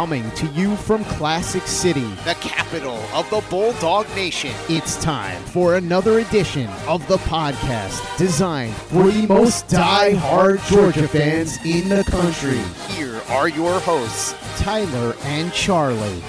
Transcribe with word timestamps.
Coming 0.00 0.30
to 0.30 0.46
you 0.52 0.76
from 0.76 1.04
Classic 1.04 1.60
City, 1.66 2.08
the 2.24 2.34
capital 2.40 2.96
of 3.12 3.28
the 3.28 3.44
Bulldog 3.50 4.08
Nation. 4.16 4.50
It's 4.70 4.96
time 4.96 5.42
for 5.42 5.74
another 5.74 6.20
edition 6.20 6.70
of 6.88 7.06
the 7.06 7.18
podcast 7.18 8.16
designed 8.16 8.74
for 8.74 9.10
the 9.10 9.26
most 9.26 9.68
die-hard 9.68 10.60
Georgia 10.70 11.06
fans 11.06 11.58
in 11.66 11.90
the 11.90 12.02
country. 12.04 12.62
Here 12.94 13.20
are 13.28 13.50
your 13.50 13.78
hosts, 13.80 14.34
Tyler 14.56 15.14
and 15.24 15.52
Charlie. 15.52 16.22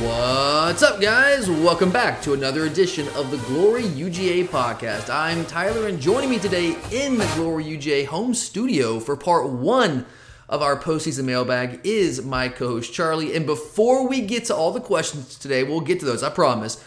What's 0.00 0.82
up, 0.82 1.00
guys? 1.00 1.48
Welcome 1.48 1.92
back 1.92 2.20
to 2.22 2.32
another 2.32 2.64
edition 2.64 3.06
of 3.14 3.30
the 3.30 3.36
Glory 3.46 3.84
UGA 3.84 4.48
podcast. 4.48 5.08
I'm 5.08 5.46
Tyler, 5.46 5.86
and 5.86 6.00
joining 6.00 6.30
me 6.30 6.40
today 6.40 6.76
in 6.90 7.18
the 7.18 7.30
Glory 7.36 7.62
UGA 7.62 8.06
home 8.06 8.34
studio 8.34 8.98
for 8.98 9.14
part 9.14 9.48
one 9.48 10.04
of 10.54 10.62
our 10.62 10.78
postseason 10.78 11.24
mailbag 11.24 11.80
is 11.82 12.24
my 12.24 12.48
co 12.48 12.68
host 12.68 12.92
Charlie. 12.92 13.34
And 13.34 13.44
before 13.44 14.06
we 14.06 14.20
get 14.20 14.44
to 14.46 14.54
all 14.54 14.70
the 14.70 14.80
questions 14.80 15.36
today, 15.36 15.64
we'll 15.64 15.80
get 15.80 15.98
to 16.00 16.06
those, 16.06 16.22
I 16.22 16.30
promise. 16.30 16.82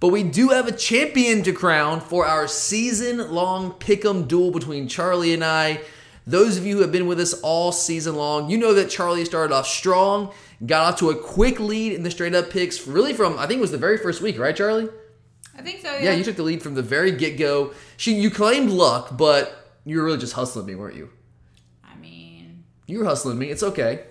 But 0.00 0.08
we 0.08 0.24
do 0.24 0.48
have 0.48 0.66
a 0.66 0.72
champion 0.72 1.44
to 1.44 1.52
crown 1.52 2.00
for 2.00 2.26
our 2.26 2.48
season 2.48 3.30
long 3.30 3.74
pick'em 3.74 4.26
duel 4.26 4.50
between 4.50 4.88
Charlie 4.88 5.32
and 5.32 5.44
I. 5.44 5.80
Those 6.26 6.56
of 6.56 6.66
you 6.66 6.76
who 6.76 6.82
have 6.82 6.90
been 6.90 7.06
with 7.06 7.20
us 7.20 7.32
all 7.42 7.70
season 7.70 8.16
long, 8.16 8.50
you 8.50 8.58
know 8.58 8.74
that 8.74 8.90
Charlie 8.90 9.24
started 9.24 9.54
off 9.54 9.68
strong, 9.68 10.32
got 10.66 10.92
off 10.92 10.98
to 10.98 11.10
a 11.10 11.16
quick 11.16 11.60
lead 11.60 11.92
in 11.92 12.02
the 12.02 12.10
straight 12.10 12.34
up 12.34 12.50
picks, 12.50 12.86
really 12.86 13.12
from 13.12 13.38
I 13.38 13.46
think 13.46 13.58
it 13.58 13.62
was 13.62 13.70
the 13.70 13.78
very 13.78 13.98
first 13.98 14.20
week, 14.20 14.38
right, 14.38 14.56
Charlie? 14.56 14.88
I 15.56 15.62
think 15.62 15.80
so. 15.80 15.92
Yeah. 15.92 16.04
Yeah, 16.04 16.12
you 16.14 16.24
took 16.24 16.36
the 16.36 16.42
lead 16.42 16.62
from 16.62 16.74
the 16.74 16.82
very 16.82 17.12
get 17.12 17.38
go. 17.38 17.72
She, 17.96 18.14
you 18.14 18.30
claimed 18.30 18.70
luck, 18.70 19.16
but 19.16 19.68
you 19.84 19.98
were 19.98 20.04
really 20.04 20.18
just 20.18 20.32
hustling 20.32 20.66
me, 20.66 20.74
weren't 20.74 20.96
you? 20.96 21.10
I 22.88 22.90
mean, 22.90 22.94
You 22.94 22.98
were 23.00 23.04
hustling 23.06 23.38
me. 23.38 23.50
It's 23.50 23.62
okay. 23.62 24.04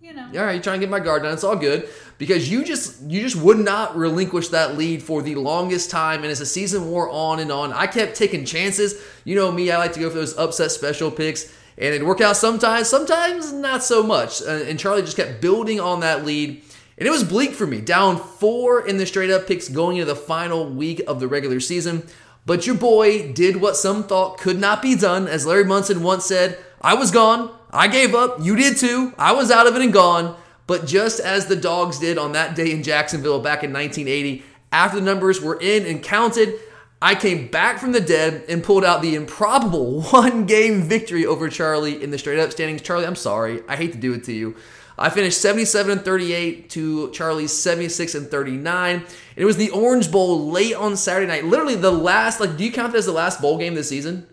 you 0.00 0.12
know. 0.14 0.22
All 0.22 0.44
right, 0.46 0.52
you're 0.54 0.62
trying 0.62 0.80
to 0.80 0.86
get 0.86 0.90
my 0.90 1.00
guard 1.00 1.22
down. 1.22 1.32
It's 1.32 1.44
all 1.44 1.56
good 1.56 1.88
because 2.18 2.50
you 2.50 2.64
just 2.64 3.02
you 3.02 3.20
just 3.20 3.36
would 3.36 3.58
not 3.58 3.96
relinquish 3.96 4.48
that 4.48 4.76
lead 4.78 5.02
for 5.02 5.22
the 5.22 5.34
longest 5.34 5.90
time. 5.90 6.22
And 6.22 6.30
as 6.30 6.38
the 6.38 6.46
season 6.46 6.88
wore 6.90 7.08
on 7.10 7.40
and 7.40 7.50
on, 7.50 7.72
I 7.72 7.86
kept 7.86 8.16
taking 8.16 8.44
chances. 8.44 8.94
You 9.24 9.34
know 9.36 9.50
me, 9.52 9.70
I 9.70 9.78
like 9.78 9.92
to 9.94 10.00
go 10.00 10.08
for 10.10 10.16
those 10.16 10.36
upset 10.36 10.70
special 10.70 11.10
picks, 11.10 11.52
and 11.76 11.94
it 11.94 12.04
worked 12.04 12.20
out 12.20 12.36
sometimes, 12.36 12.88
sometimes 12.88 13.52
not 13.52 13.82
so 13.82 14.02
much. 14.02 14.40
And 14.42 14.78
Charlie 14.78 15.02
just 15.02 15.16
kept 15.16 15.40
building 15.40 15.80
on 15.80 16.00
that 16.00 16.24
lead. 16.24 16.62
And 16.98 17.06
it 17.06 17.10
was 17.12 17.22
bleak 17.22 17.52
for 17.52 17.64
me, 17.66 17.80
down 17.80 18.16
four 18.16 18.84
in 18.84 18.96
the 18.96 19.06
straight 19.06 19.30
up 19.30 19.46
picks 19.46 19.68
going 19.68 19.98
into 19.98 20.12
the 20.12 20.16
final 20.16 20.68
week 20.68 21.00
of 21.06 21.20
the 21.20 21.28
regular 21.28 21.60
season. 21.60 22.02
But 22.44 22.66
your 22.66 22.74
boy 22.76 23.32
did 23.32 23.56
what 23.60 23.76
some 23.76 24.02
thought 24.02 24.38
could 24.38 24.58
not 24.58 24.82
be 24.82 24.96
done. 24.96 25.28
As 25.28 25.46
Larry 25.46 25.64
Munson 25.64 26.02
once 26.02 26.24
said, 26.24 26.58
I 26.80 26.94
was 26.94 27.10
gone. 27.12 27.54
I 27.70 27.88
gave 27.88 28.14
up. 28.14 28.38
You 28.40 28.56
did 28.56 28.76
too. 28.76 29.12
I 29.18 29.32
was 29.32 29.50
out 29.50 29.66
of 29.66 29.76
it 29.76 29.82
and 29.82 29.92
gone. 29.92 30.36
But 30.66 30.86
just 30.86 31.18
as 31.20 31.46
the 31.46 31.56
dogs 31.56 31.98
did 31.98 32.18
on 32.18 32.32
that 32.32 32.54
day 32.54 32.70
in 32.72 32.82
Jacksonville 32.82 33.40
back 33.40 33.64
in 33.64 33.72
1980, 33.72 34.42
after 34.70 34.98
the 34.98 35.04
numbers 35.04 35.40
were 35.40 35.58
in 35.58 35.86
and 35.86 36.02
counted, 36.02 36.54
I 37.00 37.14
came 37.14 37.48
back 37.48 37.78
from 37.78 37.92
the 37.92 38.00
dead 38.00 38.44
and 38.48 38.62
pulled 38.62 38.84
out 38.84 39.00
the 39.00 39.14
improbable 39.14 40.02
one 40.10 40.46
game 40.46 40.82
victory 40.82 41.24
over 41.24 41.48
Charlie 41.48 42.02
in 42.02 42.10
the 42.10 42.18
straight 42.18 42.38
up 42.38 42.52
standings. 42.52 42.82
Charlie, 42.82 43.06
I'm 43.06 43.16
sorry. 43.16 43.62
I 43.66 43.76
hate 43.76 43.92
to 43.92 43.98
do 43.98 44.12
it 44.12 44.24
to 44.24 44.32
you. 44.32 44.56
I 44.98 45.10
finished 45.10 45.40
77 45.40 45.92
and 45.92 46.04
38 46.04 46.70
to 46.70 47.10
Charlie's 47.12 47.56
76 47.56 48.16
and 48.16 48.28
39. 48.28 48.96
And 48.96 49.06
it 49.36 49.44
was 49.44 49.56
the 49.56 49.70
Orange 49.70 50.10
Bowl 50.10 50.50
late 50.50 50.74
on 50.74 50.96
Saturday 50.96 51.28
night. 51.28 51.44
Literally 51.44 51.76
the 51.76 51.92
last, 51.92 52.40
like, 52.40 52.56
do 52.56 52.64
you 52.64 52.72
count 52.72 52.92
that 52.92 52.98
as 52.98 53.06
the 53.06 53.12
last 53.12 53.40
bowl 53.40 53.58
game 53.58 53.74
this 53.74 53.88
season? 53.88 54.26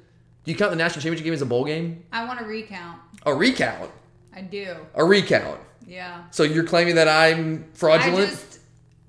Do 0.46 0.52
you 0.52 0.58
count 0.58 0.72
the 0.72 0.78
national 0.78 1.02
championship 1.02 1.26
game 1.26 1.34
as 1.34 1.42
a 1.42 1.46
bowl 1.46 1.66
game? 1.66 2.04
I 2.12 2.24
want 2.26 2.40
to 2.40 2.46
recount. 2.46 3.00
A 3.26 3.34
recount. 3.34 3.90
I 4.34 4.42
do. 4.42 4.76
A 4.94 5.04
recount. 5.04 5.60
Yeah. 5.88 6.24
So 6.30 6.44
you're 6.44 6.66
claiming 6.66 6.96
that 6.96 7.08
I'm 7.08 7.66
fraudulent? 7.74 8.28
I 8.28 8.32
just, 8.32 8.60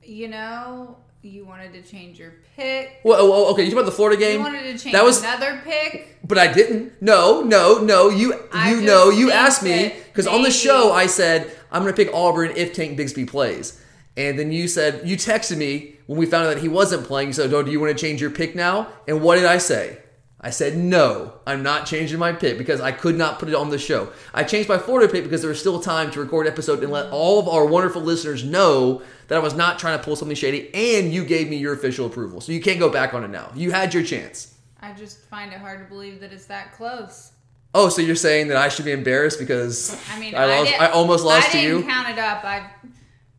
you 0.03 0.29
know, 0.29 0.97
you 1.21 1.45
wanted 1.45 1.75
to 1.75 1.83
change 1.83 2.19
your 2.19 2.33
pick. 2.57 3.01
well, 3.05 3.21
oh, 3.21 3.33
oh, 3.33 3.53
okay, 3.53 3.65
you 3.65 3.71
talking 3.71 3.81
about 3.81 3.91
the 3.91 3.97
Florida 3.97 4.19
game? 4.19 4.39
You 4.39 4.45
wanted 4.45 4.63
to 4.63 4.79
change 4.79 4.93
that 4.95 5.05
was, 5.05 5.23
another 5.23 5.61
pick. 5.63 6.17
but 6.25 6.39
I 6.39 6.51
didn't. 6.51 7.03
No, 7.03 7.43
no, 7.43 7.79
no. 7.79 8.09
You, 8.09 8.35
I 8.53 8.71
you 8.71 8.81
know, 8.81 9.11
you 9.11 9.31
asked 9.31 9.63
me 9.63 9.93
because 10.07 10.27
on 10.27 10.43
the 10.43 10.51
show 10.51 10.93
I 10.93 11.07
said 11.07 11.55
I'm 11.71 11.83
going 11.83 11.95
to 11.95 12.05
pick 12.05 12.15
Auburn 12.15 12.53
if 12.57 12.73
Tank 12.73 12.99
Bigsby 12.99 13.29
plays, 13.29 13.83
and 14.17 14.39
then 14.39 14.53
you 14.53 14.69
said 14.69 15.07
you 15.07 15.17
texted 15.17 15.59
me 15.59 15.97
when 16.07 16.19
we 16.19 16.25
found 16.25 16.47
out 16.47 16.55
that 16.55 16.63
he 16.63 16.69
wasn't 16.69 17.07
playing. 17.07 17.35
So, 17.35 17.63
do 17.63 17.71
you 17.71 17.81
want 17.81 17.97
to 17.97 18.01
change 18.01 18.21
your 18.23 18.31
pick 18.31 18.55
now? 18.55 18.89
And 19.07 19.21
what 19.21 19.35
did 19.35 19.45
I 19.45 19.59
say? 19.59 19.99
I 20.47 20.51
said 20.51 20.77
no. 20.77 21.33
I'm 21.45 21.65
not 21.65 21.87
changing 21.87 22.21
my 22.21 22.33
pick 22.33 22.57
because 22.57 22.81
I 22.81 22.93
could 22.93 23.17
not 23.17 23.41
put 23.41 23.49
it 23.49 23.57
on 23.57 23.71
the 23.71 23.79
show. 23.81 24.13
I 24.33 24.45
changed 24.45 24.69
my 24.69 24.79
Florida 24.79 25.11
pick 25.13 25.25
because 25.25 25.41
there 25.41 25.49
was 25.49 25.59
still 25.59 25.81
time 25.81 26.13
to 26.13 26.21
record 26.21 26.47
episode 26.47 26.85
and 26.85 26.93
let 26.93 27.11
all 27.11 27.41
of 27.41 27.49
our 27.49 27.67
wonderful 27.67 28.01
listeners 28.01 28.45
know 28.45 29.03
that 29.27 29.35
I 29.35 29.41
was 29.41 29.55
not 29.57 29.81
trying 29.81 29.99
to 29.99 30.05
pull 30.05 30.15
something 30.15 30.37
shady. 30.37 30.73
And 30.73 31.13
you 31.13 31.25
gave 31.25 31.49
me 31.51 31.57
your 31.57 31.75
official 31.75 32.07
approval, 32.07 32.41
so 32.41 32.53
you 32.53 32.61
can't 32.61 32.79
go 32.79 32.89
back 32.89 33.13
on 33.13 33.25
it 33.25 33.29
now. 33.31 33.51
You 33.57 33.73
had 33.73 33.93
your 33.93 34.05
chance. 34.05 34.55
I 34.81 34.93
just 34.93 35.19
find 35.23 35.53
it 35.53 35.59
hard 35.59 35.81
to 35.81 35.87
believe 35.87 36.21
that 36.21 36.33
it's 36.33 36.47
that 36.47 36.73
close. 36.75 37.33
Oh, 37.75 37.89
so 37.89 38.01
you're 38.01 38.15
saying 38.15 38.47
that 38.47 38.57
I 38.57 38.69
should 38.69 38.85
be 38.85 38.93
embarrassed 38.93 39.41
because 39.41 40.01
I 40.13 40.21
mean, 40.21 40.37
I, 40.37 40.47
lost, 40.47 40.71
did- 40.71 40.81
I 40.81 40.87
almost 40.93 41.25
lost 41.25 41.49
I 41.49 41.53
to 41.55 41.59
didn't 41.61 41.89
count 41.89 42.09
it 42.09 42.21
up. 42.21 42.45
I've 42.45 42.71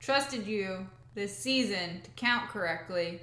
trusted 0.01 0.45
you 0.45 0.85
this 1.15 1.35
season 1.37 2.01
to 2.03 2.09
count 2.17 2.49
correctly. 2.49 3.21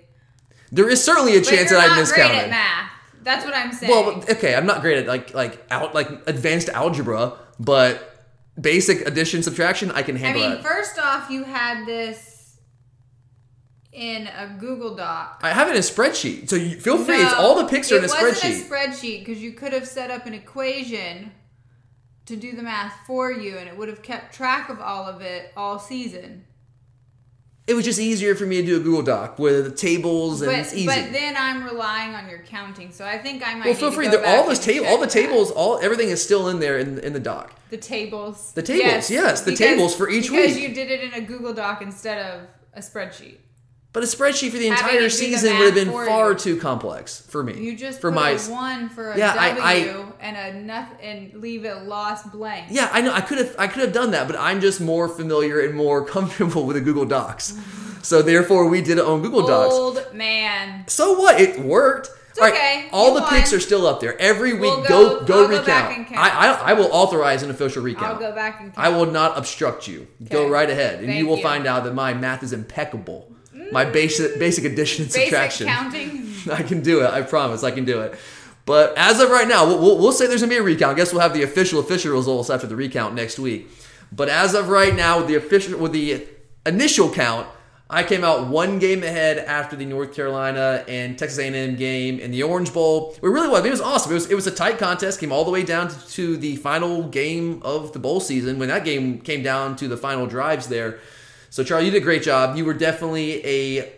There 0.72 0.88
is 0.88 1.04
certainly 1.04 1.36
a 1.36 1.40
But 1.40 1.48
chance 1.50 1.68
that 1.70 1.78
I 1.90 1.94
miscounted. 2.00 2.30
great 2.32 2.44
at 2.44 2.50
math. 2.50 2.90
That's 3.24 3.44
what 3.44 3.54
I'm 3.54 3.72
saying. 3.72 3.90
Well, 3.90 4.22
okay, 4.30 4.54
I'm 4.54 4.66
not 4.66 4.82
great 4.82 4.98
at 4.98 5.06
like 5.06 5.34
like 5.34 5.64
out 5.70 5.94
like 5.94 6.08
advanced 6.26 6.68
algebra, 6.68 7.38
but 7.58 8.14
basic 8.60 9.06
addition 9.06 9.42
subtraction 9.42 9.90
I 9.90 10.02
can 10.02 10.16
handle. 10.16 10.42
I 10.42 10.46
mean, 10.46 10.54
that. 10.56 10.62
first 10.62 10.98
off, 10.98 11.30
you 11.30 11.44
had 11.44 11.86
this 11.86 12.58
in 13.92 14.26
a 14.26 14.56
Google 14.58 14.94
Doc. 14.94 15.40
I 15.42 15.50
have 15.50 15.68
it 15.68 15.72
in 15.72 15.76
a 15.76 15.80
spreadsheet, 15.80 16.48
so 16.48 16.56
you, 16.56 16.78
feel 16.80 16.98
free. 17.02 17.16
it's 17.16 17.32
all 17.32 17.54
the 17.56 17.68
pics 17.68 17.90
are 17.92 17.98
in 17.98 18.02
a 18.02 18.06
It 18.06 18.10
wasn't 18.10 18.36
spreadsheet. 18.36 18.66
a 18.66 18.70
spreadsheet 18.70 19.18
because 19.24 19.42
you 19.42 19.52
could 19.52 19.72
have 19.72 19.86
set 19.86 20.10
up 20.10 20.26
an 20.26 20.34
equation 20.34 21.32
to 22.26 22.36
do 22.36 22.56
the 22.56 22.62
math 22.62 22.94
for 23.06 23.30
you, 23.30 23.56
and 23.56 23.68
it 23.68 23.76
would 23.76 23.88
have 23.88 24.02
kept 24.02 24.34
track 24.34 24.68
of 24.68 24.80
all 24.80 25.06
of 25.06 25.20
it 25.20 25.52
all 25.56 25.78
season. 25.78 26.44
It 27.66 27.74
was 27.74 27.84
just 27.84 27.98
easier 27.98 28.34
for 28.34 28.44
me 28.44 28.60
to 28.60 28.66
do 28.66 28.76
a 28.76 28.80
Google 28.80 29.02
Doc 29.02 29.38
with 29.38 29.76
tables 29.76 30.42
and 30.42 30.50
But 30.50 30.58
it's 30.60 30.74
easy. 30.74 30.86
but 30.86 31.12
then 31.12 31.34
I'm 31.36 31.64
relying 31.64 32.14
on 32.14 32.28
your 32.28 32.40
counting, 32.40 32.92
so 32.92 33.06
I 33.06 33.16
think 33.18 33.46
I 33.46 33.54
might. 33.54 33.64
well, 33.66 33.74
feel 33.74 33.90
free. 33.90 34.06
all 34.08 34.46
those 34.46 34.58
table, 34.58 34.86
all 34.86 34.98
the 34.98 35.06
that. 35.06 35.12
tables, 35.12 35.50
all 35.50 35.78
everything 35.78 36.08
is 36.10 36.22
still 36.22 36.48
in 36.48 36.60
there 36.60 36.78
in, 36.78 36.98
in 36.98 37.12
the 37.14 37.20
doc. 37.20 37.52
The 37.70 37.78
tables. 37.78 38.52
The 38.52 38.62
tables, 38.62 39.10
yes, 39.10 39.42
the 39.42 39.56
tables 39.56 39.96
for 39.96 40.08
each 40.10 40.30
because 40.30 40.30
week. 40.30 40.54
Because 40.54 40.58
you 40.60 40.74
did 40.74 40.90
it 40.90 41.00
in 41.02 41.14
a 41.14 41.26
Google 41.26 41.54
Doc 41.54 41.80
instead 41.82 42.18
of 42.24 42.46
a 42.74 42.80
spreadsheet. 42.80 43.38
But 43.94 44.02
a 44.02 44.06
spreadsheet 44.06 44.50
for 44.50 44.58
the 44.58 44.66
entire 44.66 45.08
season 45.08 45.56
would 45.56 45.66
have 45.66 45.74
been 45.76 45.88
far 45.90 46.32
you. 46.32 46.36
too 46.38 46.56
complex 46.58 47.20
for 47.20 47.42
me. 47.44 47.54
You 47.58 47.76
just 47.76 48.00
for 48.00 48.10
put 48.10 48.16
my 48.16 48.30
a 48.30 48.38
one 48.50 48.88
for 48.90 49.12
a 49.12 49.16
Yeah, 49.18 49.34
I- 49.38 49.48
W 49.50 49.62
I- 49.62 50.04
and 50.20 50.36
a 50.36 50.60
nothing 50.60 50.96
and 51.00 51.40
leave 51.40 51.64
it 51.64 51.84
lost 51.84 52.30
blank. 52.32 52.66
Yeah, 52.70 52.90
I 52.92 53.00
know. 53.00 53.12
I 53.14 53.20
could 53.20 53.38
have 53.38 53.54
I 53.56 53.68
could 53.68 53.82
have 53.82 53.92
done 53.92 54.10
that, 54.10 54.26
but 54.26 54.36
I'm 54.36 54.60
just 54.60 54.80
more 54.80 55.08
familiar 55.08 55.60
and 55.60 55.74
more 55.74 56.04
comfortable 56.16 56.66
with 56.66 56.74
the 56.76 56.82
Google 56.82 57.04
Docs. 57.06 57.54
So 58.02 58.20
therefore, 58.20 58.66
we 58.68 58.82
did 58.82 58.98
it 58.98 59.04
on 59.04 59.22
Google 59.22 59.46
Docs. 59.46 59.72
Old 59.74 60.12
man. 60.12 60.84
So 60.88 61.16
what? 61.18 61.40
It 61.40 61.60
worked. 61.60 62.10
It's 62.30 62.40
All 62.40 62.48
right, 62.48 62.52
okay. 62.52 62.88
all 62.92 63.14
the 63.14 63.22
picks 63.22 63.52
are 63.52 63.60
still 63.60 63.86
up 63.86 64.00
there. 64.00 64.20
Every 64.20 64.54
week, 64.54 64.62
We'll 64.62 64.82
go 64.82 65.20
go- 65.20 65.20
go, 65.20 65.24
go 65.24 65.48
recount. 65.60 66.08
count. 66.08 66.16
I, 66.16 66.30
I 66.30 66.70
I 66.70 66.72
will 66.72 66.88
authorize 66.90 67.44
an 67.44 67.50
official 67.50 67.80
recount. 67.84 68.06
I'll 68.06 68.18
go 68.18 68.32
back 68.34 68.60
and 68.60 68.74
count. 68.74 68.84
I 68.84 68.88
will 68.90 69.06
not 69.06 69.38
obstruct 69.38 69.86
you. 69.86 70.08
Go 70.28 70.48
right 70.48 70.68
ahead, 70.68 71.04
and 71.04 71.14
you 71.14 71.28
will 71.28 71.36
you. 71.36 71.44
find 71.44 71.64
out 71.68 71.84
that 71.84 71.94
my 71.94 72.12
math 72.12 72.42
is 72.42 72.52
impeccable. 72.52 73.30
My 73.74 73.84
basic 73.84 74.38
basic 74.38 74.64
addition 74.64 75.04
and 75.04 75.12
Basic 75.12 75.24
subtraction. 75.30 75.66
counting. 75.66 76.32
I 76.52 76.62
can 76.62 76.80
do 76.80 77.00
it. 77.00 77.10
I 77.10 77.22
promise. 77.22 77.64
I 77.64 77.72
can 77.72 77.84
do 77.84 78.02
it. 78.02 78.16
But 78.66 78.96
as 78.96 79.20
of 79.20 79.30
right 79.30 79.48
now, 79.48 79.66
we'll, 79.66 79.98
we'll, 79.98 80.12
say 80.12 80.28
there's 80.28 80.42
gonna 80.42 80.50
be 80.50 80.56
a 80.56 80.62
recount. 80.62 80.92
I 80.92 80.96
guess 80.96 81.12
we'll 81.12 81.22
have 81.22 81.34
the 81.34 81.42
official 81.42 81.80
official 81.80 82.12
results 82.12 82.50
after 82.50 82.68
the 82.68 82.76
recount 82.76 83.14
next 83.14 83.36
week. 83.36 83.68
But 84.12 84.28
as 84.28 84.54
of 84.54 84.68
right 84.68 84.94
now, 84.94 85.18
with 85.18 85.26
the 85.26 85.34
official 85.34 85.76
with 85.76 85.90
the 85.92 86.24
initial 86.64 87.10
count, 87.10 87.48
I 87.90 88.04
came 88.04 88.22
out 88.22 88.46
one 88.46 88.78
game 88.78 89.02
ahead 89.02 89.38
after 89.38 89.74
the 89.74 89.84
North 89.84 90.14
Carolina 90.14 90.84
and 90.86 91.18
Texas 91.18 91.40
A&M 91.40 91.74
game 91.74 92.20
in 92.20 92.30
the 92.30 92.44
Orange 92.44 92.72
Bowl. 92.72 93.16
It 93.20 93.26
really 93.26 93.48
was. 93.48 93.64
It 93.64 93.70
was 93.70 93.80
awesome. 93.80 94.12
It 94.12 94.14
was 94.14 94.30
it 94.30 94.34
was 94.36 94.46
a 94.46 94.52
tight 94.52 94.78
contest. 94.78 95.18
Came 95.18 95.32
all 95.32 95.44
the 95.44 95.50
way 95.50 95.64
down 95.64 95.88
to, 95.88 96.08
to 96.10 96.36
the 96.36 96.54
final 96.56 97.02
game 97.02 97.60
of 97.64 97.92
the 97.92 97.98
bowl 97.98 98.20
season. 98.20 98.60
When 98.60 98.68
that 98.68 98.84
game 98.84 99.20
came 99.20 99.42
down 99.42 99.74
to 99.76 99.88
the 99.88 99.96
final 99.96 100.26
drives 100.28 100.68
there. 100.68 101.00
So 101.54 101.62
Charlie, 101.62 101.84
you 101.84 101.92
did 101.92 102.02
a 102.02 102.04
great 102.04 102.24
job. 102.24 102.56
You 102.56 102.64
were 102.64 102.74
definitely 102.74 103.46
a 103.46 103.92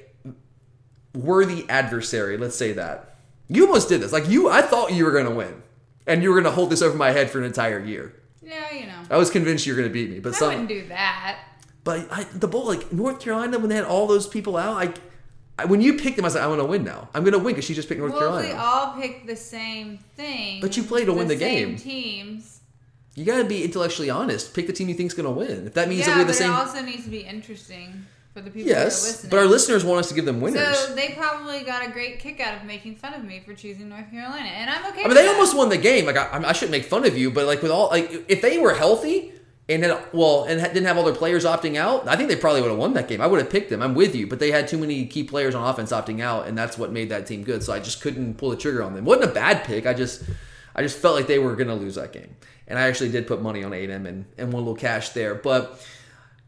worthy 1.15 1.65
adversary. 1.71 2.37
Let's 2.37 2.55
say 2.55 2.73
that. 2.75 3.17
You 3.49 3.67
almost 3.67 3.89
did 3.89 4.03
this. 4.03 4.13
Like 4.13 4.29
you, 4.29 4.51
I 4.51 4.61
thought 4.61 4.93
you 4.93 5.07
were 5.07 5.11
going 5.11 5.25
to 5.25 5.35
win, 5.35 5.63
and 6.07 6.23
you 6.23 6.29
were 6.29 6.35
going 6.35 6.45
to 6.45 6.51
hold 6.51 6.69
this 6.69 6.83
over 6.83 6.95
my 6.99 7.13
head 7.13 7.31
for 7.31 7.39
an 7.39 7.45
entire 7.45 7.83
year. 7.83 8.15
Yeah, 8.43 8.75
you 8.75 8.85
know. 8.85 9.01
I 9.11 9.17
was 9.17 9.31
convinced 9.31 9.65
you 9.65 9.73
were 9.73 9.79
going 9.79 9.89
to 9.89 9.93
beat 9.95 10.11
me, 10.11 10.21
but 10.21 10.35
I 10.35 10.39
some. 10.39 10.49
wouldn't 10.49 10.69
do 10.69 10.87
that. 10.89 11.39
But 11.83 12.07
I, 12.11 12.25
the 12.25 12.47
bowl, 12.47 12.67
like 12.67 12.93
North 12.93 13.21
Carolina, 13.21 13.59
when 13.59 13.71
they 13.71 13.77
had 13.77 13.87
all 13.87 14.07
those 14.07 14.27
people 14.27 14.59
out, 14.59 14.75
like 14.75 14.99
I, 15.59 15.65
when 15.65 15.81
you 15.81 15.95
picked 15.95 16.17
them, 16.17 16.27
I 16.27 16.29
was 16.29 16.35
like, 16.35 16.45
I'm 16.45 16.51
going 16.51 16.59
to 16.59 16.67
win 16.67 16.85
now. 16.85 17.09
I'm 17.15 17.23
going 17.23 17.33
to 17.33 17.39
win 17.39 17.55
because 17.55 17.65
she 17.65 17.73
just 17.73 17.89
picked 17.89 18.01
North 18.01 18.13
well, 18.13 18.21
Carolina. 18.21 18.49
we 18.49 18.55
all 18.55 19.01
picked 19.01 19.27
the 19.27 19.37
same 19.37 19.97
thing, 19.97 20.61
But 20.61 20.77
you 20.77 20.83
play 20.83 21.07
to 21.07 21.15
win 21.15 21.27
the 21.27 21.39
same 21.39 21.69
game. 21.69 21.77
Teams. 21.79 22.56
You 23.17 23.25
got 23.25 23.39
to 23.39 23.45
be 23.45 23.65
intellectually 23.65 24.11
honest. 24.11 24.55
Pick 24.55 24.67
the 24.67 24.73
team 24.73 24.89
you 24.89 24.95
think's 24.95 25.15
going 25.15 25.25
to 25.25 25.33
win. 25.33 25.67
If 25.67 25.75
that 25.75 25.89
means 25.89 26.05
that 26.05 26.13
yeah, 26.13 26.19
we're 26.19 26.25
but 26.25 26.29
the 26.29 26.35
same, 26.35 26.51
it 26.51 26.55
also 26.55 26.83
needs 26.83 27.05
to 27.05 27.11
be 27.11 27.21
interesting 27.21 28.05
for 28.35 28.43
the 28.43 28.51
people 28.51 28.69
that 28.69 28.77
are 28.77 28.85
yes. 28.85 29.25
But 29.25 29.39
our 29.39 29.47
listeners 29.47 29.87
want 29.87 30.01
us 30.01 30.09
to 30.11 30.15
give 30.15 30.27
them 30.27 30.43
winners. 30.43 30.79
So 30.79 30.95
they 30.95 31.15
probably 31.17 31.65
got 31.65 31.85
a 31.85 31.91
great 31.91 32.19
kick 32.19 32.41
out 32.41 32.55
of 32.55 32.65
making 32.65 32.97
fun 32.97 33.15
of 33.15 33.25
me 33.25 33.41
for 33.41 33.55
choosing 33.55 33.89
North 33.89 34.11
Carolina, 34.11 34.49
and 34.49 34.69
I'm 34.69 34.85
okay. 34.93 35.03
I 35.03 35.07
mean, 35.07 35.15
they 35.15 35.23
that. 35.23 35.33
almost 35.35 35.57
won 35.57 35.71
the 35.71 35.79
game. 35.79 36.05
Like 36.05 36.19
I, 36.19 36.43
I 36.47 36.53
shouldn't 36.53 36.73
make 36.73 36.85
fun 36.85 37.07
of 37.07 37.17
you, 37.17 37.31
but 37.31 37.47
like 37.47 37.63
with 37.63 37.71
all 37.71 37.89
like 37.89 38.27
if 38.29 38.43
they 38.43 38.59
were 38.59 38.75
healthy 38.75 39.33
and 39.67 39.83
had 39.83 39.99
well 40.13 40.45
and 40.45 40.61
didn't 40.61 40.85
have 40.85 40.99
all 40.99 41.05
their 41.05 41.15
players 41.15 41.47
opting 41.47 41.77
out, 41.77 42.07
I 42.07 42.17
think 42.17 42.29
they 42.29 42.37
probably 42.37 42.61
would 42.61 42.71
have 42.71 42.79
won 42.79 42.93
that 42.95 43.09
game. 43.09 43.23
I 43.23 43.27
would 43.27 43.41
have 43.41 43.49
picked 43.49 43.71
them. 43.71 43.81
I'm 43.81 43.95
with 43.95 44.15
you, 44.15 44.27
but 44.27 44.41
they 44.41 44.51
had 44.51 44.69
too 44.69 44.77
many 44.77 45.07
key 45.07 45.25
players 45.25 45.55
on 45.55 45.67
offense 45.67 45.91
opting 45.91 46.21
out, 46.21 46.47
and 46.47 46.59
that's 46.59 46.77
what 46.77 46.93
made 46.93 47.09
that 47.09 47.27
team 47.27 47.45
good. 47.45 47.63
So 47.63 47.73
I 47.73 47.81
just 47.81 48.03
couldn't 48.03 48.35
pull 48.35 48.51
the 48.51 48.57
trigger 48.57 48.83
on 48.83 48.95
them. 48.95 49.07
Wasn't 49.07 49.31
a 49.31 49.33
bad 49.33 49.65
pick. 49.65 49.87
I 49.87 49.95
just 49.95 50.25
I 50.75 50.83
just 50.83 50.99
felt 50.99 51.17
like 51.17 51.27
they 51.27 51.39
were 51.39 51.57
going 51.57 51.69
to 51.69 51.75
lose 51.75 51.95
that 51.95 52.13
game, 52.13 52.37
and 52.69 52.79
I 52.79 52.89
actually 52.89 53.11
did 53.11 53.27
put 53.27 53.43
money 53.43 53.65
on 53.65 53.73
A&M 53.73 54.07
and 54.07 54.27
and 54.37 54.53
won 54.53 54.63
a 54.63 54.67
little 54.67 54.77
cash 54.77 55.11
there, 55.11 55.35
but. 55.35 55.85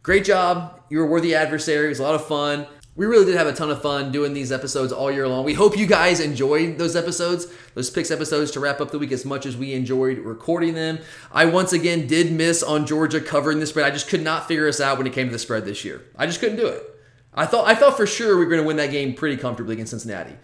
Great 0.05 0.25
job. 0.25 0.81
You 0.89 0.99
were 0.99 1.05
a 1.05 1.07
worthy 1.09 1.35
adversary. 1.35 1.85
It 1.85 1.89
was 1.91 1.99
a 1.99 2.03
lot 2.03 2.15
of 2.15 2.25
fun. 2.27 2.67
We 2.97 3.05
really 3.07 3.27
did 3.27 3.37
have 3.37 3.47
a 3.47 3.53
ton 3.53 3.71
of 3.71 3.83
fun 3.83 4.11
doing 4.11 4.33
these 4.33 4.51
episodes 4.51 4.91
all 4.91 5.13
year 5.13 5.29
long. 5.29 5.45
We 5.45 5.55
hope 5.55 5.77
you 5.77 5.87
guys 5.87 6.19
enjoyed 6.19 6.79
those 6.79 6.97
episodes, 6.97 7.47
those 7.75 7.91
picks 7.91 8.11
episodes 8.11 8.51
to 8.53 8.61
wrap 8.61 8.81
up 8.81 8.91
the 8.91 8.99
week 8.99 9.13
as 9.13 9.25
much 9.25 9.45
as 9.45 9.57
we 9.57 9.75
enjoyed 9.75 10.19
recording 10.19 10.75
them. 10.75 10.99
I 11.31 11.45
once 11.45 11.73
again 11.73 12.07
did 12.07 12.33
miss 12.33 12.63
on 12.63 12.87
Georgia 12.87 13.21
covering 13.21 13.61
the 13.61 13.67
spread. 13.67 13.87
I 13.87 13.91
just 13.91 14.09
could 14.09 14.23
not 14.23 14.49
figure 14.49 14.67
us 14.67 14.81
out 14.81 14.99
when 14.99 15.07
it 15.07 15.13
came 15.13 15.27
to 15.27 15.33
the 15.33 15.39
spread 15.39 15.65
this 15.65 15.85
year. 15.85 16.03
I 16.17 16.27
just 16.27 16.41
couldn't 16.41 16.57
do 16.57 16.67
it. 16.67 16.83
I 17.35 17.47
thought 17.47 17.69
I 17.69 17.75
thought 17.75 17.97
for 17.97 18.07
sure 18.07 18.37
we 18.37 18.45
were 18.45 18.51
going 18.51 18.63
to 18.63 18.67
win 18.67 18.79
that 18.79 18.91
game 18.91 19.15
pretty 19.15 19.37
comfortably 19.37 19.75
against 19.75 19.91
Cincinnati. 19.91 20.37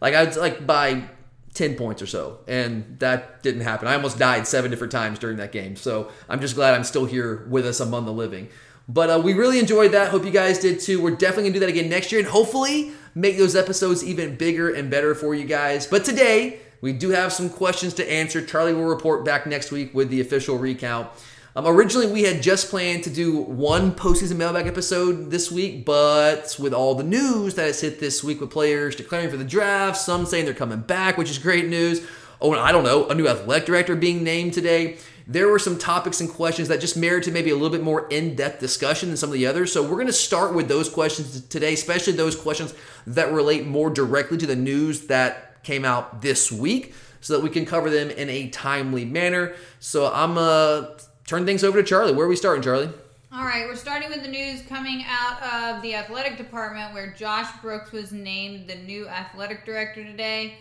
Like 0.00 0.14
I 0.14 0.24
was 0.24 0.36
like 0.36 0.64
by 0.64 1.10
10 1.54 1.74
points 1.76 2.02
or 2.02 2.06
so. 2.06 2.40
And 2.46 2.96
that 3.00 3.42
didn't 3.42 3.62
happen. 3.62 3.88
I 3.88 3.94
almost 3.94 4.18
died 4.18 4.46
seven 4.46 4.70
different 4.70 4.92
times 4.92 5.18
during 5.18 5.38
that 5.38 5.52
game. 5.52 5.76
So 5.76 6.10
I'm 6.28 6.40
just 6.40 6.54
glad 6.54 6.74
I'm 6.74 6.84
still 6.84 7.04
here 7.04 7.46
with 7.48 7.66
us 7.66 7.80
among 7.80 8.04
the 8.04 8.12
living. 8.12 8.48
But 8.88 9.10
uh, 9.10 9.20
we 9.22 9.34
really 9.34 9.58
enjoyed 9.58 9.92
that. 9.92 10.08
Hope 10.08 10.24
you 10.24 10.30
guys 10.30 10.58
did 10.58 10.80
too. 10.80 11.02
We're 11.02 11.10
definitely 11.10 11.44
going 11.44 11.52
to 11.54 11.60
do 11.60 11.66
that 11.66 11.68
again 11.68 11.90
next 11.90 12.10
year 12.10 12.20
and 12.20 12.28
hopefully 12.28 12.92
make 13.14 13.36
those 13.36 13.54
episodes 13.54 14.02
even 14.02 14.36
bigger 14.36 14.72
and 14.72 14.90
better 14.90 15.14
for 15.14 15.34
you 15.34 15.44
guys. 15.44 15.86
But 15.86 16.04
today, 16.04 16.60
we 16.80 16.92
do 16.92 17.10
have 17.10 17.32
some 17.32 17.50
questions 17.50 17.94
to 17.94 18.10
answer. 18.10 18.44
Charlie 18.44 18.72
will 18.72 18.84
report 18.84 19.24
back 19.24 19.46
next 19.46 19.72
week 19.72 19.92
with 19.94 20.08
the 20.08 20.20
official 20.20 20.56
recount. 20.56 21.10
Um, 21.56 21.66
originally, 21.66 22.06
we 22.06 22.22
had 22.22 22.42
just 22.42 22.68
planned 22.68 23.04
to 23.04 23.10
do 23.10 23.38
one 23.38 23.92
postseason 23.92 24.36
mailbag 24.36 24.66
episode 24.66 25.30
this 25.30 25.50
week, 25.50 25.84
but 25.84 26.54
with 26.58 26.74
all 26.74 26.94
the 26.94 27.02
news 27.02 27.54
that 27.54 27.66
has 27.66 27.80
hit 27.80 28.00
this 28.00 28.22
week 28.22 28.40
with 28.40 28.50
players 28.50 28.94
declaring 28.94 29.30
for 29.30 29.36
the 29.36 29.44
draft, 29.44 29.96
some 29.96 30.26
saying 30.26 30.44
they're 30.44 30.54
coming 30.54 30.80
back, 30.80 31.16
which 31.16 31.30
is 31.30 31.38
great 31.38 31.66
news. 31.66 32.06
Oh, 32.40 32.52
and 32.52 32.60
I 32.60 32.70
don't 32.70 32.84
know, 32.84 33.08
a 33.08 33.14
new 33.14 33.26
athletic 33.26 33.66
director 33.66 33.96
being 33.96 34.22
named 34.22 34.52
today. 34.52 34.98
There 35.26 35.48
were 35.48 35.58
some 35.58 35.78
topics 35.78 36.20
and 36.20 36.30
questions 36.30 36.68
that 36.68 36.80
just 36.80 36.96
merited 36.96 37.34
maybe 37.34 37.50
a 37.50 37.54
little 37.54 37.70
bit 37.70 37.82
more 37.82 38.06
in 38.08 38.34
depth 38.34 38.60
discussion 38.60 39.08
than 39.08 39.16
some 39.16 39.30
of 39.30 39.34
the 39.34 39.46
others. 39.46 39.72
So 39.72 39.82
we're 39.82 39.96
going 39.96 40.06
to 40.06 40.12
start 40.12 40.54
with 40.54 40.68
those 40.68 40.88
questions 40.88 41.40
today, 41.48 41.74
especially 41.74 42.12
those 42.12 42.36
questions 42.36 42.74
that 43.06 43.32
relate 43.32 43.66
more 43.66 43.90
directly 43.90 44.38
to 44.38 44.46
the 44.46 44.56
news 44.56 45.06
that 45.08 45.62
came 45.64 45.84
out 45.84 46.22
this 46.22 46.52
week 46.52 46.94
so 47.20 47.34
that 47.34 47.42
we 47.42 47.50
can 47.50 47.66
cover 47.66 47.90
them 47.90 48.10
in 48.10 48.30
a 48.30 48.48
timely 48.50 49.04
manner. 49.04 49.54
So 49.80 50.10
I'm 50.12 50.36
going 50.36 50.86
to 50.86 51.07
turn 51.28 51.46
things 51.46 51.62
over 51.62 51.80
to 51.80 51.86
Charlie. 51.86 52.12
Where 52.12 52.26
are 52.26 52.28
we 52.28 52.36
starting, 52.36 52.62
Charlie? 52.62 52.90
All 53.32 53.44
right, 53.44 53.66
we're 53.68 53.76
starting 53.76 54.08
with 54.08 54.22
the 54.22 54.28
news 54.28 54.62
coming 54.62 55.04
out 55.06 55.42
of 55.76 55.82
the 55.82 55.94
athletic 55.94 56.38
department 56.38 56.94
where 56.94 57.12
Josh 57.12 57.46
Brooks 57.60 57.92
was 57.92 58.10
named 58.10 58.66
the 58.66 58.74
new 58.74 59.06
athletic 59.06 59.66
director 59.66 60.02
today. 60.02 60.54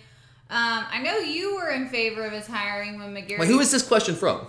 Um, 0.49 0.83
I 0.91 1.01
know 1.01 1.17
you 1.19 1.55
were 1.55 1.69
in 1.69 1.87
favor 1.87 2.25
of 2.25 2.33
his 2.33 2.45
hiring 2.45 2.99
when 2.99 3.13
McGarity. 3.13 3.39
Wait, 3.39 3.47
who 3.47 3.59
is 3.61 3.71
this 3.71 3.87
question 3.87 4.15
from? 4.15 4.47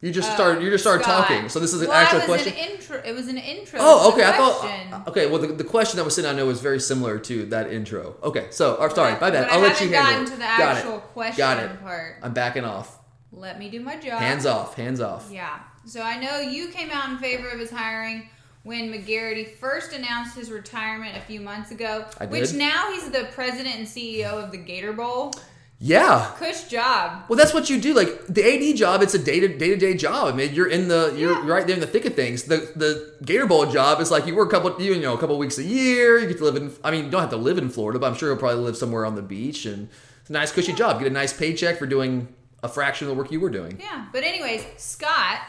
You 0.00 0.10
just 0.10 0.30
started. 0.32 0.62
You 0.62 0.70
just 0.70 0.84
started 0.84 1.02
Uh, 1.02 1.08
Scott. 1.08 1.28
talking. 1.28 1.48
So 1.48 1.60
this 1.60 1.72
is 1.72 1.80
an 1.80 1.88
Well, 1.88 1.96
actual 1.96 2.18
it 2.20 2.28
was 2.28 2.42
question. 2.42 2.52
An 2.62 2.70
intro, 2.72 3.02
it 3.04 3.14
was 3.14 3.28
an 3.28 3.38
intro. 3.38 3.78
Oh, 3.82 4.12
okay. 4.12 4.24
I 4.24 4.32
thought. 4.32 5.08
Okay, 5.08 5.26
well, 5.28 5.38
the, 5.40 5.48
the 5.48 5.64
question 5.64 5.96
that 5.96 6.04
was 6.04 6.14
sitting, 6.14 6.30
I 6.30 6.34
know, 6.34 6.44
was 6.46 6.60
very 6.60 6.78
similar 6.80 7.18
to 7.20 7.46
that 7.46 7.72
intro. 7.72 8.16
Okay, 8.22 8.48
so, 8.50 8.74
or, 8.74 8.90
sorry, 8.90 9.12
But- 9.12 9.20
my 9.22 9.30
bad. 9.30 9.44
but 9.44 9.52
I 9.52 9.54
I'll 9.56 9.60
let 9.60 9.80
you 9.80 9.88
handle 9.90 10.22
it. 10.22 10.26
to 10.26 10.32
the 10.32 10.38
Got 10.40 10.60
actual 10.76 10.96
it. 10.96 11.02
question 11.14 11.38
Got 11.38 11.58
it. 11.58 11.82
part. 11.82 12.16
I'm 12.22 12.34
backing 12.34 12.64
off. 12.64 12.98
Let 13.36 13.58
me 13.58 13.68
do 13.68 13.80
my 13.80 13.96
job. 13.96 14.20
Hands 14.20 14.46
off. 14.46 14.74
Hands 14.76 15.00
off. 15.00 15.28
Yeah. 15.30 15.58
So 15.86 16.00
I 16.02 16.18
know 16.18 16.40
you 16.40 16.68
came 16.68 16.90
out 16.90 17.10
in 17.10 17.18
favor 17.18 17.48
of 17.48 17.58
his 17.58 17.70
hiring 17.70 18.28
when 18.62 18.90
McGarity 18.92 19.56
first 19.56 19.92
announced 19.92 20.34
his 20.36 20.50
retirement 20.50 21.16
a 21.16 21.20
few 21.20 21.40
months 21.40 21.70
ago. 21.70 22.06
I 22.20 22.26
Which 22.26 22.54
now 22.54 22.92
he's 22.92 23.10
the 23.10 23.28
president 23.32 23.76
and 23.76 23.86
CEO 23.86 24.42
of 24.42 24.50
the 24.50 24.56
Gator 24.56 24.92
Bowl. 24.92 25.32
Yeah. 25.80 26.30
Cush 26.38 26.68
job. 26.68 27.24
Well, 27.28 27.36
that's 27.36 27.52
what 27.52 27.68
you 27.68 27.78
do. 27.80 27.92
Like 27.92 28.26
the 28.28 28.42
AD 28.70 28.76
job, 28.76 29.02
it's 29.02 29.12
a 29.12 29.18
day 29.18 29.40
to 29.40 29.48
day 29.48 29.70
to 29.70 29.76
day 29.76 29.94
job. 29.94 30.32
I 30.32 30.36
mean, 30.36 30.54
you're 30.54 30.68
in 30.68 30.88
the 30.88 31.12
you're 31.16 31.32
Yeah. 31.44 31.46
right 31.52 31.66
there 31.66 31.74
in 31.74 31.80
the 31.80 31.86
thick 31.86 32.04
of 32.06 32.14
things. 32.14 32.44
The 32.44 32.72
the 32.76 33.14
Gator 33.24 33.46
Bowl 33.46 33.66
job 33.66 34.00
is 34.00 34.10
like 34.10 34.26
you 34.26 34.34
work 34.34 34.52
a 34.52 34.56
couple 34.60 34.80
you 34.80 34.98
know 35.00 35.12
a 35.14 35.18
couple 35.18 35.36
weeks 35.36 35.58
a 35.58 35.64
year. 35.64 36.18
You 36.18 36.26
get 36.28 36.38
to 36.38 36.44
live 36.44 36.56
in. 36.56 36.72
I 36.82 36.90
mean, 36.92 37.06
you 37.06 37.10
don't 37.10 37.20
have 37.20 37.30
to 37.30 37.36
live 37.36 37.58
in 37.58 37.68
Florida, 37.68 37.98
but 37.98 38.06
I'm 38.06 38.14
sure 38.14 38.30
you'll 38.30 38.38
probably 38.38 38.62
live 38.64 38.76
somewhere 38.76 39.04
on 39.04 39.16
the 39.16 39.20
beach, 39.22 39.66
and 39.66 39.88
it's 40.20 40.30
a 40.30 40.32
nice 40.32 40.52
cushy 40.52 40.72
job. 40.72 41.00
Get 41.00 41.08
a 41.08 41.10
nice 41.12 41.32
paycheck 41.34 41.76
for 41.78 41.86
doing 41.86 42.28
a 42.64 42.68
fraction 42.68 43.06
of 43.06 43.14
the 43.14 43.22
work 43.22 43.30
you 43.30 43.38
were 43.38 43.50
doing. 43.50 43.78
Yeah. 43.78 44.06
But 44.10 44.24
anyways, 44.24 44.64
Scott, 44.78 45.40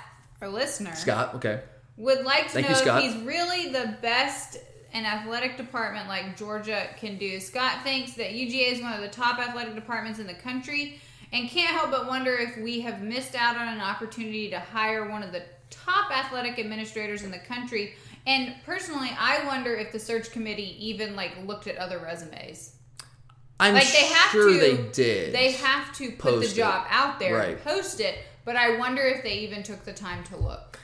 our 0.42 0.50
listener, 0.50 0.94
Scott, 0.94 1.34
okay. 1.36 1.62
would 1.96 2.26
like 2.26 2.48
to 2.48 2.50
Thank 2.50 2.68
know 2.68 2.76
you, 2.76 2.82
Scott. 2.82 3.04
if 3.04 3.14
he's 3.14 3.24
really 3.24 3.72
the 3.72 3.98
best 4.02 4.58
an 4.92 5.06
athletic 5.06 5.58
department 5.58 6.08
like 6.08 6.38
Georgia 6.38 6.88
can 6.98 7.18
do. 7.18 7.40
Scott 7.40 7.84
thinks 7.84 8.14
that 8.14 8.32
UGA 8.32 8.74
is 8.74 8.82
one 8.82 8.94
of 8.94 9.02
the 9.02 9.10
top 9.10 9.40
athletic 9.40 9.76
departments 9.76 10.20
in 10.20 10.28
the 10.28 10.34
country 10.34 11.02
and 11.34 11.50
can't 11.50 11.76
help 11.76 11.92
but 11.92 12.08
wonder 12.08 12.34
if 12.34 12.58
we 12.58 12.80
have 12.82 13.02
missed 13.02 13.36
out 13.36 13.58
on 13.58 13.68
an 13.68 13.82
opportunity 13.82 14.50
to 14.50 14.60
hire 14.60 15.10
one 15.10 15.22
of 15.22 15.34
the 15.34 15.44
top 15.70 16.12
athletic 16.18 16.60
administrators 16.60 17.24
in 17.24 17.32
the 17.32 17.40
country. 17.40 17.96
And 18.26 18.56
personally, 18.66 19.12
I 19.20 19.46
wonder 19.46 19.74
if 19.76 19.92
the 19.92 20.00
search 20.00 20.32
committee 20.32 20.78
even 20.80 21.16
like 21.16 21.34
looked 21.46 21.68
at 21.68 21.78
other 21.78 22.00
resumes. 22.00 22.75
I'm 23.60 23.74
Like 23.74 23.92
they 23.92 24.06
have 24.08 24.32
sure 24.32 24.52
to 24.54 24.60
they 24.60 24.78
did. 24.92 25.34
They 25.34 25.52
have 25.54 25.96
to 25.98 26.12
put 26.12 26.40
the 26.42 26.46
it. 26.46 26.54
job 26.54 26.86
out 26.90 27.20
there 27.20 27.40
and 27.40 27.54
Right. 27.56 27.64
post 27.64 28.00
it, 28.02 28.16
but 28.44 28.56
I 28.56 28.78
wonder 28.78 29.02
if 29.04 29.24
they 29.24 29.36
even 29.40 29.64
took 29.64 29.86
the 29.86 29.94
time 29.94 30.24
to 30.26 30.38
look. 30.38 30.80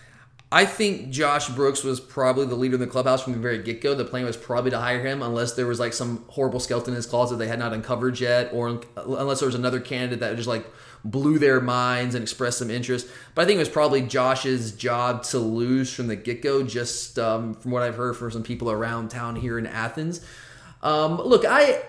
I 0.53 0.65
think 0.65 1.11
Josh 1.11 1.47
Brooks 1.49 1.81
was 1.81 2.01
probably 2.01 2.45
the 2.45 2.55
leader 2.55 2.75
in 2.75 2.81
the 2.81 2.87
clubhouse 2.87 3.23
from 3.23 3.31
the 3.33 3.39
very 3.39 3.59
get 3.63 3.79
go. 3.81 3.95
The 3.95 4.03
plan 4.03 4.25
was 4.25 4.35
probably 4.35 4.71
to 4.71 4.79
hire 4.79 4.99
him, 5.05 5.21
unless 5.21 5.53
there 5.53 5.65
was 5.67 5.79
like 5.79 5.93
some 5.93 6.25
horrible 6.27 6.59
skeleton 6.59 6.91
in 6.93 6.97
his 6.97 7.05
closet 7.05 7.37
they 7.37 7.47
had 7.47 7.57
not 7.59 7.71
uncovered 7.71 8.19
yet, 8.19 8.49
or 8.53 8.81
unless 8.97 9.39
there 9.39 9.45
was 9.45 9.55
another 9.55 9.79
candidate 9.79 10.19
that 10.19 10.35
just 10.35 10.49
like 10.49 10.65
blew 11.05 11.39
their 11.39 11.61
minds 11.61 12.15
and 12.15 12.21
expressed 12.21 12.57
some 12.59 12.69
interest. 12.69 13.07
But 13.33 13.43
I 13.43 13.45
think 13.45 13.55
it 13.55 13.59
was 13.59 13.69
probably 13.69 14.01
Josh's 14.01 14.73
job 14.73 15.23
to 15.25 15.39
lose 15.39 15.93
from 15.93 16.07
the 16.07 16.17
get 16.17 16.41
go, 16.41 16.63
just 16.63 17.17
um, 17.17 17.53
from 17.53 17.71
what 17.71 17.83
I've 17.83 17.95
heard 17.95 18.17
from 18.17 18.31
some 18.31 18.43
people 18.43 18.69
around 18.71 19.09
town 19.09 19.37
here 19.37 19.57
in 19.57 19.65
Athens. 19.65 20.19
Um, 20.83 21.17
look, 21.17 21.45
I 21.47 21.81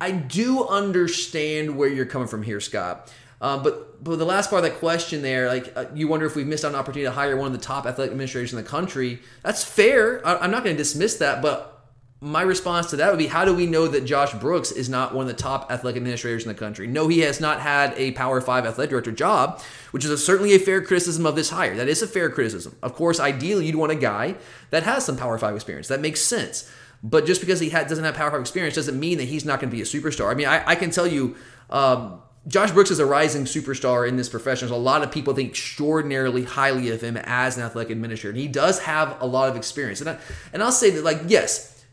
I 0.00 0.12
do 0.12 0.66
understand 0.66 1.76
where 1.76 1.88
you're 1.88 2.06
coming 2.06 2.28
from 2.28 2.42
here, 2.42 2.60
Scott. 2.60 3.12
Um, 3.42 3.62
but 3.62 4.02
but 4.04 4.16
the 4.16 4.24
last 4.24 4.50
part 4.50 4.64
of 4.64 4.70
that 4.70 4.78
question 4.78 5.22
there, 5.22 5.48
like 5.48 5.72
uh, 5.76 5.86
you 5.94 6.08
wonder 6.08 6.26
if 6.26 6.36
we've 6.36 6.46
missed 6.46 6.64
out 6.64 6.72
an 6.72 6.74
opportunity 6.74 7.04
to 7.04 7.10
hire 7.10 7.36
one 7.36 7.46
of 7.46 7.52
the 7.52 7.64
top 7.64 7.86
athletic 7.86 8.12
administrators 8.12 8.52
in 8.52 8.56
the 8.56 8.68
country. 8.68 9.20
That's 9.42 9.64
fair. 9.64 10.26
I, 10.26 10.36
I'm 10.36 10.50
not 10.50 10.64
going 10.64 10.76
to 10.76 10.82
dismiss 10.82 11.16
that, 11.18 11.40
but 11.40 11.78
my 12.22 12.42
response 12.42 12.90
to 12.90 12.96
that 12.96 13.10
would 13.10 13.18
be, 13.18 13.28
how 13.28 13.46
do 13.46 13.54
we 13.54 13.64
know 13.64 13.88
that 13.88 14.04
Josh 14.04 14.34
Brooks 14.34 14.70
is 14.70 14.90
not 14.90 15.14
one 15.14 15.22
of 15.22 15.28
the 15.34 15.42
top 15.42 15.72
athletic 15.72 15.96
administrators 15.96 16.42
in 16.42 16.48
the 16.48 16.54
country? 16.54 16.86
No, 16.86 17.08
he 17.08 17.20
has 17.20 17.40
not 17.40 17.60
had 17.60 17.94
a 17.96 18.12
Power 18.12 18.42
Five 18.42 18.66
athletic 18.66 18.90
director 18.90 19.12
job, 19.12 19.62
which 19.90 20.04
is 20.04 20.10
a, 20.10 20.18
certainly 20.18 20.54
a 20.54 20.58
fair 20.58 20.82
criticism 20.82 21.24
of 21.24 21.34
this 21.34 21.48
hire. 21.48 21.74
That 21.76 21.88
is 21.88 22.02
a 22.02 22.06
fair 22.06 22.28
criticism. 22.28 22.76
Of 22.82 22.94
course, 22.94 23.20
ideally, 23.20 23.64
you'd 23.66 23.76
want 23.76 23.92
a 23.92 23.96
guy 23.96 24.34
that 24.68 24.82
has 24.82 25.06
some 25.06 25.16
Power 25.16 25.38
Five 25.38 25.54
experience. 25.54 25.88
That 25.88 26.00
makes 26.00 26.20
sense. 26.20 26.70
But 27.02 27.26
just 27.26 27.40
because 27.40 27.60
he 27.60 27.70
ha- 27.70 27.84
doesn't 27.84 28.04
have 28.04 28.14
Power 28.14 28.30
Five 28.30 28.40
experience 28.40 28.74
doesn't 28.74 28.98
mean 28.98 29.18
that 29.18 29.24
he's 29.24 29.44
not 29.44 29.60
going 29.60 29.70
to 29.70 29.76
be 29.76 29.82
a 29.82 29.86
superstar. 29.86 30.30
I 30.30 30.34
mean, 30.34 30.46
I, 30.46 30.62
I 30.66 30.74
can 30.74 30.90
tell 30.90 31.06
you. 31.06 31.36
Um, 31.70 32.22
Josh 32.48 32.70
Brooks 32.70 32.90
is 32.90 32.98
a 32.98 33.04
rising 33.04 33.44
superstar 33.44 34.08
in 34.08 34.16
this 34.16 34.30
profession. 34.30 34.66
There's 34.66 34.78
a 34.78 34.82
lot 34.82 35.02
of 35.02 35.12
people 35.12 35.34
think 35.34 35.50
extraordinarily 35.50 36.44
highly 36.44 36.88
of 36.90 37.02
him 37.02 37.18
as 37.18 37.58
an 37.58 37.62
athletic 37.64 37.90
administrator. 37.90 38.30
And 38.30 38.40
he 38.40 38.48
does 38.48 38.78
have 38.80 39.20
a 39.20 39.26
lot 39.26 39.50
of 39.50 39.56
experience. 39.56 40.00
And, 40.00 40.08
I, 40.10 40.18
and 40.54 40.62
I'll 40.62 40.72
say 40.72 40.88
that, 40.90 41.04
like, 41.04 41.20
yes, 41.26 41.84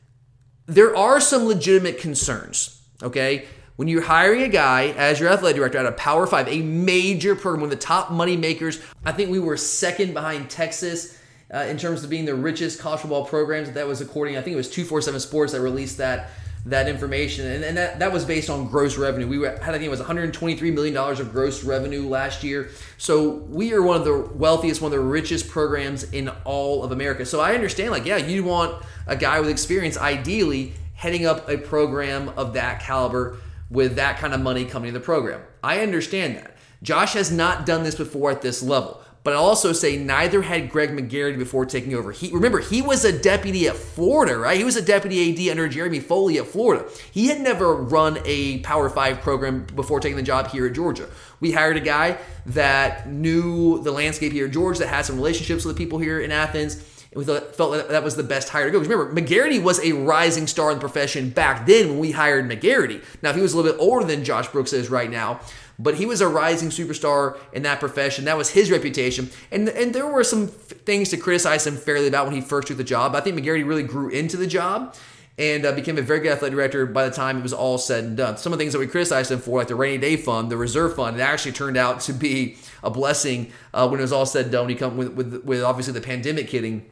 there 0.66 0.96
are 0.96 1.20
some 1.20 1.44
legitimate 1.44 2.00
concerns, 2.00 2.82
okay? 3.04 3.46
When 3.76 3.90
you're 3.90 4.04
hiring 4.04 4.42
a 4.42 4.48
guy 4.48 4.88
as 4.92 5.20
your 5.20 5.30
athletic 5.30 5.58
director 5.58 5.80
at 5.80 5.86
a 5.86 5.92
Power 5.92 6.26
Five, 6.26 6.48
a 6.48 6.62
major 6.62 7.36
program, 7.36 7.62
one 7.62 7.72
of 7.72 7.78
the 7.78 7.86
top 7.86 8.10
money 8.12 8.38
makers, 8.38 8.80
I 9.06 9.12
think 9.12 9.30
we 9.30 9.40
were 9.40 9.58
second 9.58 10.14
behind 10.14 10.50
Texas 10.50 11.16
uh, 11.54 11.60
in 11.60 11.77
terms 11.77 12.04
of 12.04 12.10
being 12.10 12.25
the 12.25 12.36
richest 12.36 12.80
college 12.80 13.01
football 13.01 13.25
programs. 13.25 13.72
That 13.72 13.88
was 13.88 14.01
according, 14.01 14.38
I 14.38 14.42
think 14.42 14.54
it 14.54 14.58
was 14.58 14.70
247 14.70 15.20
Sports 15.20 15.54
that 15.54 15.62
released 15.62 15.98
that 15.98 16.30
that 16.66 16.89
information, 16.89 17.46
and, 17.48 17.63
and 17.63 17.77
that, 17.77 18.00
that 18.00 18.12
was 18.12 18.25
based 18.25 18.50
on 18.50 18.68
gross 18.68 18.98
revenue. 18.98 19.25
We 19.25 19.42
had, 19.46 19.60
I 19.62 19.72
think 19.72 19.84
it 19.84 19.89
was 19.89 20.00
123 20.00 20.72
million 20.72 20.94
dollars 20.94 21.20
of 21.20 21.32
gross 21.32 21.63
revenue 21.63 22.08
last 22.08 22.44
year. 22.44 22.72
So 22.98 23.30
we 23.30 23.74
are 23.74 23.82
one 23.82 23.96
of 23.96 24.04
the 24.04 24.30
wealthiest, 24.36 24.82
one 24.82 24.92
of 24.92 24.98
the 24.98 25.04
richest 25.04 25.48
programs 25.48 26.04
in 26.12 26.30
all 26.44 26.84
of 26.84 26.92
America. 26.92 27.25
So 27.25 27.39
I 27.39 27.56
understand, 27.56 27.92
like, 27.92 28.06
yeah, 28.06 28.18
you 28.18 28.44
want 28.44 28.84
a 29.06 29.16
guy 29.16 29.39
with 29.39 29.50
experience, 29.50 29.98
ideally 29.98 30.74
heading 30.94 31.25
up 31.25 31.48
a 31.48 31.58
program 31.58 32.30
of 32.30 32.54
that 32.54 32.82
caliber 32.82 33.38
with 33.70 33.96
that 33.96 34.18
kind 34.18 34.34
of 34.34 34.42
money 34.42 34.66
coming 34.66 34.92
to 34.92 35.00
the 35.00 35.04
program. 35.04 35.42
I 35.63 35.80
understand 35.82 36.36
that. 36.36 36.58
Josh 36.84 37.13
has 37.13 37.32
not 37.32 37.66
done 37.66 37.84
this 37.84 37.96
before 37.96 38.32
at 38.32 38.42
this 38.42 38.62
level. 38.62 39.01
But 39.27 39.34
I'll 39.34 39.43
also 39.43 39.74
say 39.74 39.98
neither 39.98 40.41
had 40.41 40.69
Greg 40.69 40.91
McGarity 40.91 41.38
before 41.38 41.65
taking 41.65 41.93
over. 41.93 42.13
He 42.13 42.31
remember 42.31 42.60
he 42.60 42.81
was 42.81 43.03
a 43.03 43.12
deputy 43.12 43.67
at 43.67 43.75
Florida, 43.75 44.38
right? 44.38 44.57
He 44.57 44.63
was 44.63 44.77
a 44.77 44.81
deputy 44.81 45.50
AD 45.50 45.51
under 45.51 45.67
Jeremy 45.67 46.00
Foley 46.00 46.38
at 46.38 46.48
Florida. 46.48 46.86
He 47.12 47.27
had 47.27 47.41
never 47.41 47.75
run 47.75 48.19
a 48.24 48.60
Power 48.60 48.89
Five 48.89 49.19
program 49.19 49.67
before 49.75 50.00
taking 50.00 50.15
the 50.15 50.24
job 50.24 50.48
here 50.51 50.65
at 50.67 50.72
Georgia. 50.72 51.10
We 51.41 51.51
hired 51.51 51.75
a 51.75 51.81
guy 51.81 52.19
that 52.46 53.10
knew 53.10 53.84
the 53.84 53.91
landscape 53.91 54.31
here 54.31 54.46
at 54.46 54.53
Georgia, 54.53 54.79
that 54.79 54.88
had 54.88 55.01
some 55.01 55.17
relationships 55.17 55.65
with 55.65 55.75
the 55.75 55.84
people 55.84 56.00
here 56.00 56.22
in 56.22 56.31
Athens. 56.31 56.75
And 57.12 57.19
we 57.19 57.25
thought, 57.25 57.53
felt 57.53 57.74
that 57.74 57.89
that 57.89 58.03
was 58.05 58.15
the 58.15 58.24
best 58.24 58.48
hire 58.48 58.67
to 58.67 58.72
go. 58.72 58.79
Remember, 58.79 59.13
McGarity 59.13 59.62
was 59.62 59.84
a 59.84 59.91
rising 59.91 60.48
star 60.48 60.72
in 60.72 60.77
the 60.77 60.81
profession 60.81 61.31
back 61.31 61.65
then 61.65 61.89
when 61.89 62.00
we 62.00 62.12
hired 62.12 62.50
McGarity. 62.50 63.03
Now, 63.22 63.31
if 63.31 63.36
he 63.36 63.41
was 63.41 63.51
a 63.51 63.57
little 63.57 63.74
bit 63.74 63.81
older 63.81 64.05
than 64.05 64.24
Josh 64.24 64.48
Brooks 64.48 64.72
is 64.72 64.89
right 64.89 65.12
now, 65.12 65.41
but 65.79 65.96
he 65.96 66.05
was 66.05 66.22
a 66.22 66.27
rising 66.27 66.69
superstar 66.69 67.38
in 67.53 67.63
that 67.63 67.79
profession. 67.79 68.25
That 68.25 68.38
was 68.38 68.51
his 68.51 68.72
reputation. 68.72 69.29
And 69.51 69.69
and 69.69 69.93
there 69.93 70.07
were 70.07 70.24
some 70.24 70.46
f- 70.46 70.51
things 70.86 71.10
to 71.10 71.17
criticize 71.17 71.67
him 71.67 71.77
fairly 71.77 72.07
about 72.07 72.25
when 72.25 72.36
he 72.36 72.41
first 72.41 72.67
took 72.67 72.77
the 72.77 72.84
job. 72.84 73.15
I 73.15 73.22
think 73.22 73.38
McGarity 73.38 73.65
really 73.65 73.84
grew 73.84 74.10
into 74.10 74.38
the 74.38 74.48
job 74.48 74.96
and 75.38 75.65
uh, 75.65 75.72
became 75.72 75.98
a 75.98 76.01
very 76.01 76.19
good 76.19 76.31
athletic 76.31 76.55
director 76.55 76.86
by 76.88 77.07
the 77.07 77.15
time 77.15 77.38
it 77.38 77.43
was 77.43 77.53
all 77.53 77.77
said 77.77 78.03
and 78.03 78.17
done. 78.17 78.38
Some 78.38 78.53
of 78.53 78.57
the 78.57 78.63
things 78.63 78.74
that 78.74 78.79
we 78.79 78.88
criticized 78.88 79.31
him 79.31 79.39
for, 79.39 79.60
like 79.60 79.67
the 79.67 79.75
rainy 79.75 80.00
day 80.00 80.17
fund, 80.17 80.50
the 80.50 80.57
reserve 80.57 80.96
fund, 80.96 81.15
it 81.17 81.22
actually 81.22 81.51
turned 81.51 81.77
out 81.77 82.00
to 82.01 82.13
be 82.13 82.57
a 82.84 82.89
blessing 82.89 83.51
uh, 83.74 83.88
when 83.88 84.00
it 84.00 84.03
was 84.03 84.12
all 84.12 84.25
said 84.25 84.46
and 84.46 84.51
done. 84.51 84.62
When 84.63 84.69
he 84.69 84.75
come 84.75 84.98
with, 84.98 85.13
with 85.13 85.43
with 85.43 85.63
obviously 85.63 85.93
the 85.93 86.01
pandemic 86.01 86.50
hitting 86.50 86.89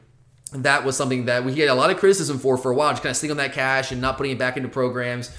that 0.63 0.85
was 0.85 0.95
something 0.95 1.25
that 1.25 1.43
we 1.43 1.55
had 1.55 1.69
a 1.69 1.75
lot 1.75 1.89
of 1.89 1.97
criticism 1.97 2.37
for 2.39 2.57
for 2.57 2.71
a 2.71 2.75
while, 2.75 2.91
just 2.91 3.03
kind 3.03 3.11
of 3.11 3.17
sitting 3.17 3.31
on 3.31 3.37
that 3.37 3.53
cash 3.53 3.91
and 3.91 4.01
not 4.01 4.17
putting 4.17 4.31
it 4.31 4.39
back 4.39 4.57
into 4.57 4.69
programs. 4.69 5.35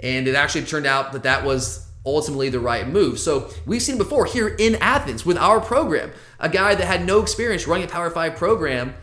And 0.00 0.26
it 0.26 0.34
actually 0.34 0.64
turned 0.64 0.86
out 0.86 1.12
that 1.12 1.24
that 1.24 1.44
was 1.44 1.86
ultimately 2.06 2.48
the 2.48 2.60
right 2.60 2.86
move. 2.86 3.18
So 3.18 3.50
we've 3.66 3.82
seen 3.82 3.98
before 3.98 4.26
here 4.26 4.48
in 4.48 4.76
Athens 4.76 5.24
with 5.24 5.38
our 5.38 5.60
program, 5.60 6.12
a 6.38 6.48
guy 6.48 6.74
that 6.74 6.84
had 6.84 7.06
no 7.06 7.20
experience 7.20 7.66
running 7.66 7.86
a 7.86 7.90
Power 7.90 8.10
Five 8.10 8.36
program 8.36 8.94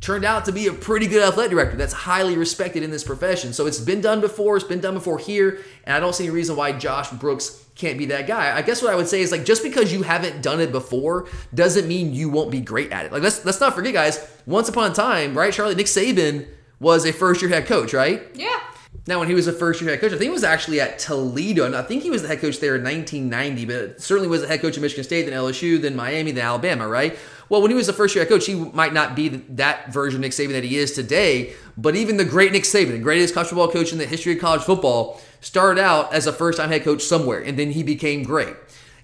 turned 0.00 0.24
out 0.24 0.46
to 0.46 0.52
be 0.52 0.66
a 0.66 0.72
pretty 0.72 1.06
good 1.06 1.22
athletic 1.22 1.50
director 1.50 1.76
that's 1.76 1.92
highly 1.92 2.36
respected 2.36 2.82
in 2.82 2.90
this 2.90 3.04
profession. 3.04 3.52
So 3.52 3.66
it's 3.66 3.78
been 3.78 4.00
done 4.00 4.20
before, 4.22 4.56
it's 4.56 4.64
been 4.64 4.80
done 4.80 4.94
before 4.94 5.18
here, 5.18 5.60
and 5.84 5.94
I 5.94 6.00
don't 6.00 6.14
see 6.14 6.24
any 6.24 6.34
reason 6.34 6.56
why 6.56 6.72
Josh 6.72 7.10
Brooks 7.10 7.66
can't 7.74 7.98
be 7.98 8.06
that 8.06 8.26
guy. 8.26 8.56
I 8.56 8.62
guess 8.62 8.82
what 8.82 8.92
I 8.92 8.96
would 8.96 9.08
say 9.08 9.20
is 9.20 9.30
like 9.30 9.44
just 9.44 9.62
because 9.62 9.92
you 9.92 10.02
haven't 10.02 10.42
done 10.42 10.60
it 10.60 10.72
before 10.72 11.28
doesn't 11.54 11.86
mean 11.86 12.14
you 12.14 12.30
won't 12.30 12.50
be 12.50 12.60
great 12.60 12.92
at 12.92 13.06
it. 13.06 13.12
Like 13.12 13.22
let's 13.22 13.44
let's 13.44 13.60
not 13.60 13.74
forget 13.74 13.92
guys, 13.92 14.26
once 14.46 14.68
upon 14.68 14.90
a 14.90 14.94
time, 14.94 15.36
right? 15.36 15.52
Charlotte 15.52 15.76
Nick 15.76 15.86
Saban 15.86 16.46
was 16.78 17.04
a 17.04 17.12
first 17.12 17.42
year 17.42 17.50
head 17.50 17.66
coach, 17.66 17.92
right? 17.92 18.22
Yeah. 18.34 18.58
Now, 19.10 19.18
when 19.18 19.26
he 19.26 19.34
was 19.34 19.48
a 19.48 19.52
first 19.52 19.80
year 19.80 19.90
head 19.90 20.00
coach, 20.00 20.12
I 20.12 20.18
think 20.18 20.28
he 20.28 20.30
was 20.30 20.44
actually 20.44 20.80
at 20.80 21.00
Toledo, 21.00 21.64
and 21.64 21.74
I 21.74 21.82
think 21.82 22.04
he 22.04 22.10
was 22.10 22.22
the 22.22 22.28
head 22.28 22.40
coach 22.40 22.60
there 22.60 22.76
in 22.76 22.84
1990, 22.84 23.64
but 23.64 24.00
certainly 24.00 24.28
was 24.28 24.42
the 24.42 24.46
head 24.46 24.60
coach 24.60 24.76
at 24.76 24.82
Michigan 24.82 25.02
State, 25.02 25.24
then 25.24 25.34
LSU, 25.34 25.82
then 25.82 25.96
Miami, 25.96 26.30
then 26.30 26.46
Alabama, 26.46 26.86
right? 26.86 27.18
Well, 27.48 27.60
when 27.60 27.72
he 27.72 27.76
was 27.76 27.88
the 27.88 27.92
first 27.92 28.14
year 28.14 28.22
head 28.22 28.30
coach, 28.30 28.46
he 28.46 28.54
might 28.54 28.92
not 28.92 29.16
be 29.16 29.28
that 29.28 29.92
version 29.92 30.18
of 30.18 30.20
Nick 30.20 30.30
Saban 30.30 30.52
that 30.52 30.62
he 30.62 30.76
is 30.76 30.92
today, 30.92 31.54
but 31.76 31.96
even 31.96 32.18
the 32.18 32.24
great 32.24 32.52
Nick 32.52 32.62
Saban, 32.62 32.92
the 32.92 32.98
greatest 32.98 33.34
college 33.34 33.48
football 33.48 33.66
coach 33.66 33.90
in 33.90 33.98
the 33.98 34.06
history 34.06 34.34
of 34.34 34.38
college 34.38 34.62
football, 34.62 35.20
started 35.40 35.82
out 35.82 36.14
as 36.14 36.28
a 36.28 36.32
first 36.32 36.58
time 36.58 36.68
head 36.68 36.84
coach 36.84 37.02
somewhere, 37.02 37.40
and 37.40 37.58
then 37.58 37.72
he 37.72 37.82
became 37.82 38.22
great. 38.22 38.54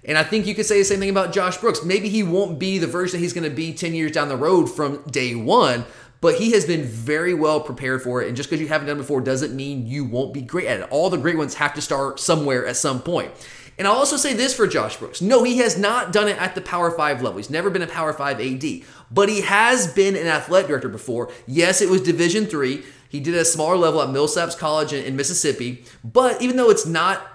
And 0.05 0.17
I 0.17 0.23
think 0.23 0.47
you 0.47 0.55
could 0.55 0.65
say 0.65 0.79
the 0.79 0.85
same 0.85 0.99
thing 0.99 1.09
about 1.09 1.33
Josh 1.33 1.57
Brooks. 1.57 1.83
Maybe 1.83 2.07
he 2.07 2.23
won't 2.23 2.57
be 2.59 2.77
the 2.77 2.87
version 2.87 3.17
that 3.17 3.23
he's 3.23 3.33
going 3.33 3.43
to 3.43 3.53
be 3.53 3.73
10 3.73 3.93
years 3.93 4.13
down 4.13 4.29
the 4.29 4.37
road 4.37 4.67
from 4.67 5.03
day 5.09 5.35
one, 5.35 5.83
but 6.21 6.35
he 6.35 6.51
has 6.51 6.65
been 6.65 6.83
very 6.83 7.33
well 7.33 7.59
prepared 7.59 8.01
for 8.01 8.21
it. 8.21 8.27
And 8.27 8.35
just 8.35 8.49
because 8.49 8.61
you 8.61 8.67
haven't 8.67 8.87
done 8.87 8.97
it 8.97 9.01
before 9.01 9.21
doesn't 9.21 9.55
mean 9.55 9.85
you 9.85 10.03
won't 10.05 10.33
be 10.33 10.41
great 10.41 10.67
at 10.67 10.79
it. 10.79 10.87
All 10.89 11.09
the 11.09 11.17
great 11.17 11.37
ones 11.37 11.55
have 11.55 11.73
to 11.75 11.81
start 11.81 12.19
somewhere 12.19 12.65
at 12.65 12.77
some 12.77 13.01
point. 13.01 13.31
And 13.77 13.87
I'll 13.87 13.93
also 13.93 14.17
say 14.17 14.33
this 14.33 14.55
for 14.55 14.65
Josh 14.65 14.97
Brooks. 14.97 15.21
No, 15.21 15.43
he 15.43 15.59
has 15.59 15.77
not 15.77 16.11
done 16.11 16.27
it 16.27 16.41
at 16.41 16.55
the 16.55 16.61
Power 16.61 16.89
5 16.89 17.21
level. 17.21 17.37
He's 17.37 17.51
never 17.51 17.69
been 17.69 17.83
a 17.83 17.87
Power 17.87 18.11
5 18.11 18.41
AD, 18.41 18.63
but 19.11 19.29
he 19.29 19.41
has 19.41 19.93
been 19.93 20.15
an 20.15 20.25
athletic 20.25 20.67
director 20.67 20.89
before. 20.89 21.31
Yes, 21.45 21.81
it 21.81 21.89
was 21.89 22.01
Division 22.01 22.47
3. 22.47 22.83
He 23.09 23.19
did 23.19 23.35
a 23.35 23.45
smaller 23.45 23.77
level 23.77 24.01
at 24.01 24.09
Millsaps 24.09 24.57
College 24.57 24.93
in, 24.93 25.05
in 25.05 25.15
Mississippi. 25.15 25.83
But 26.03 26.41
even 26.41 26.57
though 26.57 26.71
it's 26.71 26.87
not 26.87 27.25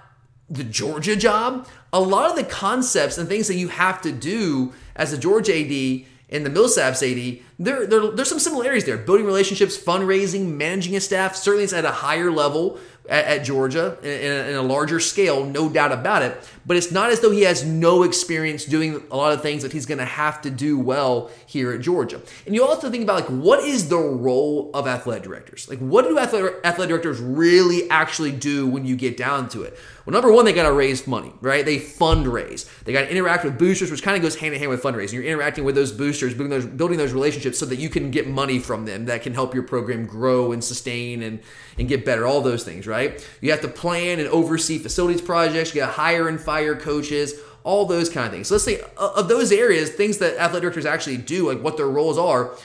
the 0.49 0.65
Georgia 0.65 1.15
job, 1.15 1.65
a 1.93 2.01
lot 2.01 2.29
of 2.29 2.35
the 2.35 2.43
concepts 2.43 3.17
and 3.17 3.29
things 3.29 3.47
that 3.47 3.55
you 3.55 3.69
have 3.69 4.01
to 4.01 4.11
do 4.11 4.73
as 4.95 5.13
a 5.13 5.17
Georgia 5.17 5.57
AD 5.57 6.05
and 6.33 6.45
the 6.45 6.49
Millsaps 6.49 7.01
AD, 7.03 7.43
there, 7.59 7.85
there, 7.85 8.11
there's 8.11 8.29
some 8.29 8.39
similarities 8.39 8.85
there. 8.85 8.97
Building 8.97 9.25
relationships, 9.25 9.77
fundraising, 9.77 10.47
managing 10.55 10.95
a 10.95 10.99
staff. 10.99 11.35
Certainly, 11.35 11.65
it's 11.65 11.73
at 11.73 11.85
a 11.85 11.91
higher 11.91 12.31
level 12.31 12.79
at, 13.07 13.25
at 13.25 13.45
Georgia 13.45 13.97
in, 14.01 14.09
in 14.09 14.31
a, 14.31 14.49
in 14.49 14.55
a 14.55 14.61
larger 14.61 14.99
scale, 14.99 15.45
no 15.45 15.69
doubt 15.69 15.91
about 15.91 16.23
it. 16.23 16.37
But 16.65 16.77
it's 16.77 16.91
not 16.91 17.09
as 17.09 17.19
though 17.19 17.31
he 17.31 17.41
has 17.41 17.65
no 17.65 18.03
experience 18.03 18.65
doing 18.65 19.03
a 19.11 19.17
lot 19.17 19.33
of 19.33 19.41
things 19.41 19.63
that 19.63 19.73
he's 19.73 19.85
going 19.85 19.97
to 19.97 20.05
have 20.05 20.41
to 20.43 20.49
do 20.49 20.79
well 20.79 21.29
here 21.45 21.73
at 21.73 21.81
Georgia. 21.81 22.21
And 22.45 22.55
you 22.55 22.65
also 22.65 22.89
think 22.89 23.03
about 23.03 23.15
like 23.15 23.29
what 23.29 23.63
is 23.63 23.89
the 23.89 23.97
role 23.97 24.71
of 24.73 24.87
athletic 24.87 25.23
directors? 25.23 25.67
Like 25.69 25.79
what 25.79 26.05
do 26.05 26.17
athletic, 26.17 26.63
directors 26.63 27.19
really 27.19 27.89
actually 27.89 28.31
do 28.31 28.67
when 28.67 28.85
you 28.85 28.95
get 28.95 29.17
down 29.17 29.49
to 29.49 29.63
it? 29.63 29.77
Well, 30.05 30.13
number 30.13 30.31
one, 30.31 30.43
they 30.43 30.51
got 30.51 30.63
to 30.63 30.73
raise 30.73 31.07
money, 31.07 31.31
right? 31.39 31.65
They 31.65 31.77
fundraise. 31.77 32.69
They 32.83 32.91
got 32.91 33.01
to 33.01 33.11
interact 33.11 33.45
with 33.45 33.57
boosters, 33.57 33.89
which 33.89 34.03
kind 34.03 34.17
of 34.17 34.23
goes 34.23 34.35
hand 34.35 34.53
in 34.53 34.59
hand 34.59 34.69
with 34.69 34.83
fundraising. 34.83 35.13
You're 35.13 35.23
interacting 35.23 35.63
with 35.63 35.75
those 35.75 35.93
boosters, 35.93 36.33
building 36.33 36.49
those, 36.49 36.65
building 36.65 36.97
those 36.97 37.13
relationships 37.13 37.57
so 37.57 37.65
that 37.67 37.77
you 37.77 37.89
can 37.89 38.11
get 38.11 38.27
money 38.27 38.59
from 38.59 38.85
them 38.85 39.05
that 39.05 39.21
can 39.21 39.33
help 39.33 39.53
your 39.53 39.63
program 39.63 40.05
grow 40.05 40.51
and 40.51 40.61
sustain 40.61 41.23
and, 41.23 41.39
and 41.77 41.87
get 41.87 42.03
better. 42.03 42.27
All 42.27 42.41
those 42.41 42.65
things, 42.65 42.85
right? 42.85 43.25
You 43.39 43.51
have 43.51 43.61
to 43.61 43.69
plan 43.69 44.19
and 44.19 44.27
oversee 44.27 44.77
facilities 44.77 45.21
projects. 45.21 45.73
You 45.73 45.81
got 45.81 45.87
to 45.87 45.93
hire 45.93 46.27
and 46.27 46.39
fire 46.39 46.52
coaches 46.75 47.33
all 47.63 47.85
those 47.85 48.09
kind 48.09 48.27
of 48.27 48.33
things. 48.33 48.47
So 48.47 48.55
let's 48.55 48.65
say 48.65 48.81
uh, 48.97 49.11
of 49.15 49.27
those 49.27 49.51
areas, 49.51 49.89
things 49.89 50.17
that 50.19 50.37
athletic 50.37 50.63
directors 50.63 50.85
actually 50.85 51.17
do, 51.17 51.47
like 51.47 51.61
what 51.61 51.77
their 51.77 51.87
roles 51.87 52.17
are. 52.17 52.55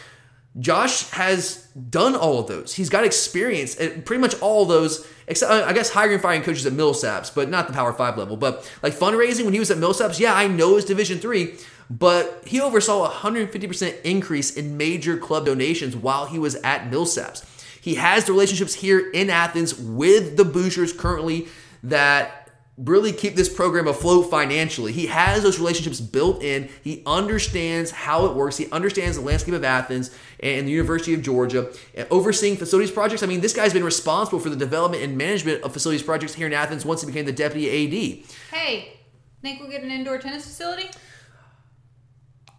Josh 0.58 1.08
has 1.10 1.66
done 1.88 2.16
all 2.16 2.40
of 2.40 2.48
those. 2.48 2.74
He's 2.74 2.88
got 2.88 3.04
experience 3.04 3.78
at 3.80 4.04
pretty 4.04 4.20
much 4.20 4.40
all 4.40 4.64
those, 4.64 5.06
except 5.28 5.52
I 5.52 5.72
guess 5.72 5.90
hiring 5.90 6.14
and 6.14 6.22
firing 6.22 6.42
coaches 6.42 6.66
at 6.66 6.72
Millsaps, 6.72 7.32
but 7.32 7.48
not 7.48 7.68
the 7.68 7.72
Power 7.72 7.92
Five 7.92 8.18
level. 8.18 8.36
But 8.36 8.68
like 8.82 8.92
fundraising 8.92 9.44
when 9.44 9.52
he 9.52 9.60
was 9.60 9.70
at 9.70 9.78
Millsaps, 9.78 10.18
yeah, 10.18 10.34
I 10.34 10.48
know 10.48 10.76
it's 10.76 10.86
Division 10.86 11.18
Three, 11.18 11.54
but 11.88 12.42
he 12.44 12.60
oversaw 12.60 13.04
a 13.04 13.08
150% 13.08 14.02
increase 14.02 14.56
in 14.56 14.76
major 14.76 15.16
club 15.16 15.46
donations 15.46 15.94
while 15.94 16.26
he 16.26 16.38
was 16.40 16.56
at 16.56 16.90
Millsaps. 16.90 17.44
He 17.80 17.94
has 17.94 18.24
the 18.24 18.32
relationships 18.32 18.74
here 18.74 19.10
in 19.10 19.30
Athens 19.30 19.78
with 19.78 20.36
the 20.36 20.44
boosters 20.44 20.92
currently 20.92 21.46
that 21.84 22.47
really 22.78 23.12
keep 23.12 23.34
this 23.34 23.52
program 23.52 23.88
afloat 23.88 24.30
financially. 24.30 24.92
He 24.92 25.06
has 25.06 25.42
those 25.42 25.58
relationships 25.58 26.00
built 26.00 26.42
in. 26.42 26.68
He 26.82 27.02
understands 27.04 27.90
how 27.90 28.26
it 28.26 28.34
works. 28.34 28.56
He 28.56 28.70
understands 28.70 29.16
the 29.16 29.24
landscape 29.24 29.54
of 29.54 29.64
Athens 29.64 30.14
and 30.40 30.66
the 30.66 30.72
University 30.72 31.12
of 31.14 31.22
Georgia. 31.22 31.72
And 31.94 32.06
overseeing 32.10 32.56
facilities 32.56 32.92
projects, 32.92 33.22
I 33.22 33.26
mean, 33.26 33.40
this 33.40 33.52
guy's 33.52 33.72
been 33.72 33.84
responsible 33.84 34.38
for 34.38 34.48
the 34.48 34.56
development 34.56 35.02
and 35.02 35.18
management 35.18 35.62
of 35.62 35.72
facilities 35.72 36.02
projects 36.02 36.34
here 36.34 36.46
in 36.46 36.52
Athens 36.52 36.84
once 36.84 37.00
he 37.00 37.06
became 37.06 37.26
the 37.26 37.32
deputy 37.32 37.68
AD. 37.68 38.26
Hey, 38.50 38.98
think 39.42 39.60
we'll 39.60 39.70
get 39.70 39.82
an 39.82 39.90
indoor 39.90 40.18
tennis 40.18 40.44
facility? 40.44 40.90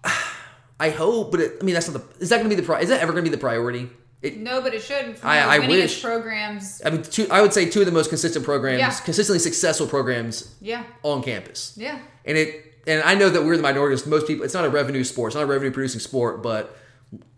I 0.80 0.90
hope, 0.92 1.32
but 1.32 1.40
it, 1.42 1.58
I 1.62 1.66
mean, 1.66 1.74
that's 1.74 1.90
not 1.90 2.02
the. 2.02 2.24
Is 2.24 2.30
that 2.30 2.38
going 2.38 2.50
to 2.50 2.56
be 2.56 2.62
the? 2.62 2.78
Is 2.78 2.90
that 2.90 3.02
ever 3.02 3.12
going 3.12 3.26
to 3.26 3.30
be 3.30 3.36
the 3.36 3.40
priority? 3.40 3.90
It, 4.22 4.38
No, 4.38 4.62
but 4.62 4.74
it 4.74 4.82
should. 4.82 5.18
For 5.18 5.26
I- 5.28 5.56
I 5.56 5.68
wish. 5.68 6.02
programs. 6.04 6.82
I 6.86 6.90
mean, 6.90 7.04
two, 7.04 7.26
I 7.32 7.42
would 7.42 7.54
say 7.54 7.70
two 7.70 7.80
of 7.80 7.86
the 7.86 7.92
most 7.94 8.10
consistent 8.10 8.44
programs, 8.44 8.80
Yeah. 8.80 8.92
consistently 8.92 9.40
successful 9.40 9.88
programs 9.88 10.56
Yeah, 10.60 10.84
on 11.04 11.24
campus. 11.24 11.74
yeah. 11.78 12.00
And 12.26 12.38
it 12.38 12.66
and 12.88 13.02
I 13.04 13.14
know 13.14 13.30
that 13.30 13.44
we're 13.44 13.56
the 13.56 13.62
minority. 13.64 14.02
Most 14.10 14.26
people, 14.28 14.44
it's 14.44 14.54
not 14.54 14.66
a 14.66 14.70
revenue 14.70 15.04
sport. 15.04 15.30
It's 15.30 15.36
not 15.36 15.44
a 15.44 15.48
revenue 15.48 15.70
producing 15.72 16.00
sport. 16.00 16.42
But 16.42 16.76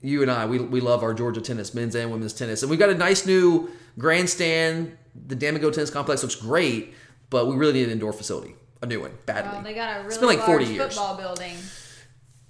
you 0.02 0.22
and 0.22 0.32
I, 0.32 0.46
we, 0.46 0.60
we 0.60 0.80
love 0.82 1.04
our 1.04 1.14
Georgia 1.14 1.42
tennis, 1.42 1.74
men's 1.74 1.94
and 1.96 2.10
women's 2.12 2.34
tennis, 2.34 2.62
and 2.64 2.70
we've 2.70 2.80
got 2.80 2.90
a 2.90 2.96
nice 2.96 3.26
new 3.26 3.70
grandstand. 3.98 4.98
The 5.28 5.36
Dan 5.36 5.58
Magill 5.58 5.74
Tennis 5.74 5.90
Complex 5.90 6.24
looks 6.24 6.36
great, 6.36 6.94
but 7.30 7.48
we 7.48 7.56
really 7.56 7.74
need 7.74 7.86
an 7.86 7.92
indoor 7.92 8.14
facility, 8.14 8.56
a 8.82 8.86
new 8.86 9.02
one, 9.02 9.12
badly. 9.26 9.52
Well, 9.52 9.62
they 9.64 9.74
got 9.74 9.90
a 9.92 9.96
really 10.00 10.08
It's 10.08 10.18
been 10.18 10.28
like 10.30 10.40
40 10.46 10.66
large 10.66 10.76
years. 10.76 10.94
football 10.94 11.18
building 11.18 11.56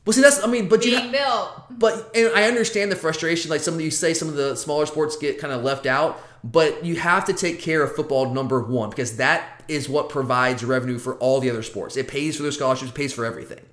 well, 0.05 0.13
see, 0.13 0.21
that's 0.21 0.43
I 0.43 0.47
mean, 0.47 0.67
but 0.67 0.83
you. 0.85 0.97
being 0.97 1.11
built. 1.11 1.49
But 1.69 2.11
and 2.15 2.33
I 2.35 2.43
understand 2.43 2.91
the 2.91 2.95
frustration. 2.95 3.49
Like 3.49 3.61
some 3.61 3.75
of 3.75 3.81
you 3.81 3.91
say, 3.91 4.13
some 4.13 4.27
of 4.27 4.35
the 4.35 4.55
smaller 4.55 4.85
sports 4.85 5.15
get 5.17 5.39
kind 5.39 5.53
of 5.53 5.63
left 5.63 5.85
out. 5.85 6.21
But 6.43 6.83
you 6.83 6.95
have 6.95 7.25
to 7.25 7.33
take 7.33 7.59
care 7.59 7.83
of 7.83 7.95
football 7.95 8.33
number 8.33 8.61
one 8.61 8.89
because 8.89 9.17
that 9.17 9.63
is 9.67 9.87
what 9.87 10.09
provides 10.09 10.63
revenue 10.63 10.97
for 10.97 11.15
all 11.17 11.39
the 11.39 11.51
other 11.51 11.61
sports. 11.61 11.95
It 11.97 12.07
pays 12.07 12.37
for 12.37 12.43
their 12.43 12.51
scholarships, 12.51 12.89
it 12.89 12.95
pays 12.95 13.13
for 13.13 13.25
everything. 13.25 13.63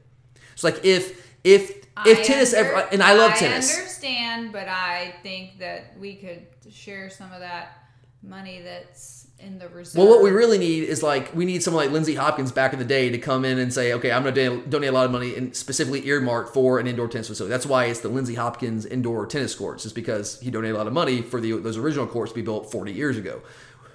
So 0.55 0.69
like 0.69 0.85
if 0.85 1.35
if 1.45 1.71
if 2.05 2.19
I 2.19 2.23
tennis 2.23 2.53
under- 2.53 2.75
ever 2.75 2.89
and 2.93 3.03
I 3.03 3.15
love 3.15 3.33
I 3.33 3.37
tennis. 3.37 3.75
I 3.75 3.79
understand, 3.79 4.53
but 4.53 4.69
I 4.69 5.15
think 5.23 5.59
that 5.61 5.99
we 5.99 6.17
could 6.17 6.47
share 6.71 7.09
some 7.09 7.33
of 7.33 7.41
that 7.41 7.73
money 8.23 8.61
that's 8.61 9.28
in 9.41 9.59
the 9.59 9.69
reserve. 9.69 9.99
Well, 9.99 10.09
what 10.09 10.23
we 10.23 10.31
really 10.31 10.59
need 10.59 10.85
is 10.85 11.03
like 11.03 11.35
we 11.35 11.45
need 11.45 11.63
someone 11.63 11.85
like 11.85 11.93
Lindsey 11.93 12.15
Hopkins 12.15 12.53
back 12.53 12.73
in 12.73 12.79
the 12.79 12.85
day 12.85 13.11
to 13.11 13.19
come 13.19 13.45
in 13.45 13.59
and 13.59 13.73
say, 13.73 13.93
okay, 13.95 14.11
I'm 14.11 14.23
going 14.23 14.35
to 14.35 14.63
donate 14.69 14.91
a 14.91 14.93
lot 14.93 15.05
of 15.05 15.11
money 15.11 15.37
and 15.37 15.55
specifically 15.55 16.07
earmarked 16.07 16.53
for 16.53 16.79
an 16.79 16.87
indoor 16.87 17.09
tennis 17.09 17.29
facility. 17.29 17.51
That's 17.51 17.67
why 17.67 17.87
it's 17.87 18.01
the 18.01 18.09
Lindsey 18.09 18.35
Hopkins 18.35 18.85
indoor 18.85 19.27
tennis 19.27 19.55
courts, 19.55 19.87
is 19.87 19.93
because 19.93 20.41
he 20.41 20.51
donated 20.51 20.75
a 20.75 20.79
lot 20.79 20.87
of 20.87 20.93
money 20.93 21.23
for 21.23 21.41
the 21.41 21.53
those 21.59 21.77
original 21.77 22.07
courts 22.07 22.33
to 22.33 22.37
be 22.37 22.43
built 22.43 22.71
40 22.71 22.93
years 22.93 23.17
ago. 23.17 23.41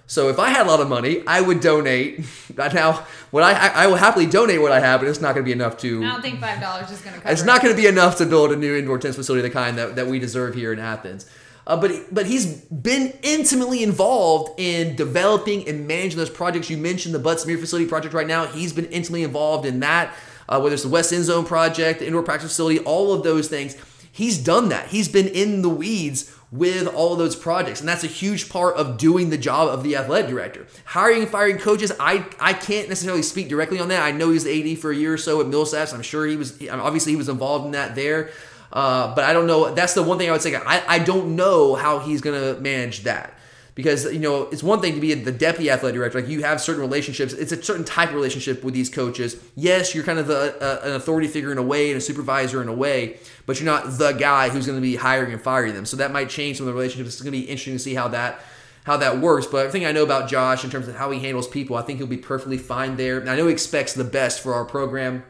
So 0.06 0.30
if 0.30 0.38
I 0.38 0.50
had 0.50 0.68
a 0.68 0.70
lot 0.70 0.82
of 0.82 0.90
money, 0.90 1.24
I 1.26 1.42
would 1.42 1.60
donate. 1.60 2.26
Now, 2.58 3.06
what 3.32 3.44
I 3.44 3.54
I 3.54 3.88
will 3.88 3.96
happily 3.96 4.26
donate 4.26 4.62
what 4.62 4.72
I 4.72 4.80
have, 4.80 5.00
but 5.02 5.10
it's 5.10 5.22
not 5.22 5.34
going 5.34 5.44
to 5.44 5.48
be 5.48 5.52
enough 5.54 5.78
to. 5.80 6.04
I 6.04 6.12
don't 6.12 6.22
think 6.22 6.40
five 6.40 6.62
dollars 6.62 6.92
is 6.92 7.02
going 7.02 7.20
to. 7.20 7.32
It's 7.32 7.44
not 7.44 7.62
going 7.62 7.76
to 7.76 7.82
be 7.82 7.88
enough 7.88 8.18
to 8.18 8.26
build 8.26 8.52
a 8.52 8.56
new 8.56 8.76
indoor 8.76 9.00
tennis 9.00 9.16
facility 9.16 9.46
of 9.46 9.52
the 9.52 9.58
kind 9.58 9.78
that, 9.78 9.96
that 9.96 10.08
we 10.08 10.20
deserve 10.20 10.56
here 10.56 10.72
in 10.72 10.80
Athens. 10.80 11.26
Uh, 11.66 11.78
but 11.80 12.14
but 12.14 12.26
he's 12.26 12.46
been 12.66 13.14
intimately 13.22 13.84
involved 13.84 14.60
in 14.60 14.96
developing 14.96 15.68
and 15.68 15.88
managing 15.88 16.18
those 16.18 16.30
projects. 16.30 16.70
You 16.70 16.78
mentioned 16.78 17.16
the 17.16 17.20
Butts-Mehre 17.20 17.60
facility 17.60 17.88
project 17.88 18.14
right 18.14 18.28
now. 18.28 18.48
He's 18.48 18.74
been 18.74 18.86
intimately 18.86 19.24
involved 19.24 19.66
in 19.66 19.80
that. 19.80 20.14
Uh, 20.50 20.60
whether 20.60 20.74
it's 20.74 20.84
the 20.84 20.90
West 20.90 21.14
End 21.14 21.24
Zone 21.24 21.46
project, 21.46 22.00
the 22.00 22.06
indoor 22.06 22.22
practice 22.22 22.52
facility, 22.52 22.80
all 22.80 23.14
of 23.14 23.24
those 23.24 23.48
things. 23.48 23.78
He's 24.12 24.38
done 24.38 24.70
that. 24.70 24.90
He's 24.90 25.08
been 25.08 25.28
in 25.28 25.62
the 25.62 25.70
weeds 25.70 26.32
with 26.54 26.86
all 26.86 27.14
of 27.14 27.18
those 27.18 27.36
projects. 27.36 27.80
And 27.80 27.90
that's 27.90 28.04
a 28.04 28.08
huge 28.08 28.48
part 28.48 28.76
of 28.76 28.98
doing 28.98 29.32
the 29.32 29.40
job 29.40 29.70
of 29.70 29.82
the 29.82 29.96
athletic 29.96 30.30
director. 30.30 30.68
Hiring 30.86 31.24
and 31.24 31.32
firing 31.32 31.58
coaches, 31.58 31.92
I, 32.00 32.28
I 32.40 32.54
can't 32.54 32.90
necessarily 32.90 33.24
speak 33.24 33.50
directly 33.50 33.80
on 33.80 33.88
that. 33.88 34.04
I 34.04 34.12
know 34.12 34.30
he's 34.30 34.44
the 34.44 34.74
AD 34.74 34.78
for 34.78 34.92
a 34.92 34.96
year 34.96 35.14
or 35.14 35.18
so 35.18 35.42
at 35.42 35.48
Millsaps. 35.48 35.96
I'm 35.96 36.04
sure 36.04 36.28
he 36.28 36.36
was, 36.36 36.62
obviously, 36.70 37.14
he 37.14 37.16
was 37.16 37.28
involved 37.28 37.66
in 37.66 37.72
that 37.72 37.96
there. 37.96 38.30
Uh, 38.74 39.14
but 39.14 39.24
I 39.24 39.34
don't 39.34 39.46
know. 39.46 39.74
That's 39.74 39.94
the 39.94 40.02
one 40.02 40.18
thing 40.18 40.30
I 40.30 40.32
would 40.32 40.42
say. 40.42 40.56
I, 40.56 40.84
I 40.88 41.00
don't 41.00 41.36
know 41.36 41.76
how 41.76 42.00
he's 42.00 42.22
going 42.22 42.40
to 42.42 42.60
manage 42.60 43.04
that. 43.04 43.38
Because 43.76 44.06
you 44.06 44.20
know 44.20 44.44
it's 44.50 44.62
one 44.62 44.82
thing 44.82 44.94
to 44.94 45.02
be 45.02 45.16
the 45.16 45.32
deputy 45.32 45.72
athletic 45.72 45.96
director 45.96 46.22
like 46.22 46.30
you 46.30 46.44
have 46.44 46.62
certain 46.62 46.80
relationships 46.80 47.34
it's 47.34 47.52
a 47.52 47.64
certain 47.64 47.84
type 47.84 48.10
of 48.10 48.14
relationship 48.14 48.64
with 48.64 48.76
these 48.76 48.88
coaches. 48.88 49.36
Yes 49.56 49.96
you're 49.96 50.04
kind 50.04 50.20
of 50.20 50.28
the, 50.28 50.56
uh, 50.62 50.88
an 50.88 50.94
authority 50.94 51.28
figure 51.28 51.52
in 51.52 51.58
a 51.58 51.64
way 51.64 51.90
and 51.90 51.98
a 51.98 52.02
supervisor 52.02 52.62
in 52.62 52.68
a 52.68 52.74
way 52.74 53.18
but 53.48 53.60
you're 53.60 53.66
not 53.66 53.98
the 53.98 54.12
guy 54.12 54.50
who's 54.50 54.68
going 54.68 54.78
to 54.78 54.82
be 54.82 54.96
hiring 54.96 55.34
and 55.34 55.42
firing 55.42 55.74
them. 55.74 55.88
So 55.88 55.98
that 55.98 56.12
might 56.12 56.30
change 56.30 56.58
some 56.58 56.68
of 56.68 56.72
the 56.72 56.78
relationships. 56.80 57.16
It's 57.16 57.24
going 57.24 57.34
to 57.34 57.40
be 57.40 57.46
interesting 57.46 57.74
to 57.74 57.80
see 57.80 57.96
how 57.96 58.10
that 58.10 58.42
how 58.84 58.98
that 58.98 59.18
works. 59.18 59.48
But 59.48 59.66
everything 59.66 59.88
i 59.88 59.92
know 59.92 60.04
about 60.04 60.30
josh 60.30 60.64
in 60.64 60.70
terms 60.70 60.88
of 60.88 60.96
how 60.96 61.10
he 61.10 61.20
handles 61.20 61.48
people 61.48 61.76
i 61.76 61.82
think 61.82 61.98
he'll 61.98 62.06
be 62.06 62.18
perfectly 62.18 62.60
fine 62.60 62.96
there. 62.96 63.18
And 63.18 63.28
i 63.28 63.36
know 63.36 63.48
he 63.48 63.54
expects 63.54 63.94
the 63.94 64.04
best 64.04 64.44
for 64.44 64.54
our 64.54 64.66
program. 64.66 65.24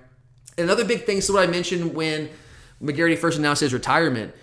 Another 0.58 0.84
big 0.84 1.06
thing 1.06 1.22
so 1.22 1.34
what 1.34 1.48
i 1.48 1.50
mentioned 1.50 1.96
when 1.96 2.30
mcgarity 2.84 3.18
first 3.18 3.38
announced 3.38 3.62
his 3.62 3.74
retirement 3.74 4.34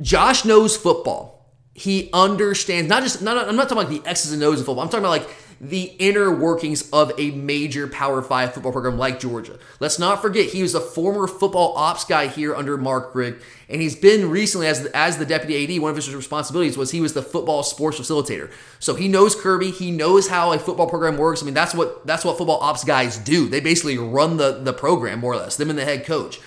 josh 0.00 0.44
knows 0.44 0.76
football 0.76 1.42
he 1.74 2.10
understands 2.12 2.88
not 2.88 3.02
just 3.02 3.22
not, 3.22 3.48
I'm 3.48 3.56
not 3.56 3.68
talking 3.68 3.84
about 3.84 4.04
the 4.04 4.08
X's 4.08 4.32
and 4.32 4.42
O's 4.42 4.60
of 4.60 4.66
football. 4.66 4.84
I'm 4.84 4.90
talking 4.90 5.04
about 5.04 5.26
like 5.26 5.36
the 5.58 5.84
inner 5.98 6.34
workings 6.34 6.90
of 6.90 7.12
a 7.18 7.30
major 7.30 7.86
Power 7.86 8.20
Five 8.20 8.52
football 8.52 8.72
program 8.72 8.98
like 8.98 9.20
Georgia. 9.20 9.58
Let's 9.80 9.98
not 9.98 10.20
forget 10.20 10.50
he 10.50 10.60
was 10.60 10.74
a 10.74 10.80
former 10.80 11.26
football 11.26 11.74
ops 11.76 12.04
guy 12.04 12.26
here 12.26 12.54
under 12.54 12.76
Mark 12.76 13.14
Richt, 13.14 13.42
and 13.70 13.80
he's 13.80 13.96
been 13.96 14.28
recently 14.28 14.66
as 14.66 14.84
as 14.86 15.16
the 15.16 15.24
deputy 15.24 15.76
AD. 15.76 15.80
One 15.80 15.90
of 15.90 15.96
his 15.96 16.14
responsibilities 16.14 16.76
was 16.76 16.90
he 16.90 17.00
was 17.00 17.14
the 17.14 17.22
football 17.22 17.62
sports 17.62 17.98
facilitator. 17.98 18.50
So 18.78 18.94
he 18.94 19.08
knows 19.08 19.34
Kirby. 19.34 19.70
He 19.70 19.90
knows 19.90 20.28
how 20.28 20.52
a 20.52 20.58
football 20.58 20.88
program 20.88 21.16
works. 21.16 21.42
I 21.42 21.46
mean 21.46 21.54
that's 21.54 21.74
what 21.74 22.06
that's 22.06 22.24
what 22.24 22.36
football 22.36 22.60
ops 22.60 22.84
guys 22.84 23.16
do. 23.16 23.48
They 23.48 23.60
basically 23.60 23.96
run 23.96 24.36
the 24.36 24.60
the 24.62 24.74
program 24.74 25.20
more 25.20 25.32
or 25.32 25.36
less. 25.36 25.56
Them 25.56 25.70
and 25.70 25.78
the 25.78 25.86
head 25.86 26.04
coach. 26.04 26.38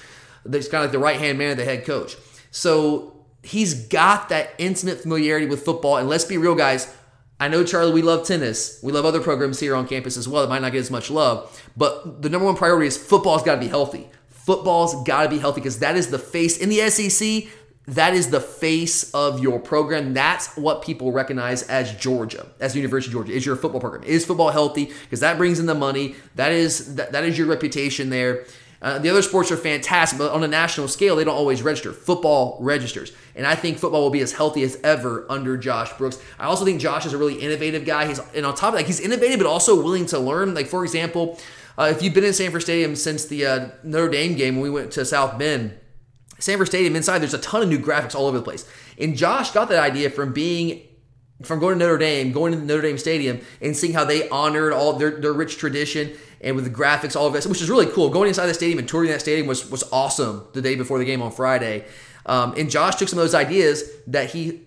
They're 0.46 0.62
kind 0.62 0.76
of 0.76 0.82
like 0.84 0.92
the 0.92 1.00
right 1.00 1.20
hand 1.20 1.38
man 1.38 1.52
of 1.52 1.58
the 1.58 1.66
head 1.66 1.86
coach. 1.86 2.16
So 2.52 3.26
he's 3.44 3.88
got 3.88 4.30
that 4.30 4.52
intimate 4.58 5.02
familiarity 5.02 5.46
with 5.46 5.64
football. 5.64 5.98
And 5.98 6.10
let's 6.10 6.26
be 6.26 6.38
real, 6.38 6.56
guys. 6.56 6.94
I 7.40 7.50
know, 7.50 7.64
Charlie, 7.66 7.94
we 7.94 8.02
love 8.02 8.26
tennis. 8.26 8.80
We 8.82 8.94
love 8.94 9.06
other 9.06 9.20
programs 9.20 9.60
here 9.60 9.76
on 9.76 9.88
campus 9.88 10.16
as 10.16 10.28
well 10.28 10.42
that 10.42 10.50
might 10.50 10.62
not 10.62 10.72
get 10.72 10.80
as 10.80 10.92
much 10.92 11.12
love. 11.12 11.62
But 11.76 12.22
the 12.22 12.30
number 12.30 12.46
one 12.46 12.56
priority 12.56 12.88
is 12.88 12.98
football's 12.98 13.44
got 13.44 13.56
to 13.56 13.62
be 13.62 13.68
healthy. 13.68 14.08
Football's 14.30 15.04
got 15.04 15.24
to 15.24 15.30
be 15.30 15.40
healthy 15.40 15.60
because 15.60 15.80
that 15.80 15.98
is 15.98 16.08
the 16.10 16.20
face 16.20 16.58
in 16.58 16.70
the 16.70 16.90
SEC. 16.90 17.52
That 17.88 18.14
is 18.14 18.32
the 18.32 18.40
face 18.40 19.14
of 19.14 19.42
your 19.42 19.60
program. 19.60 20.14
That's 20.14 20.56
what 20.56 20.82
people 20.82 21.12
recognize 21.12 21.62
as 21.64 21.94
Georgia, 21.96 22.48
as 22.60 22.74
the 22.74 22.80
University 22.80 23.10
of 23.12 23.14
Georgia, 23.14 23.34
is 23.34 23.46
your 23.46 23.56
football 23.56 23.82
program. 23.82 24.04
Is 24.04 24.26
football 24.26 24.50
healthy? 24.50 24.86
Because 25.04 25.20
that 25.20 25.38
brings 25.38 25.60
in 25.60 25.68
the 25.68 25.76
money. 25.76 26.16
That 26.36 26.52
is 26.52 26.96
that, 26.96 27.12
that 27.12 27.24
is 27.26 27.38
your 27.38 27.48
reputation 27.48 28.10
there. 28.10 28.46
Uh, 28.86 29.00
the 29.00 29.10
other 29.10 29.24
sports 29.24 29.52
are 29.52 29.58
fantastic, 29.58 30.20
but 30.20 30.32
on 30.32 30.44
a 30.44 30.48
national 30.48 30.88
scale, 30.88 31.16
they 31.16 31.24
don't 31.24 31.36
always 31.36 31.64
register. 31.64 31.92
Football 31.92 32.56
registers. 32.62 33.12
And 33.34 33.48
I 33.48 33.56
think 33.56 33.80
football 33.80 34.04
will 34.04 34.12
be 34.12 34.20
as 34.20 34.32
healthy 34.32 34.62
as 34.62 34.80
ever 34.84 35.26
under 35.28 35.58
Josh 35.58 35.92
Brooks. 35.94 36.20
I 36.38 36.46
also 36.46 36.66
think 36.66 36.80
Josh 36.80 37.04
is 37.04 37.12
a 37.12 37.18
really 37.18 37.34
innovative 37.34 37.84
guy. 37.84 38.06
He's 38.06 38.20
and 38.36 38.46
on 38.46 38.54
top 38.54 38.74
of 38.74 38.80
that, 38.80 38.86
he's 38.86 39.00
innovative, 39.00 39.40
but 39.40 39.48
also 39.48 39.76
willing 39.76 40.06
to 40.08 40.20
learn. 40.20 40.54
Like, 40.54 40.68
for 40.68 40.84
example, 40.84 41.40
uh, 41.80 41.92
if 41.92 42.04
you've 42.04 42.14
been 42.14 42.26
in 42.26 42.34
Sanford 42.34 42.62
Stadium 42.62 42.96
since 42.96 43.26
the 43.26 43.44
uh, 43.48 43.70
Notre 43.82 44.08
Dame 44.08 44.36
game 44.36 44.58
when 44.58 44.62
we 44.62 44.70
went 44.70 44.92
to 44.92 45.04
South 45.04 45.40
Bend, 45.40 45.76
Sanford 46.38 46.68
Stadium 46.68 46.96
inside, 46.96 47.18
there's 47.24 47.34
a 47.34 47.40
ton 47.40 47.64
of 47.64 47.70
new 47.70 47.80
graphics 47.80 48.14
all 48.14 48.28
over 48.28 48.38
the 48.38 48.44
place. 48.44 48.70
And 49.00 49.18
Josh 49.18 49.50
got 49.50 49.68
that 49.70 49.82
idea 49.82 50.12
from 50.12 50.32
being 50.32 50.84
from 51.42 51.60
going 51.60 51.80
to 51.80 51.84
Notre 51.84 51.98
Dame, 51.98 52.32
going 52.32 52.54
to 52.54 52.60
Notre 52.60 52.84
Dame 52.84 53.00
Stadium, 53.00 53.42
and 53.62 53.76
seeing 53.76 53.94
how 53.94 54.06
they 54.06 54.30
honored 54.30 54.74
all 54.74 54.94
their, 54.94 55.20
their 55.20 55.34
rich 55.34 55.58
tradition 55.58 56.16
and 56.46 56.56
with 56.56 56.64
the 56.64 56.72
graphics, 56.72 57.16
all 57.16 57.28
of 57.28 57.36
it, 57.36 57.46
which 57.46 57.62
is 57.62 57.70
really 57.70 57.88
cool. 57.88 58.10
Going 58.10 58.30
inside 58.30 58.46
the 58.46 58.54
stadium 58.54 58.80
and 58.80 58.88
touring 58.88 59.10
that 59.10 59.20
stadium 59.20 59.48
was 59.48 59.70
was 59.70 59.84
awesome 59.92 60.48
the 60.54 60.62
day 60.62 60.76
before 60.76 61.00
the 61.00 61.06
game 61.06 61.22
on 61.22 61.32
Friday. 61.32 61.84
Um, 62.28 62.54
and 62.58 62.70
Josh 62.70 62.96
took 62.96 63.10
some 63.10 63.20
of 63.20 63.24
those 63.24 63.36
ideas 63.36 63.84
that 64.08 64.32
he 64.32 64.62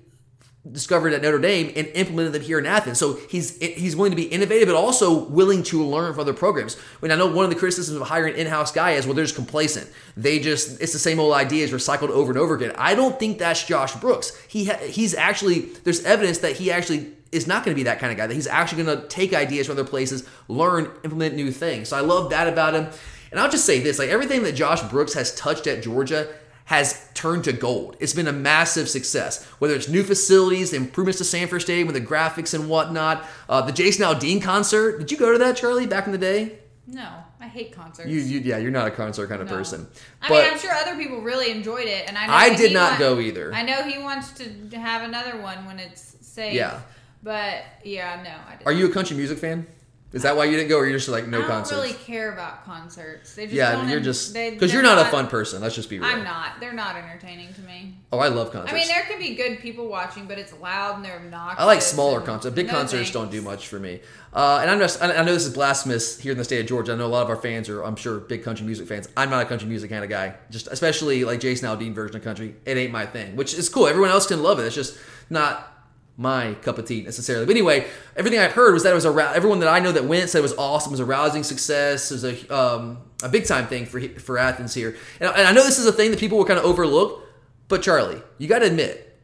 discovered 0.70 1.12
at 1.12 1.22
Notre 1.22 1.38
Dame 1.38 1.72
and 1.76 1.86
implemented 1.94 2.32
them 2.32 2.42
here 2.42 2.58
in 2.58 2.66
Athens. 2.66 2.98
So 2.98 3.14
he's 3.30 3.58
he's 3.58 3.94
willing 3.94 4.10
to 4.10 4.16
be 4.16 4.24
innovative, 4.24 4.68
but 4.68 4.74
also 4.74 5.24
willing 5.26 5.62
to 5.64 5.84
learn 5.84 6.12
from 6.12 6.20
other 6.20 6.34
programs. 6.34 6.76
Mean, 7.00 7.12
I 7.12 7.16
know 7.16 7.26
one 7.26 7.44
of 7.44 7.50
the 7.50 7.56
criticisms 7.56 7.98
of 8.00 8.06
hiring 8.08 8.34
an 8.34 8.40
in-house 8.40 8.72
guy 8.72 8.92
is 8.92 9.06
well, 9.06 9.14
they're 9.14 9.24
just 9.24 9.36
complacent. 9.36 9.88
They 10.16 10.40
just 10.40 10.80
it's 10.82 10.92
the 10.92 10.98
same 10.98 11.20
old 11.20 11.32
ideas 11.32 11.70
recycled 11.70 12.10
over 12.10 12.32
and 12.32 12.38
over 12.38 12.54
again. 12.54 12.72
I 12.76 12.96
don't 12.96 13.18
think 13.18 13.38
that's 13.38 13.64
Josh 13.64 13.94
Brooks. 13.94 14.36
He 14.48 14.66
ha- 14.66 14.78
he's 14.78 15.14
actually 15.14 15.60
there's 15.84 16.04
evidence 16.04 16.38
that 16.38 16.56
he 16.56 16.72
actually 16.72 17.12
is 17.32 17.46
not 17.46 17.64
going 17.64 17.74
to 17.74 17.78
be 17.78 17.84
that 17.84 17.98
kind 17.98 18.10
of 18.10 18.16
guy. 18.18 18.26
That 18.26 18.34
he's 18.34 18.46
actually 18.46 18.84
going 18.84 19.00
to 19.00 19.06
take 19.08 19.34
ideas 19.34 19.66
from 19.66 19.78
other 19.78 19.88
places, 19.88 20.28
learn, 20.48 20.90
implement 21.04 21.34
new 21.34 21.50
things. 21.50 21.88
So 21.88 21.96
I 21.96 22.00
love 22.00 22.30
that 22.30 22.48
about 22.48 22.74
him. 22.74 22.88
And 23.30 23.38
I'll 23.38 23.50
just 23.50 23.64
say 23.66 23.80
this: 23.80 23.98
like 23.98 24.08
everything 24.08 24.42
that 24.44 24.52
Josh 24.52 24.82
Brooks 24.82 25.14
has 25.14 25.34
touched 25.34 25.66
at 25.66 25.82
Georgia 25.82 26.28
has 26.64 27.08
turned 27.14 27.44
to 27.44 27.52
gold. 27.52 27.96
It's 27.98 28.12
been 28.12 28.28
a 28.28 28.32
massive 28.32 28.90
success. 28.90 29.42
Whether 29.58 29.74
it's 29.74 29.88
new 29.88 30.02
facilities, 30.02 30.74
improvements 30.74 31.16
to 31.16 31.24
Sanford 31.24 31.62
Stadium 31.62 31.86
with 31.88 31.96
the 31.96 32.06
graphics 32.06 32.52
and 32.52 32.68
whatnot, 32.68 33.24
uh, 33.48 33.62
the 33.62 33.72
Jason 33.72 34.04
Aldean 34.04 34.42
concert. 34.42 34.98
Did 34.98 35.10
you 35.10 35.16
go 35.16 35.32
to 35.32 35.38
that, 35.38 35.56
Charlie, 35.56 35.86
back 35.86 36.04
in 36.04 36.12
the 36.12 36.18
day? 36.18 36.58
No, 36.86 37.08
I 37.40 37.48
hate 37.48 37.72
concerts. 37.72 38.08
You, 38.08 38.20
you 38.20 38.40
yeah, 38.40 38.58
you're 38.58 38.70
not 38.70 38.86
a 38.86 38.90
concert 38.90 39.28
kind 39.28 39.40
of 39.42 39.48
No. 39.48 39.56
person. 39.56 39.86
I 40.22 40.28
But 40.28 40.44
mean, 40.44 40.52
I'm 40.52 40.58
sure 40.58 40.72
other 40.72 40.96
people 40.96 41.20
really 41.22 41.50
enjoyed 41.50 41.86
it, 41.86 42.06
and 42.08 42.16
I 42.18 42.26
know 42.26 42.32
I 42.32 42.54
did 42.54 42.72
not 42.72 42.98
go 42.98 43.18
either. 43.18 43.52
I 43.54 43.62
know 43.62 43.82
he 43.82 43.98
wants 43.98 44.32
to 44.32 44.78
have 44.78 45.02
another 45.02 45.38
one 45.40 45.64
when 45.66 45.78
it's 45.78 46.16
safe. 46.20 46.54
Yeah. 46.54 46.80
But 47.22 47.64
yeah, 47.84 48.22
no, 48.22 48.30
I 48.30 48.56
didn't. 48.56 48.66
Are 48.66 48.72
you 48.72 48.86
a 48.86 48.92
country 48.92 49.16
music 49.16 49.38
fan? 49.38 49.66
Is 50.10 50.22
that 50.22 50.38
why 50.38 50.46
you 50.46 50.56
didn't 50.56 50.70
go, 50.70 50.78
or 50.78 50.86
you're 50.86 50.96
just 50.96 51.10
like 51.10 51.26
no 51.26 51.42
concerts? 51.42 51.50
I 51.50 51.74
don't 51.74 51.82
concerts? 51.82 51.82
really 51.82 52.18
care 52.18 52.32
about 52.32 52.64
concerts. 52.64 53.34
They 53.34 53.44
just 53.44 53.54
yeah, 53.54 53.86
you're 53.90 54.00
just 54.00 54.32
because 54.32 54.72
you're 54.72 54.82
they're 54.82 54.96
not, 54.96 55.06
a 55.06 55.10
fun 55.10 55.26
person. 55.26 55.60
Let's 55.60 55.74
just 55.74 55.90
be 55.90 55.98
real. 55.98 56.08
I'm 56.08 56.24
not. 56.24 56.60
They're 56.60 56.72
not 56.72 56.96
entertaining 56.96 57.52
to 57.52 57.60
me. 57.60 57.94
Oh, 58.10 58.18
I 58.18 58.28
love 58.28 58.50
concerts. 58.50 58.72
I 58.72 58.74
mean, 58.74 58.88
there 58.88 59.02
can 59.02 59.18
be 59.18 59.34
good 59.34 59.58
people 59.58 59.86
watching, 59.86 60.24
but 60.24 60.38
it's 60.38 60.54
loud 60.54 60.96
and 60.96 61.04
they're 61.04 61.16
obnoxious. 61.16 61.60
I 61.60 61.66
like 61.66 61.82
smaller 61.82 62.22
concerts. 62.22 62.54
Big 62.54 62.68
no 62.68 62.72
concerts 62.72 62.92
thanks. 62.92 63.10
don't 63.10 63.30
do 63.30 63.42
much 63.42 63.68
for 63.68 63.78
me. 63.78 64.00
Uh, 64.32 64.60
and 64.62 64.70
I'm 64.70 64.78
just, 64.78 65.02
I 65.02 65.14
I 65.14 65.24
know 65.24 65.34
this 65.34 65.44
is 65.44 65.52
blasphemous 65.52 66.18
here 66.18 66.32
in 66.32 66.38
the 66.38 66.44
state 66.44 66.60
of 66.60 66.66
Georgia. 66.66 66.92
I 66.92 66.96
know 66.96 67.06
a 67.06 67.08
lot 67.08 67.24
of 67.24 67.28
our 67.28 67.36
fans 67.36 67.68
are, 67.68 67.82
I'm 67.82 67.96
sure, 67.96 68.18
big 68.18 68.42
country 68.42 68.64
music 68.64 68.88
fans. 68.88 69.10
I'm 69.14 69.28
not 69.28 69.42
a 69.42 69.46
country 69.46 69.68
music 69.68 69.90
kind 69.90 70.04
of 70.04 70.08
guy. 70.08 70.36
Just 70.48 70.68
especially 70.68 71.24
like 71.24 71.40
Jason 71.40 71.68
Aldean 71.68 71.92
version 71.92 72.16
of 72.16 72.24
country. 72.24 72.54
It 72.64 72.78
ain't 72.78 72.92
my 72.92 73.04
thing, 73.04 73.36
which 73.36 73.52
is 73.52 73.68
cool. 73.68 73.86
Everyone 73.86 74.08
else 74.08 74.26
can 74.26 74.42
love 74.42 74.58
it. 74.58 74.62
It's 74.62 74.74
just 74.74 74.98
not 75.28 75.77
my 76.18 76.52
cup 76.54 76.76
of 76.76 76.84
tea 76.84 77.00
necessarily. 77.02 77.46
But 77.46 77.52
anyway, 77.52 77.86
everything 78.16 78.38
I've 78.38 78.52
heard 78.52 78.74
was 78.74 78.82
that 78.82 78.90
it 78.90 78.94
was 78.94 79.06
a 79.06 79.32
everyone 79.34 79.60
that 79.60 79.68
I 79.68 79.78
know 79.78 79.92
that 79.92 80.04
went 80.04 80.28
said 80.28 80.40
it 80.40 80.42
was 80.42 80.54
awesome. 80.58 80.90
It 80.90 80.94
was 80.94 81.00
a 81.00 81.06
rousing 81.06 81.42
success. 81.42 82.10
It 82.10 82.14
was 82.14 82.24
a 82.24 82.54
um, 82.54 82.98
a 83.22 83.30
big 83.30 83.46
time 83.46 83.66
thing 83.66 83.86
for 83.86 84.00
for 84.18 84.36
Athens 84.36 84.74
here. 84.74 84.96
And, 85.20 85.30
and 85.30 85.48
I 85.48 85.52
know 85.52 85.64
this 85.64 85.78
is 85.78 85.86
a 85.86 85.92
thing 85.92 86.10
that 86.10 86.20
people 86.20 86.36
will 86.36 86.44
kind 86.44 86.58
of 86.58 86.66
overlook. 86.66 87.24
But 87.68 87.82
Charlie, 87.82 88.20
you 88.36 88.48
got 88.48 88.58
to 88.60 88.66
admit, 88.66 89.18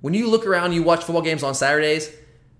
when 0.00 0.14
you 0.14 0.30
look 0.30 0.46
around, 0.46 0.72
you 0.72 0.82
watch 0.82 1.04
football 1.04 1.22
games 1.22 1.42
on 1.42 1.54
Saturdays, 1.54 2.14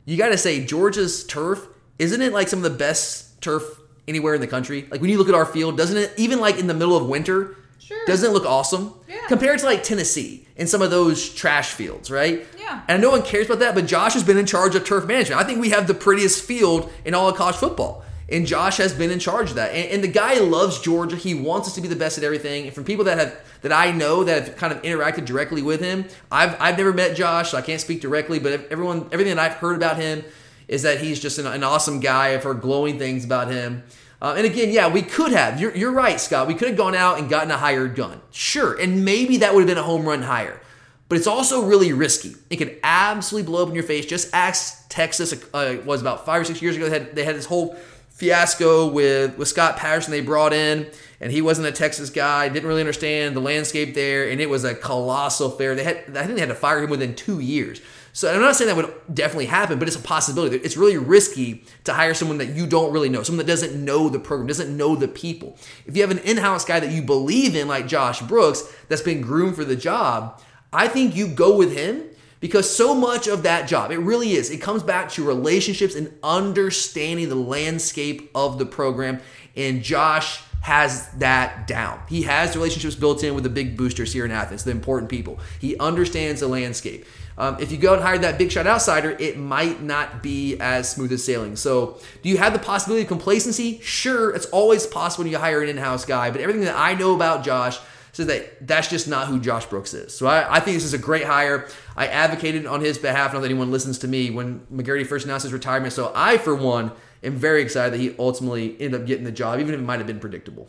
you 0.07 0.17
got 0.17 0.31
to 0.31 0.39
say 0.39 0.65
Georgia's 0.65 1.25
turf 1.25 1.69
isn't 2.03 2.21
it 2.21 2.33
like 2.33 2.49
some 2.49 2.59
of 2.59 2.65
the 2.65 2.77
best 2.77 3.41
turf 3.41 3.63
anywhere 4.09 4.35
in 4.35 4.41
the 4.41 4.47
country? 4.49 4.89
Like 4.91 5.01
when 5.01 5.09
you 5.09 5.19
look 5.19 5.29
at 5.29 5.35
our 5.35 5.47
field, 5.47 5.77
doesn't 5.77 5.97
it 5.97 6.13
even 6.17 6.41
like 6.41 6.59
in 6.59 6.67
the 6.67 6.75
middle 6.75 6.97
of 6.97 7.07
winter? 7.07 7.57
Sure. 7.79 8.05
Doesn't 8.07 8.29
it 8.29 8.33
look 8.33 8.45
awesome? 8.45 8.95
Compared 9.33 9.61
to 9.61 9.65
like 9.65 9.83
Tennessee 9.83 10.47
and 10.59 10.69
some 10.69 10.83
of 10.83 10.91
those 10.91 11.33
trash 11.33 11.73
fields, 11.73 12.11
right? 12.11 12.47
Yeah. 12.61 12.83
And 12.87 13.01
no 13.01 13.09
one 13.09 13.23
cares 13.23 13.47
about 13.47 13.61
that, 13.61 13.75
but 13.75 13.87
Josh 13.87 14.13
has 14.13 14.23
been 14.23 14.37
in 14.37 14.45
charge 14.45 14.75
of 14.75 14.85
turf 14.85 15.07
management. 15.07 15.41
I 15.41 15.45
think 15.45 15.59
we 15.59 15.71
have 15.71 15.87
the 15.87 15.95
prettiest 15.95 16.45
field 16.45 16.93
in 17.07 17.15
all 17.15 17.31
of 17.31 17.37
college 17.37 17.57
football. 17.57 18.05
And 18.29 18.47
Josh 18.47 18.77
has 18.77 18.93
been 18.93 19.11
in 19.11 19.19
charge 19.19 19.49
of 19.49 19.57
that. 19.57 19.71
And, 19.71 19.91
and 19.91 20.05
the 20.05 20.09
guy 20.09 20.39
loves 20.39 20.83
Georgia. 20.83 21.17
He 21.17 21.33
wants 21.33 21.67
us 21.67 21.75
to 21.77 21.81
be 21.81 21.89
the 21.89 21.97
best 21.97 22.19
at 22.19 22.25
everything. 22.25 22.67
And 22.67 22.75
from 22.75 22.85
people 22.85 23.07
that 23.07 23.17
have 23.19 23.41
that 23.63 23.73
I 23.73 23.91
know 23.91 24.23
that 24.23 24.49
have 24.49 24.57
kind 24.59 24.71
of 24.71 24.83
interacted 24.83 25.25
directly 25.25 25.63
with 25.63 25.81
him, 25.81 26.05
I've 26.31 26.55
I've 26.61 26.77
never 26.77 26.93
met 26.93 27.17
Josh, 27.17 27.53
so 27.53 27.57
I 27.57 27.63
can't 27.63 27.81
speak 27.81 28.03
directly, 28.03 28.39
but 28.39 28.71
everyone 28.71 29.09
everything 29.13 29.35
that 29.35 29.39
I've 29.39 29.57
heard 29.57 29.77
about 29.77 29.97
him 29.97 30.25
is 30.69 30.83
that 30.83 31.01
he's 31.01 31.21
just 31.21 31.39
an, 31.39 31.47
an 31.47 31.65
awesome 31.65 32.01
guy. 32.01 32.35
I've 32.35 32.45
heard 32.45 32.61
glowing 32.61 32.99
things 32.99 33.25
about 33.25 33.51
him. 33.51 33.83
Uh, 34.23 34.35
and 34.37 34.47
again, 34.47 34.71
yeah, 34.71 34.87
we 34.89 35.03
could 35.03 35.33
have. 35.33 35.61
You're, 35.61 35.75
you're 35.77 35.91
right, 35.93 36.21
Scott. 36.21 36.47
We 36.47 36.55
could 36.55 36.69
have 36.69 36.77
gone 36.77 36.95
out 36.95 37.19
and 37.19 37.29
gotten 37.29 37.51
a 37.51 37.57
hired 37.57 37.97
gun. 37.97 38.21
Sure. 38.31 38.81
And 38.81 39.05
maybe 39.05 39.39
that 39.39 39.53
would 39.53 39.63
have 39.63 39.67
been 39.69 39.79
a 39.79 39.83
home 39.83 40.07
run 40.07 40.23
hire. 40.23 40.61
but 41.09 41.19
it's 41.19 41.27
also 41.27 41.65
really 41.67 41.93
risky. 41.93 42.37
It 42.49 42.57
could 42.57 42.79
absolutely 42.83 43.51
blow 43.51 43.63
up 43.65 43.69
in 43.69 43.75
your 43.75 43.85
face. 43.85 44.07
Just 44.07 44.33
ask 44.33 44.89
Texas. 44.89 45.35
Uh, 45.53 45.77
was 45.85 46.01
about 46.01 46.25
five 46.25 46.41
or 46.41 46.45
six 46.47 46.63
years 46.63 46.75
ago. 46.77 46.89
They 46.89 46.99
had 46.99 47.15
they 47.15 47.25
had 47.25 47.37
this 47.37 47.45
whole 47.45 47.77
fiasco 48.09 48.87
with 48.91 49.37
with 49.37 49.49
Scott 49.49 49.77
Patterson. 49.77 50.11
They 50.11 50.23
brought 50.23 50.55
in, 50.55 50.91
and 51.21 51.31
he 51.33 51.43
wasn't 51.43 51.69
a 51.69 51.73
Texas 51.73 52.09
guy. 52.09 52.49
Didn't 52.49 52.67
really 52.67 52.81
understand 52.81 53.37
the 53.37 53.41
landscape 53.41 53.95
there, 53.95 54.31
and 54.31 54.41
it 54.41 54.49
was 54.49 54.65
a 54.65 54.75
colossal 54.75 55.51
fair. 55.51 55.75
They 55.75 55.85
had 55.85 55.97
I 56.17 56.23
think 56.25 56.37
they 56.37 56.41
had 56.41 56.49
to 56.49 56.55
fire 56.55 56.83
him 56.83 56.89
within 56.91 57.15
two 57.15 57.41
years. 57.41 57.83
So 58.15 58.33
I'm 58.33 58.41
not 58.43 58.57
saying 58.57 58.69
that 58.69 58.77
would 58.77 58.93
definitely 59.15 59.47
happen, 59.47 59.79
but 59.79 59.89
it's 59.89 59.97
a 59.97 60.01
possibility. 60.01 60.57
It's 60.57 60.77
really 60.77 60.99
risky 60.99 61.65
to 61.85 61.95
hire 61.95 62.13
someone 62.13 62.39
that 62.39 62.51
you 62.51 62.67
don't 62.67 62.93
really 62.93 63.09
know, 63.09 63.23
someone 63.23 63.45
that 63.45 63.51
doesn't 63.51 63.83
know 63.83 64.11
the 64.11 64.19
program, 64.19 64.47
doesn't 64.47 64.77
know 64.77 64.95
the 64.95 65.09
people. 65.09 65.57
If 65.87 65.97
you 65.97 66.03
have 66.03 66.11
an 66.11 66.19
in-house 66.19 66.67
guy 66.67 66.79
that 66.79 66.93
you 66.93 67.03
believe 67.03 67.57
in, 67.57 67.69
like 67.69 67.89
Josh 67.89 68.21
Brooks, 68.21 68.71
that's 68.89 69.03
been 69.03 69.23
groomed 69.23 69.57
for 69.57 69.65
the 69.65 69.77
job, 69.77 70.41
I 70.73 70.89
think 70.89 71.17
you 71.17 71.27
go 71.27 71.57
with 71.57 71.75
him 71.75 72.05
because 72.41 72.69
so 72.69 72.95
much 72.95 73.29
of 73.29 73.45
that 73.45 73.67
job, 73.67 73.91
it 73.91 73.99
really 73.99 74.33
is, 74.33 74.51
it 74.51 74.59
comes 74.59 74.83
back 74.83 75.09
to 75.13 75.25
relationships 75.25 75.95
and 75.95 76.13
understanding 76.23 77.31
the 77.31 77.35
landscape 77.35 78.31
of 78.35 78.59
the 78.59 78.67
program. 78.67 79.21
And 79.57 79.83
Josh 79.83 80.43
has 80.63 81.09
that 81.13 81.67
down. 81.67 82.01
He 82.09 82.23
has 82.23 82.55
relationships 82.57 82.95
built 82.95 83.25
in 83.25 83.35
with 83.35 83.45
the 83.45 83.51
big 83.51 83.77
boosters 83.77 84.13
here 84.13 84.25
in 84.25 84.31
Athens, 84.31 84.65
the 84.65 84.71
important 84.71 85.11
people. 85.11 85.41
He 85.61 85.77
understands 85.79 86.41
the 86.41 86.49
landscape. 86.49 87.05
Um, 87.39 87.57
if 87.61 87.73
you 87.73 87.79
go 87.79 87.95
and 87.95 88.03
hire 88.03 88.19
that 88.19 88.39
big 88.39 88.51
shot 88.53 88.67
outsider, 88.67 89.17
it 89.19 89.39
might 89.39 89.83
not 89.83 90.23
be 90.23 90.59
as 90.61 90.91
smooth 90.91 91.13
as 91.13 91.25
sailing. 91.25 91.57
So, 91.57 91.99
do 92.23 92.29
you 92.29 92.39
have 92.39 92.53
the 92.53 92.59
possibility 92.59 93.03
of 93.03 93.09
complacency? 93.09 93.81
Sure, 93.81 94.35
it's 94.35 94.47
always 94.47 94.87
possible 94.87 95.25
when 95.25 95.33
you 95.33 95.39
hire 95.39 95.63
an 95.63 95.69
in 95.69 95.79
house 95.79 96.05
guy, 96.05 96.31
but 96.31 96.41
everything 96.41 96.65
that 96.65 96.77
I 96.77 96.95
know 96.95 97.15
about 97.15 97.45
Josh 97.45 97.79
says 98.13 98.27
that 98.27 98.67
that's 98.67 98.89
just 98.89 99.09
not 99.09 99.29
who 99.29 99.41
Josh 99.41 99.65
Brooks 99.67 99.95
is. 99.95 100.15
So, 100.15 100.27
I, 100.27 100.57
I 100.57 100.61
think 100.61 100.77
this 100.77 100.85
is 100.85 100.95
a 100.95 100.99
great 100.99 101.25
hire. 101.25 101.69
I 101.97 102.07
advocated 102.07 102.67
on 102.67 102.81
his 102.81 102.99
behalf, 102.99 103.33
not 103.33 103.41
that 103.41 103.47
anyone 103.47 103.71
listens 103.71 103.99
to 104.01 104.09
me, 104.09 104.31
when 104.31 104.61
McGarity 104.73 105.07
first 105.07 105.25
announced 105.25 105.45
his 105.45 105.53
retirement. 105.53 105.93
So, 105.95 106.13
I, 106.15 106.37
for 106.39 106.55
one, 106.55 106.93
am 107.23 107.37
very 107.37 107.63
excited 107.63 107.95
that 107.95 108.01
he 108.01 108.15
ultimately 108.19 108.77
ended 108.81 109.01
up 109.01 109.07
getting 109.07 109.25
the 109.25 109.33
job, 109.33 109.59
even 109.61 109.75
if 109.75 109.81
it 109.81 109.85
might 109.85 109.99
have 109.99 110.07
been 110.07 110.21
predictable. 110.21 110.69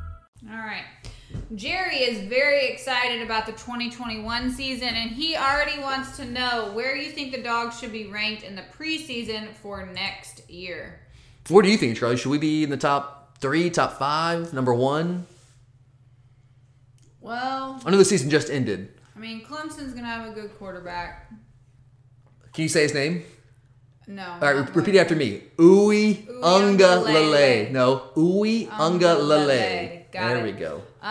Jerry 1.55 1.97
is 1.97 2.29
very 2.29 2.67
excited 2.67 3.21
about 3.21 3.45
the 3.45 3.51
2021 3.51 4.51
season, 4.51 4.87
and 4.87 5.11
he 5.11 5.35
already 5.35 5.79
wants 5.81 6.15
to 6.15 6.25
know 6.25 6.71
where 6.73 6.95
you 6.95 7.09
think 7.11 7.33
the 7.33 7.41
dogs 7.41 7.77
should 7.77 7.91
be 7.91 8.07
ranked 8.07 8.43
in 8.43 8.55
the 8.55 8.63
preseason 8.77 9.49
for 9.55 9.85
next 9.85 10.49
year. 10.49 11.01
What 11.49 11.63
do 11.63 11.71
you 11.71 11.77
think, 11.77 11.97
Charlie? 11.97 12.15
Should 12.15 12.29
we 12.29 12.37
be 12.37 12.63
in 12.63 12.69
the 12.69 12.77
top 12.77 13.37
three, 13.39 13.69
top 13.69 13.99
five, 13.99 14.53
number 14.53 14.73
one? 14.73 15.25
Well, 17.19 17.81
I 17.85 17.91
know 17.91 17.97
the 17.97 18.05
season 18.05 18.29
just 18.29 18.49
ended. 18.49 18.93
I 19.13 19.19
mean, 19.19 19.43
Clemson's 19.43 19.93
gonna 19.93 20.07
have 20.07 20.31
a 20.31 20.33
good 20.33 20.57
quarterback. 20.57 21.29
Can 22.53 22.63
you 22.63 22.69
say 22.69 22.83
his 22.83 22.93
name? 22.93 23.23
No. 24.07 24.25
All 24.25 24.39
right, 24.39 24.51
re- 24.55 24.67
repeat 24.73 24.95
after 24.97 25.15
me. 25.15 25.43
Uwe 25.57 26.27
Unga 26.43 26.95
Lele. 27.01 27.71
No, 27.71 28.09
Uwe 28.15 28.69
Unga 28.71 29.15
Lele. 29.15 29.45
Lele. 29.45 30.05
There 30.11 30.37
it. 30.37 30.43
we 30.43 30.51
go. 30.53 30.81
Um, 31.03 31.09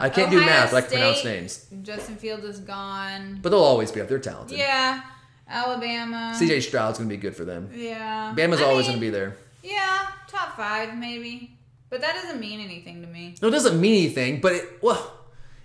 I 0.00 0.10
can't 0.12 0.30
do 0.30 0.38
Ohio 0.38 0.48
math, 0.48 0.70
but 0.70 0.76
I 0.78 0.80
can 0.80 0.88
State, 0.88 0.98
pronounce 0.98 1.24
names. 1.24 1.66
Justin 1.82 2.16
Fields 2.16 2.44
is 2.44 2.60
gone. 2.60 3.40
But 3.42 3.50
they'll 3.50 3.60
always 3.60 3.92
be 3.92 4.00
up. 4.00 4.08
They're 4.08 4.18
talented. 4.18 4.56
Yeah. 4.56 5.02
Alabama. 5.46 6.34
CJ 6.34 6.62
Stroud's 6.62 6.98
going 6.98 7.10
to 7.10 7.14
be 7.14 7.20
good 7.20 7.36
for 7.36 7.44
them. 7.44 7.70
Yeah. 7.74 8.34
Bama's 8.36 8.60
I 8.60 8.64
always 8.64 8.86
going 8.86 8.98
to 8.98 9.00
be 9.00 9.10
there. 9.10 9.36
Yeah, 9.62 10.06
top 10.28 10.56
five 10.56 10.96
maybe. 10.96 11.58
But 11.90 12.00
that 12.02 12.14
doesn't 12.14 12.40
mean 12.40 12.60
anything 12.60 13.02
to 13.02 13.08
me. 13.08 13.34
No, 13.40 13.48
it 13.48 13.52
doesn't 13.52 13.80
mean 13.80 14.04
anything, 14.04 14.40
but 14.40 14.52
it, 14.52 14.82
well, 14.82 15.12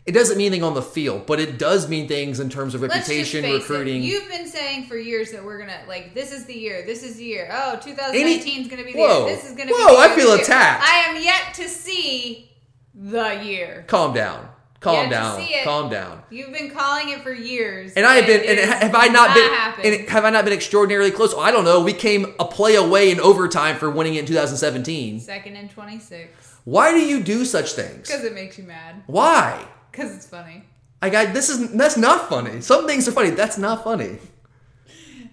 it 0.06 0.14
doesn't 0.14 0.38
mean 0.38 0.48
anything 0.48 0.64
on 0.64 0.74
the 0.74 0.82
field, 0.82 1.26
but 1.26 1.40
it 1.40 1.58
does 1.58 1.90
mean 1.90 2.08
things 2.08 2.40
in 2.40 2.50
terms 2.50 2.76
of 2.76 2.82
reputation, 2.82 3.44
recruiting. 3.44 4.04
It. 4.04 4.08
You've 4.08 4.30
been 4.30 4.48
saying 4.48 4.86
for 4.86 4.98
years 4.98 5.32
that 5.32 5.44
we're 5.44 5.60
gonna 5.60 5.80
like 5.88 6.14
this 6.14 6.32
is 6.32 6.46
the 6.46 6.54
year, 6.54 6.86
this 6.86 7.04
is 7.04 7.18
the 7.18 7.24
year. 7.26 7.50
Oh, 7.52 7.80
2019 7.82 8.62
is 8.62 8.68
gonna 8.70 8.84
be 8.84 8.94
the 8.94 9.00
Whoa. 9.00 9.26
year. 9.26 9.36
This 9.36 9.50
is 9.50 9.56
gonna 9.56 9.72
Whoa, 9.72 9.88
be 9.88 9.96
the 9.96 10.00
I 10.00 10.06
year, 10.08 10.16
feel 10.16 10.34
attacked. 10.34 10.84
I 10.84 11.10
am 11.10 11.22
yet 11.22 11.54
to 11.56 11.68
see 11.68 12.50
the 12.94 13.42
year. 13.44 13.86
Calm 13.88 14.14
down. 14.14 14.50
Calm 14.80 15.10
down. 15.10 15.38
see 15.40 15.54
it. 15.54 15.64
Calm 15.64 15.90
down. 15.90 16.22
You've 16.30 16.52
been 16.52 16.70
calling 16.70 17.10
it 17.10 17.22
for 17.22 17.34
years. 17.34 17.94
And 17.94 18.06
I 18.06 18.16
have 18.16 18.28
been, 18.28 18.42
and 18.46 18.60
have 18.60 18.94
I 18.94 19.08
not 19.08 19.34
been, 19.34 19.50
happened. 19.50 19.86
and 19.86 20.10
have 20.10 20.26
I 20.26 20.30
not 20.30 20.44
been 20.44 20.54
extraordinarily 20.54 21.10
close? 21.12 21.34
I 21.34 21.52
don't 21.52 21.64
know. 21.64 21.82
We 21.82 21.94
came 21.94 22.34
a 22.38 22.44
play 22.46 22.76
away 22.76 23.10
in 23.10 23.20
overtime 23.22 23.78
for 23.78 23.90
winning 23.90 24.16
it 24.16 24.20
in 24.20 24.26
2017. 24.26 25.22
Second 25.22 25.56
and 25.56 25.70
26 25.70 26.58
Why 26.66 26.92
do 26.92 27.00
you 27.00 27.24
do 27.24 27.46
such 27.46 27.72
things? 27.72 28.08
because 28.10 28.26
it 28.26 28.34
makes 28.34 28.58
you 28.58 28.66
mad. 28.66 29.04
Why? 29.08 29.66
Because 29.92 30.14
it's 30.14 30.28
funny. 30.28 30.66
I 31.02 31.10
got 31.10 31.34
this 31.34 31.50
is 31.50 31.72
that's 31.72 31.96
not 31.98 32.28
funny. 32.28 32.60
Some 32.60 32.86
things 32.86 33.08
are 33.08 33.12
funny. 33.14 33.30
That's 33.30 33.58
not 33.58 33.84
funny. 33.86 34.20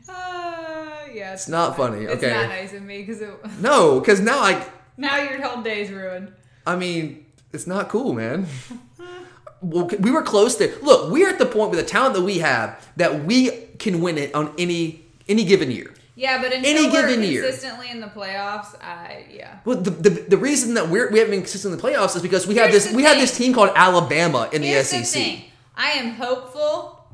Uh, 0.09 1.07
yeah, 1.13 1.33
it's, 1.33 1.49
not 1.49 1.77
funny, 1.77 2.05
It's 2.05 2.15
okay. 2.15 2.33
not 2.33 2.49
nice 2.49 2.73
of 2.73 2.83
me 2.83 3.03
because 3.03 3.21
it. 3.21 3.31
No, 3.61 4.01
because 4.01 4.21
now 4.21 4.39
I, 4.41 4.65
Now 4.97 5.19
your 5.19 5.41
whole 5.43 5.63
day's 5.63 5.91
ruined. 5.91 6.33
I 6.67 6.77
mean, 6.77 7.27
it's 7.53 7.67
not 7.67 7.89
cool, 7.89 8.13
man. 8.13 8.47
Well, 9.63 9.91
we 10.01 10.11
were 10.11 10.23
close 10.23 10.57
there. 10.57 10.73
Look, 10.81 11.11
we're 11.13 11.29
at 11.29 11.39
the 11.39 11.47
point 11.47 11.71
with 11.71 11.79
the 11.79 11.85
talent 11.87 12.15
that 12.15 12.23
we 12.23 12.39
have 12.39 12.87
that 12.97 13.25
we 13.25 13.51
can 13.79 14.01
win 14.01 14.17
it 14.19 14.35
on 14.35 14.55
any 14.59 15.05
any 15.29 15.45
given 15.45 15.71
year. 15.71 15.93
Yeah, 16.17 16.41
but 16.43 16.53
until 16.53 16.71
Any 16.71 16.91
given 16.91 17.23
year. 17.23 17.43
consistently 17.43 17.89
in 17.91 18.01
the 18.01 18.07
playoffs, 18.09 18.75
I 18.83 19.25
yeah. 19.31 19.59
Well, 19.65 19.77
the, 19.79 19.91
the, 19.91 20.11
the 20.11 20.37
reason 20.37 20.75
that 20.75 20.89
we're, 20.89 21.11
we 21.11 21.19
haven't 21.19 21.31
been 21.33 21.41
consistent 21.41 21.73
in 21.73 21.79
the 21.81 21.83
playoffs 21.87 22.15
is 22.17 22.21
because 22.23 22.47
we 22.47 22.57
have 22.57 22.73
this 22.73 22.87
the 22.89 22.97
we 22.97 23.05
have 23.05 23.17
this 23.17 23.37
team 23.37 23.55
called 23.55 23.71
Alabama 23.75 24.49
in 24.53 24.63
the 24.63 24.69
E 24.69 24.83
SEC. 24.83 25.01
the 25.01 25.07
thing. 25.07 25.45
I 25.77 25.91
am 25.93 26.13
hopeful, 26.15 27.07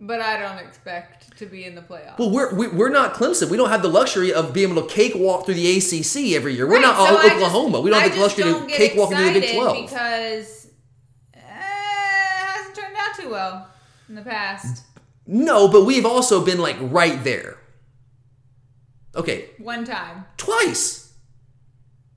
but 0.00 0.20
I 0.20 0.38
don't 0.38 0.58
expect 0.64 1.23
to 1.44 1.50
be 1.50 1.64
in 1.64 1.74
the 1.74 1.80
playoffs. 1.82 2.18
Well, 2.18 2.30
we're 2.30 2.54
we, 2.54 2.68
we're 2.68 2.88
not 2.90 3.14
Clemson. 3.14 3.48
We 3.50 3.56
don't 3.56 3.68
have 3.70 3.82
the 3.82 3.88
luxury 3.88 4.32
of 4.32 4.52
being 4.52 4.70
able 4.70 4.82
to 4.82 4.88
cakewalk 4.88 5.44
through 5.46 5.54
the 5.54 5.76
ACC 5.78 6.34
every 6.36 6.54
year. 6.54 6.66
We're 6.66 6.74
Right, 6.74 6.82
not 6.82 6.96
so 6.96 7.14
O- 7.14 7.18
I 7.18 7.22
just- 7.24 7.34
Oklahoma. 7.36 7.80
we 7.80 7.90
don't 7.90 8.00
have 8.02 8.14
the 8.14 8.20
luxury 8.20 8.44
to 8.44 8.66
cakewalk 8.66 9.12
into 9.12 9.24
the 9.32 9.40
Big 9.40 9.54
Twelve. 9.54 9.76
because 9.88 10.66
eh, 11.34 11.38
it 11.38 11.42
hasn't 11.42 12.74
turned 12.76 12.96
out 12.96 13.14
too 13.18 13.30
well 13.30 13.68
in 14.08 14.14
the 14.14 14.22
past. 14.22 14.82
No, 15.26 15.68
but 15.68 15.84
we've 15.84 16.04
also 16.06 16.44
been 16.44 16.58
like 16.58 16.76
right 16.80 17.22
there. 17.24 17.56
Okay, 19.16 19.50
One 19.58 19.84
time. 19.84 20.24
twice. 20.36 21.03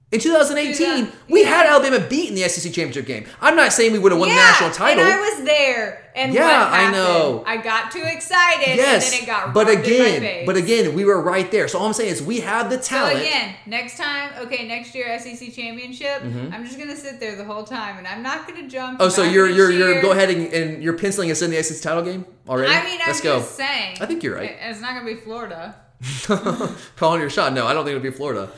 In 0.09 0.21
2018, 0.21 0.87
Yeah. 1.05 1.11
we 1.27 1.41
Yeah. 1.43 1.49
had 1.49 1.65
Alabama 1.65 1.99
beat 1.99 2.29
in 2.29 2.35
the 2.35 2.43
SEC 2.43 2.71
championship 2.71 3.05
game. 3.05 3.25
I'm 3.41 3.57
not 3.57 3.73
saying 3.73 3.91
we 3.91 3.99
would 3.99 4.13
have 4.13 4.19
won 4.19 4.29
yeah, 4.29 4.35
the 4.35 4.41
national 4.41 4.71
title. 4.71 5.03
And 5.03 5.13
I 5.13 5.19
was 5.19 5.45
there. 5.45 6.01
And 6.15 6.33
Yeah, 6.33 6.45
what 6.63 6.73
I 6.79 6.91
know. 6.91 7.43
I 7.45 7.57
got 7.57 7.91
too 7.91 8.03
excited 8.05 8.77
yes, 8.77 9.03
and 9.03 9.13
then 9.13 9.23
it 9.23 9.25
got 9.25 9.53
but 9.53 9.67
rubbed 9.67 9.85
in 9.85 9.99
my 10.01 10.07
again, 10.07 10.45
but 10.45 10.55
again, 10.55 10.95
we 10.95 11.03
were 11.03 11.21
right 11.21 11.51
there. 11.51 11.67
So 11.67 11.77
all 11.77 11.85
I'm 11.87 11.93
saying 11.93 12.09
is 12.09 12.23
we 12.23 12.39
have 12.39 12.69
the 12.69 12.77
So 12.81 12.87
talent. 12.95 13.19
again, 13.19 13.53
next 13.65 13.97
time, 13.97 14.31
okay, 14.45 14.65
next 14.65 14.95
year 14.95 15.07
SEC 15.19 15.51
championship, 15.53 16.23
Mm-hmm. 16.23 16.53
I'm 16.53 16.65
just 16.65 16.79
gonna 16.79 16.95
sit 16.95 17.19
there 17.19 17.35
the 17.35 17.43
whole 17.43 17.65
time, 17.65 17.97
and 17.97 18.07
I'm 18.07 18.23
not 18.23 18.47
gonna 18.47 18.67
jump. 18.69 18.97
oh, 19.01 19.09
so 19.09 19.23
you're 19.23 19.49
you're 19.49 19.71
you're 19.71 20.01
go 20.01 20.11
ahead 20.11 20.29
and, 20.29 20.51
and 20.53 20.81
you're 20.81 20.97
penciling 20.97 21.29
us 21.31 21.41
in 21.41 21.51
the 21.51 21.61
SEC 21.61 21.81
title 21.81 22.01
game 22.03 22.25
already. 22.47 22.71
I 22.73 22.81
mean, 22.85 22.99
I'm 23.01 23.07
Let's 23.07 23.19
go. 23.21 23.39
just 23.39 23.55
saying. 23.57 23.97
I 23.99 24.05
think 24.05 24.23
you're 24.23 24.35
right. 24.37 24.51
It- 24.51 24.57
It's 24.69 24.79
not 24.79 24.93
gonna 24.95 25.05
be 25.05 25.15
Florida. 25.15 25.75
Calling 26.95 27.19
your 27.21 27.29
shot. 27.29 27.53
No, 27.53 27.67
I 27.67 27.73
don't 27.73 27.83
think 27.83 27.95
it'll 27.97 28.09
be 28.11 28.15
Florida. 28.15 28.49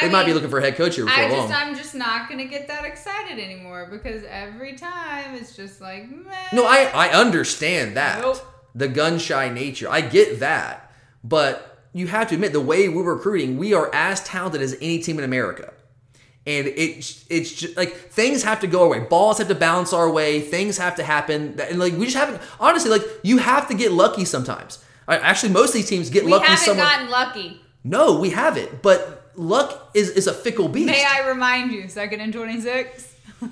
They 0.00 0.08
might 0.10 0.26
be 0.26 0.32
looking 0.34 0.50
for 0.50 0.58
a 0.58 0.62
head 0.62 0.76
coach 0.76 0.94
here 0.96 1.04
before 1.06 1.24
I 1.24 1.28
long. 1.28 1.48
just, 1.48 1.60
I'm 1.60 1.74
just 1.76 1.94
not 1.94 2.28
gonna 2.28 2.44
get 2.44 2.68
that 2.68 2.84
excited 2.84 3.38
anymore 3.38 3.88
because 3.90 4.22
every 4.28 4.74
time 4.76 5.34
it's 5.34 5.56
just 5.56 5.80
like, 5.80 6.08
man. 6.08 6.48
No, 6.52 6.64
I 6.64 6.90
I 6.94 7.08
understand 7.08 7.96
that. 7.96 8.20
Nope. 8.20 8.38
The 8.74 8.86
gun 8.88 9.18
shy 9.18 9.48
nature. 9.48 9.88
I 9.90 10.00
get 10.02 10.40
that. 10.40 10.92
But 11.24 11.78
you 11.92 12.06
have 12.06 12.28
to 12.28 12.34
admit 12.34 12.52
the 12.52 12.60
way 12.60 12.88
we're 12.88 13.02
recruiting, 13.14 13.58
we 13.58 13.74
are 13.74 13.90
as 13.92 14.22
talented 14.22 14.60
as 14.62 14.74
any 14.74 15.00
team 15.00 15.18
in 15.18 15.24
America. 15.24 15.72
And 16.46 16.68
it 16.68 17.24
it's 17.28 17.52
just 17.52 17.76
like 17.76 17.94
things 17.94 18.44
have 18.44 18.60
to 18.60 18.66
go 18.68 18.82
our 18.84 18.88
way. 18.88 19.00
Balls 19.00 19.38
have 19.38 19.48
to 19.48 19.54
bounce 19.54 19.92
our 19.92 20.08
way. 20.10 20.40
Things 20.40 20.78
have 20.78 20.94
to 20.96 21.02
happen. 21.02 21.58
And 21.60 21.78
like 21.78 21.94
we 21.94 22.04
just 22.04 22.16
haven't 22.16 22.40
honestly 22.60 22.90
like 22.90 23.02
you 23.22 23.38
have 23.38 23.66
to 23.68 23.74
get 23.74 23.90
lucky 23.92 24.24
sometimes. 24.24 24.82
Actually, 25.08 25.52
most 25.52 25.70
of 25.70 25.74
these 25.74 25.88
teams 25.88 26.08
get 26.10 26.24
we 26.24 26.30
lucky. 26.30 26.42
We 26.42 26.48
haven't 26.50 26.64
Someone 26.66 26.86
gotten 26.86 27.10
lucky. 27.10 27.60
no, 27.82 28.18
we 28.20 28.30
haven't. 28.30 28.82
But 28.82 29.17
luck 29.38 29.90
is 29.94 30.10
is 30.10 30.26
a 30.26 30.34
fickle 30.34 30.68
beast. 30.68 30.86
May 30.86 31.04
I 31.04 31.26
remind 31.28 31.72
you, 31.72 31.88
second 31.88 32.20
and 32.20 32.32
26. 32.32 33.14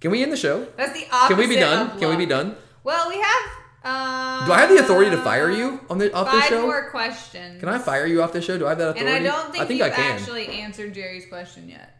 Can 0.00 0.10
we 0.10 0.22
end 0.22 0.32
the 0.32 0.36
show? 0.36 0.66
That's 0.76 0.92
the 0.92 1.06
opposite. 1.10 1.28
Can 1.28 1.38
we 1.38 1.46
be 1.46 1.56
done? 1.60 1.98
Can 1.98 2.10
we 2.10 2.16
be 2.16 2.26
done? 2.26 2.56
Well, 2.82 3.08
we 3.08 3.16
have. 3.16 3.50
Uh, 3.82 4.46
Do 4.46 4.52
I 4.52 4.60
have 4.60 4.70
the 4.70 4.78
authority 4.78 5.10
to 5.10 5.18
fire 5.18 5.50
you 5.50 5.80
on 5.90 5.98
the 5.98 6.12
off 6.14 6.30
this 6.30 6.40
Five 6.42 6.48
show? 6.48 6.62
more 6.62 6.90
questions. 6.90 7.60
Can 7.60 7.68
I 7.68 7.78
fire 7.78 8.06
you 8.06 8.22
off 8.22 8.32
this 8.32 8.44
show? 8.44 8.56
Do 8.58 8.66
I 8.66 8.70
have 8.70 8.78
that 8.78 8.88
authority? 8.90 9.16
And? 9.16 9.26
I 9.26 9.30
don't 9.30 9.52
think, 9.52 9.64
I 9.64 9.66
think 9.66 9.78
you've 9.80 9.92
I 9.92 9.94
can. 9.94 10.12
actually 10.12 10.48
answered 10.48 10.94
Jerry's 10.94 11.26
question 11.26 11.68
yet. 11.68 11.94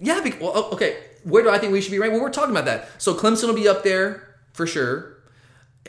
Yeah, 0.00 0.20
bec 0.20 0.40
well, 0.40 0.52
oh, 0.54 0.70
okay. 0.72 0.96
Where 1.22 1.42
do 1.44 1.50
I 1.50 1.58
think 1.58 1.72
we 1.72 1.80
should 1.80 1.92
be 1.92 1.98
ranked? 2.00 2.14
Well, 2.14 2.22
we're 2.22 2.30
talking 2.30 2.50
about 2.50 2.64
that. 2.64 3.00
So 3.00 3.14
Clemson 3.14 3.46
will 3.46 3.54
be 3.54 3.68
up 3.68 3.84
there 3.84 4.36
for 4.52 4.66
sure. 4.66 5.13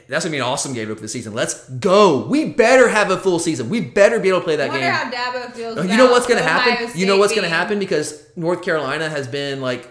That's 0.07 0.23
gonna 0.25 0.33
be 0.33 0.37
an 0.37 0.43
awesome 0.43 0.73
game 0.73 0.87
for 0.87 0.95
the 0.95 1.07
season. 1.07 1.33
Let's 1.33 1.67
go. 1.69 2.27
We 2.27 2.49
better 2.49 2.87
have 2.89 3.09
a 3.11 3.17
full 3.17 3.39
season. 3.39 3.69
We 3.69 3.81
better 3.81 4.19
be 4.19 4.29
able 4.29 4.39
to 4.39 4.43
play 4.45 4.55
that 4.57 4.69
I 4.69 4.73
wonder 4.73 4.85
game. 4.85 4.91
how 4.93 5.31
Dabo 5.31 5.51
feels. 5.53 5.77
Uh, 5.77 5.81
you 5.83 5.97
know 5.97 6.11
what's 6.11 6.27
gonna 6.27 6.41
happen? 6.43 6.89
You 6.99 7.05
know 7.05 7.13
State 7.13 7.19
what's 7.19 7.35
gonna 7.35 7.49
happen 7.49 7.79
because 7.79 8.23
North 8.35 8.61
Carolina 8.61 9.09
has 9.09 9.27
been 9.27 9.61
like 9.61 9.89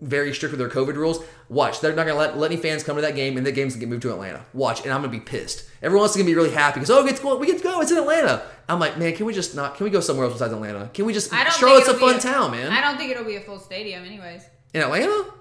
very 0.00 0.34
strict 0.34 0.52
with 0.52 0.58
their 0.60 0.68
COVID 0.68 0.94
rules. 0.94 1.24
Watch, 1.48 1.80
they're 1.80 1.94
not 1.94 2.06
gonna 2.06 2.18
let, 2.18 2.36
let 2.36 2.50
any 2.50 2.60
fans 2.60 2.82
come 2.84 2.96
to 2.96 3.02
that 3.02 3.14
game, 3.16 3.36
and 3.36 3.46
the 3.46 3.52
game's 3.52 3.72
gonna 3.74 3.80
get 3.80 3.88
moved 3.88 4.02
to 4.02 4.10
Atlanta. 4.12 4.44
Watch, 4.52 4.82
and 4.84 4.92
I'm 4.92 5.00
gonna 5.00 5.12
be 5.12 5.20
pissed. 5.20 5.64
Everyone's 5.82 6.12
gonna 6.12 6.26
be 6.26 6.34
really 6.34 6.50
happy 6.50 6.80
because 6.80 6.90
oh, 6.90 7.02
we 7.02 7.08
get 7.10 7.16
to 7.16 7.22
go, 7.22 7.36
we 7.36 7.46
get 7.46 7.58
to 7.58 7.64
go. 7.64 7.80
It's 7.80 7.90
in 7.90 7.98
Atlanta. 7.98 8.42
I'm 8.68 8.78
like, 8.78 8.98
man, 8.98 9.14
can 9.16 9.26
we 9.26 9.32
just 9.32 9.54
not? 9.56 9.76
Can 9.76 9.84
we 9.84 9.90
go 9.90 10.00
somewhere 10.00 10.26
else 10.26 10.34
besides 10.34 10.52
Atlanta? 10.52 10.90
Can 10.92 11.06
we 11.06 11.12
just? 11.12 11.32
I 11.32 11.44
don't 11.44 11.52
Charlotte's 11.54 11.88
a 11.88 11.94
fun 11.94 12.18
town, 12.20 12.50
man. 12.50 12.70
I 12.70 12.80
don't 12.82 12.98
think 12.98 13.10
it'll 13.10 13.24
be 13.24 13.36
a 13.36 13.40
full 13.40 13.58
stadium, 13.58 14.04
anyways. 14.04 14.42
in 14.74 14.82
Atlanta 14.82 15.32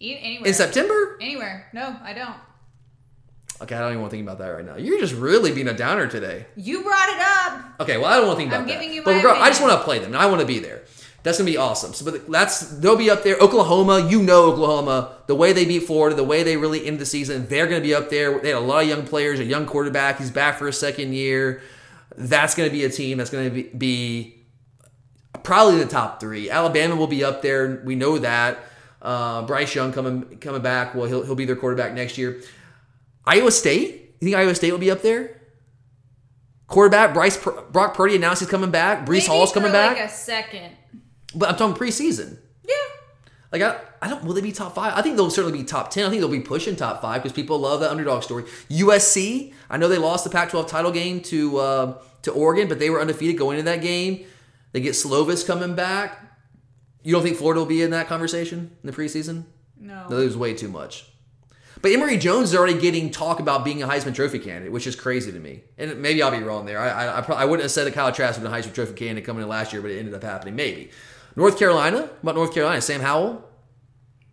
Anywhere. 0.00 0.48
in 0.48 0.54
September. 0.54 1.16
Anywhere. 1.20 1.68
No, 1.72 1.96
I 2.02 2.12
don't. 2.12 2.34
Okay, 3.62 3.74
I 3.76 3.80
don't 3.80 3.90
even 3.90 4.00
want 4.00 4.10
to 4.10 4.16
think 4.16 4.26
about 4.26 4.38
that 4.38 4.48
right 4.48 4.64
now. 4.64 4.76
You're 4.76 4.98
just 4.98 5.14
really 5.14 5.52
being 5.52 5.68
a 5.68 5.72
downer 5.74 6.06
today. 6.08 6.46
You 6.56 6.82
brought 6.82 7.08
it 7.08 7.20
up. 7.20 7.80
Okay, 7.80 7.96
well, 7.96 8.06
I 8.06 8.16
don't 8.16 8.26
want 8.26 8.36
to 8.38 8.42
think 8.42 8.50
about 8.50 8.62
I'm 8.62 8.66
that. 8.66 8.72
giving 8.74 8.92
you 8.92 9.02
but 9.04 9.12
my 9.12 9.16
regard- 9.18 9.38
I 9.38 9.48
just 9.48 9.62
want 9.62 9.72
to 9.74 9.84
play 9.84 9.98
them, 10.00 10.08
and 10.14 10.16
I 10.16 10.26
want 10.26 10.40
to 10.40 10.46
be 10.46 10.58
there. 10.58 10.82
That's 11.22 11.38
gonna 11.38 11.48
be 11.48 11.56
awesome. 11.56 11.92
So, 11.94 12.04
but 12.10 12.28
that's 12.28 12.58
they'll 12.80 12.96
be 12.96 13.08
up 13.08 13.22
there. 13.22 13.36
Oklahoma, 13.36 14.08
you 14.10 14.20
know 14.24 14.46
Oklahoma, 14.50 15.12
the 15.28 15.36
way 15.36 15.52
they 15.52 15.64
beat 15.64 15.84
Florida, 15.84 16.16
the 16.16 16.24
way 16.24 16.42
they 16.42 16.56
really 16.56 16.84
end 16.84 16.98
the 16.98 17.06
season, 17.06 17.46
they're 17.46 17.68
gonna 17.68 17.80
be 17.80 17.94
up 17.94 18.10
there. 18.10 18.40
They 18.40 18.48
had 18.48 18.56
a 18.58 18.60
lot 18.60 18.82
of 18.82 18.88
young 18.88 19.06
players, 19.06 19.38
a 19.38 19.44
young 19.44 19.64
quarterback. 19.64 20.18
He's 20.18 20.32
back 20.32 20.58
for 20.58 20.66
a 20.66 20.72
second 20.72 21.12
year. 21.12 21.62
That's 22.16 22.56
gonna 22.56 22.70
be 22.70 22.82
a 22.84 22.90
team 22.90 23.18
that's 23.18 23.30
gonna 23.30 23.50
be, 23.50 23.62
be 23.62 24.42
probably 25.44 25.78
the 25.78 25.86
top 25.86 26.18
three. 26.18 26.50
Alabama 26.50 26.96
will 26.96 27.06
be 27.06 27.22
up 27.22 27.40
there. 27.42 27.80
We 27.84 27.94
know 27.94 28.18
that. 28.18 28.58
Uh, 29.00 29.42
Bryce 29.42 29.74
Young 29.76 29.92
coming 29.92 30.38
coming 30.40 30.62
back. 30.62 30.94
Well, 30.96 31.06
he'll 31.06 31.22
he'll 31.24 31.36
be 31.36 31.44
their 31.44 31.56
quarterback 31.56 31.92
next 31.94 32.18
year. 32.18 32.40
Iowa 33.26 33.50
State. 33.50 34.16
You 34.20 34.26
think 34.26 34.36
Iowa 34.36 34.54
State 34.54 34.72
will 34.72 34.78
be 34.78 34.90
up 34.90 35.02
there? 35.02 35.40
Quarterback 36.66 37.12
Bryce 37.12 37.36
Brock 37.36 37.94
Purdy 37.94 38.16
announced 38.16 38.40
he's 38.40 38.48
coming 38.50 38.70
back. 38.70 39.04
Breece 39.04 39.08
Maybe 39.08 39.26
Hall's 39.26 39.52
coming 39.52 39.72
back. 39.72 39.96
like 39.98 40.06
a 40.06 40.12
second. 40.12 40.72
But 41.34 41.50
I'm 41.50 41.56
talking 41.56 41.76
preseason. 41.80 42.38
Yeah. 42.64 42.74
Like 43.50 43.62
I, 43.62 43.80
I 44.00 44.08
don't. 44.08 44.24
Will 44.24 44.32
they 44.32 44.40
be 44.40 44.52
top 44.52 44.74
five? 44.74 44.94
I 44.96 45.02
think 45.02 45.16
they'll 45.16 45.28
certainly 45.30 45.58
be 45.58 45.64
top 45.64 45.90
ten. 45.90 46.06
I 46.06 46.08
think 46.08 46.20
they'll 46.20 46.30
be 46.30 46.40
pushing 46.40 46.74
top 46.76 47.02
five 47.02 47.22
because 47.22 47.34
people 47.34 47.58
love 47.58 47.80
that 47.80 47.90
underdog 47.90 48.22
story. 48.22 48.44
USC. 48.70 49.52
I 49.68 49.76
know 49.76 49.88
they 49.88 49.98
lost 49.98 50.24
the 50.24 50.30
Pac-12 50.30 50.66
title 50.68 50.90
game 50.92 51.20
to 51.22 51.58
uh, 51.58 52.02
to 52.22 52.30
Oregon, 52.32 52.68
but 52.68 52.78
they 52.78 52.88
were 52.88 53.00
undefeated 53.00 53.36
going 53.36 53.58
into 53.58 53.70
that 53.70 53.82
game. 53.82 54.24
They 54.72 54.80
get 54.80 54.92
Slovis 54.94 55.46
coming 55.46 55.74
back. 55.74 56.18
You 57.02 57.12
don't 57.12 57.22
think 57.22 57.36
Florida 57.36 57.60
will 57.60 57.66
be 57.66 57.82
in 57.82 57.90
that 57.90 58.06
conversation 58.08 58.70
in 58.82 58.86
the 58.86 58.92
preseason? 58.96 59.44
No. 59.78 60.06
No, 60.08 60.20
there's 60.20 60.36
way 60.36 60.54
too 60.54 60.68
much. 60.68 61.06
But 61.82 61.90
Emory 61.90 62.16
Jones 62.16 62.50
is 62.50 62.54
already 62.54 62.78
getting 62.78 63.10
talk 63.10 63.40
about 63.40 63.64
being 63.64 63.82
a 63.82 63.88
Heisman 63.88 64.14
Trophy 64.14 64.38
candidate, 64.38 64.70
which 64.70 64.86
is 64.86 64.94
crazy 64.94 65.32
to 65.32 65.38
me. 65.40 65.64
And 65.76 66.00
maybe 66.00 66.22
I'll 66.22 66.30
be 66.30 66.38
wrong 66.38 66.64
there. 66.64 66.78
I 66.78 66.88
I, 66.88 67.20
I, 67.20 67.32
I 67.42 67.44
wouldn't 67.44 67.62
have 67.62 67.72
said 67.72 67.86
that 67.88 67.94
Kyle 67.94 68.12
Trask 68.12 68.40
was 68.40 68.48
a 68.48 68.54
Heisman 68.54 68.72
Trophy 68.72 68.94
candidate 68.94 69.24
coming 69.24 69.42
in 69.42 69.48
last 69.48 69.72
year, 69.72 69.82
but 69.82 69.90
it 69.90 69.98
ended 69.98 70.14
up 70.14 70.22
happening. 70.22 70.54
Maybe. 70.54 70.90
North 71.34 71.58
Carolina. 71.58 72.02
What 72.02 72.22
about 72.22 72.34
North 72.36 72.54
Carolina? 72.54 72.80
Sam 72.80 73.00
Howell. 73.00 73.44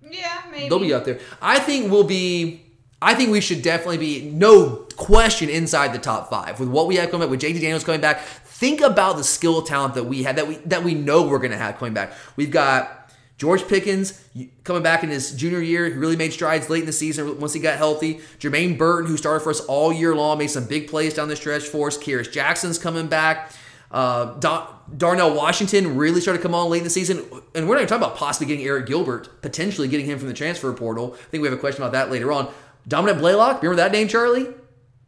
Yeah, 0.02 0.42
maybe. 0.52 0.70
They'll 0.70 0.80
be 0.80 0.94
up 0.94 1.06
there. 1.06 1.20
I 1.42 1.60
think 1.60 1.92
we'll 1.92 2.04
be. 2.04 2.66
I 3.02 3.16
think 3.16 3.32
we 3.32 3.42
should 3.42 3.62
definitely 3.62 3.98
be 3.98 4.30
no 4.30 4.88
question 4.96 5.50
inside 5.50 5.94
the 5.94 6.00
top 6.00 6.30
five 6.30 6.60
with 6.60 6.68
what 6.68 6.86
we 6.86 6.98
have 6.98 7.10
coming 7.10 7.28
back 7.28 7.32
with 7.32 7.42
JT 7.42 7.62
Daniels 7.62 7.84
coming 7.84 8.02
back. 8.02 8.22
Think 8.22 8.82
about 8.82 9.16
the 9.16 9.24
skill 9.24 9.62
talent 9.62 9.94
that 9.94 10.04
we 10.04 10.24
had 10.24 10.36
that 10.36 10.48
we 10.48 10.56
that 10.66 10.84
we 10.84 10.94
know 10.94 11.28
we're 11.28 11.40
going 11.40 11.52
to 11.52 11.58
have 11.58 11.78
coming 11.78 11.94
back. 11.94 12.14
We've 12.36 12.52
got 12.52 12.99
George 13.40 13.66
Pickens 13.70 14.22
coming 14.66 14.84
back 14.84 15.02
in 15.02 15.10
his 15.10 15.32
junior 15.32 15.62
year. 15.62 15.90
He 15.90 15.94
really 15.94 16.18
made 16.18 16.34
strides 16.34 16.70
late 16.70 16.82
in 16.82 16.86
the 16.86 16.92
season 16.92 17.40
once 17.40 17.54
he 17.54 17.62
got 17.62 17.78
healthy. 17.78 18.16
Jermaine 18.38 18.78
Burton, 18.78 19.10
who 19.10 19.16
started 19.16 19.40
for 19.40 19.50
us 19.50 19.62
all 19.62 19.94
year 19.94 20.14
long, 20.14 20.38
made 20.38 20.52
some 20.52 20.66
big 20.66 20.90
plays 20.90 21.14
down 21.14 21.30
the 21.30 21.38
stretch 21.38 21.64
for 21.64 21.88
us. 21.88 21.98
Kearis 21.98 22.30
Jackson's 22.30 22.78
coming 22.78 23.08
back. 23.08 23.54
Uh, 23.92 24.38
Don, 24.40 24.68
Darnell 24.96 25.34
Washington 25.34 25.96
really 25.96 26.20
started 26.20 26.40
to 26.40 26.44
come 26.44 26.54
on 26.54 26.70
late 26.70 26.80
in 26.80 26.84
the 26.84 26.90
season. 26.90 27.20
And 27.56 27.68
we're 27.68 27.76
not 27.76 27.84
even 27.84 27.88
talking 27.88 28.04
about 28.04 28.18
possibly 28.18 28.54
getting 28.54 28.66
Arik 28.66 28.86
Gilbert, 28.86 29.42
potentially 29.42 29.88
getting 29.88 30.06
him 30.06 30.20
from 30.20 30.28
the 30.28 30.34
transfer 30.34 30.74
portal. 30.74 31.14
I 31.14 31.24
think 31.30 31.42
we 31.42 31.48
have 31.48 31.58
a 31.58 31.62
question 31.62 31.82
about 31.82 31.94
that 31.94 32.12
later 32.12 32.34
on. 32.34 32.54
Dominick 32.90 33.20
Blaylock, 33.20 33.64
remember 33.64 33.78
that 33.78 33.94
name, 33.94 34.10
Charlie? 34.10 34.48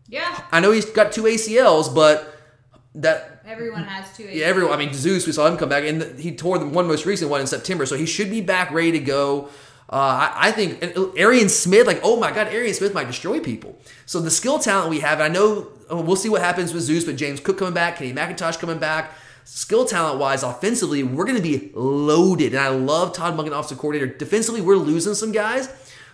Yeah. 0.07 0.41
I 0.53 0.61
know 0.61 0.71
he's 0.71 0.85
got 0.85 1.11
two 1.11 1.23
ACLs, 1.23 1.93
but 1.93 2.33
that 2.95 3.40
Everyone 3.51 3.83
has 3.83 4.15
two. 4.15 4.23
yeah, 4.23 4.45
everyone. 4.45 4.73
I 4.73 4.77
mean, 4.77 4.93
Zeus, 4.93 5.27
we 5.27 5.33
saw 5.33 5.45
him 5.45 5.57
come 5.57 5.67
back, 5.67 5.83
and 5.83 6.17
he 6.17 6.33
tore 6.33 6.57
the 6.57 6.65
one 6.65 6.87
most 6.87 7.05
recent 7.05 7.29
one 7.29 7.41
in 7.41 7.47
September, 7.47 7.85
so 7.85 7.97
he 7.97 8.05
should 8.05 8.29
be 8.29 8.39
back 8.39 8.71
ready 8.71 8.93
to 8.93 8.99
go. 8.99 9.49
Uh, 9.89 10.31
I, 10.33 10.47
I 10.47 10.51
think 10.53 10.81
and 10.81 10.93
Arian 11.17 11.49
Smith, 11.49 11.85
like, 11.85 11.99
oh 12.01 12.17
my 12.17 12.31
God, 12.31 12.47
Arian 12.47 12.73
Smith 12.73 12.93
might 12.93 13.07
destroy 13.07 13.41
people. 13.41 13.77
So 14.05 14.21
the 14.21 14.31
skill 14.31 14.57
talent 14.57 14.89
we 14.89 15.01
have, 15.01 15.19
and 15.19 15.23
I 15.23 15.27
know 15.27 15.67
uh, 15.91 15.97
we'll 15.97 16.15
see 16.15 16.29
what 16.29 16.41
happens 16.41 16.73
with 16.73 16.83
Zeus, 16.83 17.03
but 17.03 17.17
James 17.17 17.41
Cook 17.41 17.57
coming 17.57 17.73
back, 17.73 17.97
Kenny 17.97 18.13
McIntosh 18.13 18.57
coming 18.57 18.79
back. 18.79 19.11
Skill 19.43 19.83
talent 19.83 20.17
wise, 20.17 20.43
offensively, 20.43 21.03
we're 21.03 21.25
going 21.25 21.35
to 21.35 21.43
be 21.43 21.71
loaded, 21.73 22.53
and 22.53 22.61
I 22.61 22.69
love 22.69 23.11
Todd 23.13 23.35
Monken, 23.35 23.47
offensive 23.47 23.79
coordinator. 23.79 24.13
Defensively, 24.13 24.61
we're 24.61 24.77
losing 24.77 25.13
some 25.13 25.33
guys. 25.33 25.67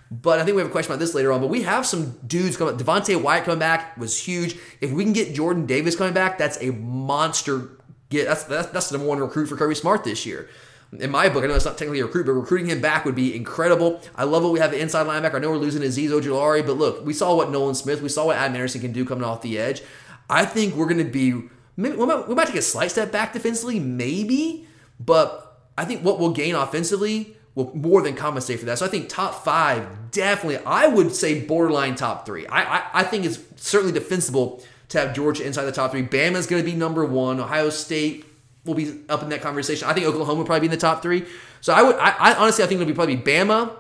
But 0.09 0.39
I 0.39 0.45
think 0.45 0.55
we 0.55 0.61
have 0.61 0.69
a 0.69 0.71
question 0.71 0.91
about 0.91 0.99
this 0.99 1.13
later 1.13 1.31
on. 1.31 1.41
But 1.41 1.47
we 1.47 1.63
have 1.63 1.85
some 1.85 2.17
dudes 2.25 2.55
coming. 2.55 2.77
Devonte 2.77 3.21
Wyatt 3.21 3.43
coming 3.43 3.59
back 3.59 3.97
was 3.97 4.17
huge. 4.17 4.57
If 4.79 4.91
we 4.91 5.03
can 5.03 5.13
get 5.13 5.33
Jordan 5.35 5.65
Davis 5.65 5.95
coming 5.95 6.13
back, 6.13 6.37
that's 6.37 6.61
a 6.61 6.71
monster. 6.71 7.71
Get 8.09 8.25
that's 8.27 8.43
that's, 8.45 8.67
that's 8.69 8.89
the 8.89 8.97
number 8.97 9.09
one 9.09 9.19
recruit 9.19 9.47
for 9.47 9.57
Kirby 9.57 9.75
Smart 9.75 10.03
this 10.03 10.25
year. 10.25 10.49
In 10.97 11.11
my 11.11 11.27
book, 11.27 11.43
I 11.43 11.47
know 11.47 11.55
it's 11.55 11.65
not 11.65 11.77
technically 11.77 11.99
a 11.99 12.05
recruit, 12.05 12.25
but 12.25 12.31
recruiting 12.31 12.67
him 12.67 12.79
back 12.79 13.03
would 13.03 13.15
be 13.15 13.35
incredible. 13.35 13.99
I 14.15 14.23
love 14.23 14.43
what 14.43 14.53
we 14.53 14.59
have 14.59 14.73
inside 14.73 15.05
linebacker. 15.05 15.35
I 15.35 15.39
know 15.39 15.51
we're 15.51 15.57
losing 15.57 15.81
Azeez 15.81 16.09
Ojulari, 16.09 16.65
but 16.65 16.77
look, 16.77 17.05
we 17.05 17.11
saw 17.11 17.35
what 17.35 17.51
Nolan 17.51 17.75
Smith, 17.75 18.01
we 18.01 18.07
saw 18.07 18.27
what 18.27 18.37
Adam 18.37 18.55
Anderson 18.55 18.79
can 18.79 18.93
do 18.93 19.03
coming 19.03 19.25
off 19.25 19.41
the 19.41 19.59
edge. 19.59 19.81
I 20.29 20.45
think 20.45 20.75
we're 20.75 20.85
going 20.85 20.99
to 20.99 21.03
be. 21.03 21.49
Maybe, 21.75 21.97
we, 21.97 22.05
might, 22.05 22.27
we 22.27 22.35
might 22.35 22.47
take 22.47 22.55
a 22.55 22.61
slight 22.61 22.89
step 22.89 23.11
back 23.11 23.33
defensively, 23.33 23.79
maybe, 23.79 24.65
but 24.99 25.61
I 25.77 25.85
think 25.85 26.03
what 26.03 26.19
we'll 26.19 26.31
gain 26.31 26.55
offensively 26.55 27.36
will 27.57 27.75
more 27.75 28.03
than 28.03 28.15
compensate 28.15 28.59
for 28.59 28.67
that. 28.67 28.77
So 28.77 28.85
I 28.85 28.87
think 28.87 29.09
top 29.09 29.43
five, 29.43 30.11
definitely, 30.11 30.63
I 30.63 30.85
would 30.85 31.15
say 31.15 31.43
borderline 31.43 31.95
top 31.95 32.23
three. 32.23 32.45
I, 32.45 32.77
I, 32.77 32.83
I 32.93 33.03
think 33.03 33.25
it's 33.25 33.39
certainly 33.55 33.91
defensible 33.91 34.63
to 34.89 34.99
have 34.99 35.15
Georgia 35.15 35.43
inside 35.43 35.63
the 35.63 35.71
top 35.71 35.89
three. 35.89 36.03
Bama's 36.03 36.45
going 36.45 36.63
to 36.63 36.69
be 36.69 36.77
number 36.77 37.03
one. 37.03 37.39
Ohio 37.39 37.71
State 37.71 38.25
will 38.63 38.75
be 38.75 38.99
up 39.09 39.23
in 39.23 39.29
that 39.29 39.41
conversation. 39.41 39.87
I 39.87 39.93
think 39.93 40.05
Oklahoma 40.05 40.37
will 40.37 40.45
probably 40.45 40.67
be 40.67 40.71
in 40.71 40.71
the 40.71 40.77
top 40.77 41.01
three. 41.01 41.25
So 41.61 41.73
I 41.73 41.81
would, 41.81 41.95
I, 41.95 42.11
I 42.11 42.35
honestly, 42.35 42.63
I 42.63 42.67
think 42.67 42.79
it'll 42.79 42.91
be 42.91 42.95
probably 42.95 43.17
Bama, 43.17 43.75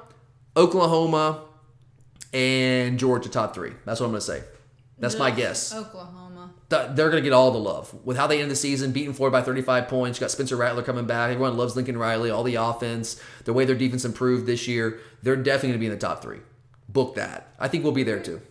Oklahoma, 0.57 1.43
and 2.33 2.97
Georgia 2.97 3.29
top 3.29 3.53
three. 3.53 3.73
That's 3.85 3.99
what 3.99 4.07
I'm 4.07 4.11
going 4.11 4.21
to 4.21 4.25
say. 4.25 4.43
That's 4.97 5.19
my 5.19 5.29
guess 5.29 5.71
Oklahoma. 5.71 6.26
Th- 6.69 6.89
they're 6.91 7.09
going 7.09 7.21
to 7.23 7.27
get 7.27 7.33
all 7.33 7.51
the 7.51 7.57
love 7.59 7.93
with 8.03 8.17
how 8.17 8.27
they 8.27 8.41
end 8.41 8.51
the 8.51 8.55
season, 8.55 8.91
beating 8.91 9.13
Florida 9.13 9.37
by 9.37 9.41
35 9.41 9.87
points. 9.87 10.19
You 10.19 10.25
got 10.25 10.31
Spencer 10.31 10.57
Rattler 10.57 10.83
coming 10.83 11.05
back. 11.05 11.31
Everyone 11.31 11.55
loves 11.57 11.75
Lincoln 11.75 11.97
Riley. 11.97 12.29
All 12.29 12.43
the 12.43 12.55
offense, 12.55 13.21
the 13.45 13.53
way 13.53 13.63
their 13.63 13.75
defense 13.75 14.03
improved 14.03 14.45
this 14.45 14.67
year, 14.67 14.99
they're 15.23 15.35
definitely 15.37 15.69
going 15.69 15.79
to 15.79 15.79
be 15.79 15.85
in 15.85 15.91
the 15.93 15.97
top 15.97 16.21
three. 16.21 16.39
Book 16.89 17.15
that. 17.15 17.53
I 17.59 17.67
think 17.69 17.83
we'll 17.83 17.93
be 17.93 18.03
there 18.03 18.19
too, 18.19 18.41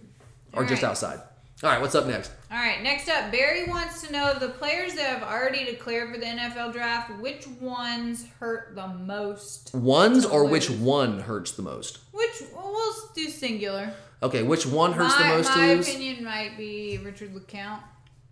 or 0.52 0.62
All 0.62 0.68
just 0.68 0.82
right. 0.82 0.90
outside. 0.90 1.20
All 1.62 1.70
right, 1.70 1.80
what's 1.80 1.94
up 1.94 2.06
next? 2.06 2.30
All 2.50 2.58
right, 2.58 2.82
next 2.82 3.08
up, 3.08 3.32
Barry 3.32 3.64
wants 3.66 4.02
to 4.02 4.12
know 4.12 4.34
the 4.38 4.48
players 4.50 4.92
that 4.94 5.06
have 5.06 5.22
already 5.22 5.64
declared 5.64 6.12
for 6.12 6.18
the 6.20 6.26
NFL 6.26 6.72
draft, 6.74 7.18
which 7.18 7.46
ones 7.60 8.26
hurt 8.40 8.74
the 8.74 8.86
most? 8.88 9.74
Ones 9.74 10.26
or 10.26 10.44
which 10.44 10.68
one 10.68 11.20
hurts 11.20 11.52
the 11.52 11.62
most? 11.62 12.00
Which, 12.12 12.42
well, 12.54 13.10
do 13.14 13.28
singular. 13.30 13.90
Okay, 14.22 14.42
which 14.42 14.66
one 14.66 14.92
hurts 14.92 15.18
my 15.18 15.28
the 15.30 15.36
most 15.36 15.48
my 15.56 15.66
to 15.68 15.74
lose? 15.76 15.88
opinion 15.88 16.24
might 16.24 16.58
be 16.58 16.98
Richard 17.02 17.34
LeCounte. 17.34 17.80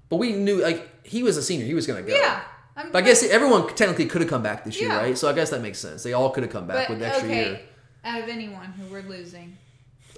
But 0.09 0.17
we 0.17 0.33
knew 0.33 0.61
like 0.62 1.07
he 1.07 1.23
was 1.23 1.37
a 1.37 1.43
senior, 1.43 1.67
he 1.67 1.75
was 1.75 1.87
going 1.87 2.05
to 2.05 2.11
go. 2.11 2.17
Yeah. 2.17 2.43
I'm, 2.77 2.90
But 2.90 3.05
I 3.05 3.07
guess 3.07 3.23
everyone 3.23 3.69
technically 3.75 4.07
could 4.07 4.21
have 4.21 4.31
come 4.31 4.43
back 4.43 4.64
this 4.64 4.81
year, 4.81 4.88
Yeah. 4.90 4.99
right? 4.99 5.17
So 5.19 5.29
I 5.29 5.33
guess 5.33 5.51
that 5.51 5.62
makes 5.62 5.79
sense. 5.79 6.03
They 6.03 6.12
all 6.12 6.31
could 6.31 6.43
have 6.43 6.53
come 6.53 6.67
back 6.67 6.88
but, 6.88 6.95
with 6.99 7.03
extra 7.03 7.29
okay, 7.29 7.47
year. 7.51 7.61
out 8.05 8.23
of 8.23 8.29
anyone 8.29 8.67
who 8.73 8.87
we're 8.93 9.03
losing, 9.03 9.57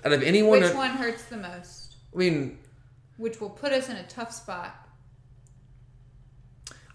Out 0.04 0.12
of 0.12 0.22
anyone, 0.22 0.60
which 0.60 0.74
one 0.74 0.90
hurts 0.90 1.24
the 1.24 1.36
most? 1.36 1.96
I 2.14 2.18
mean, 2.18 2.58
Which 3.18 3.40
will 3.40 3.50
put 3.50 3.72
us 3.72 3.88
in 3.88 3.96
a 3.96 4.04
tough 4.04 4.32
spot. 4.32 4.74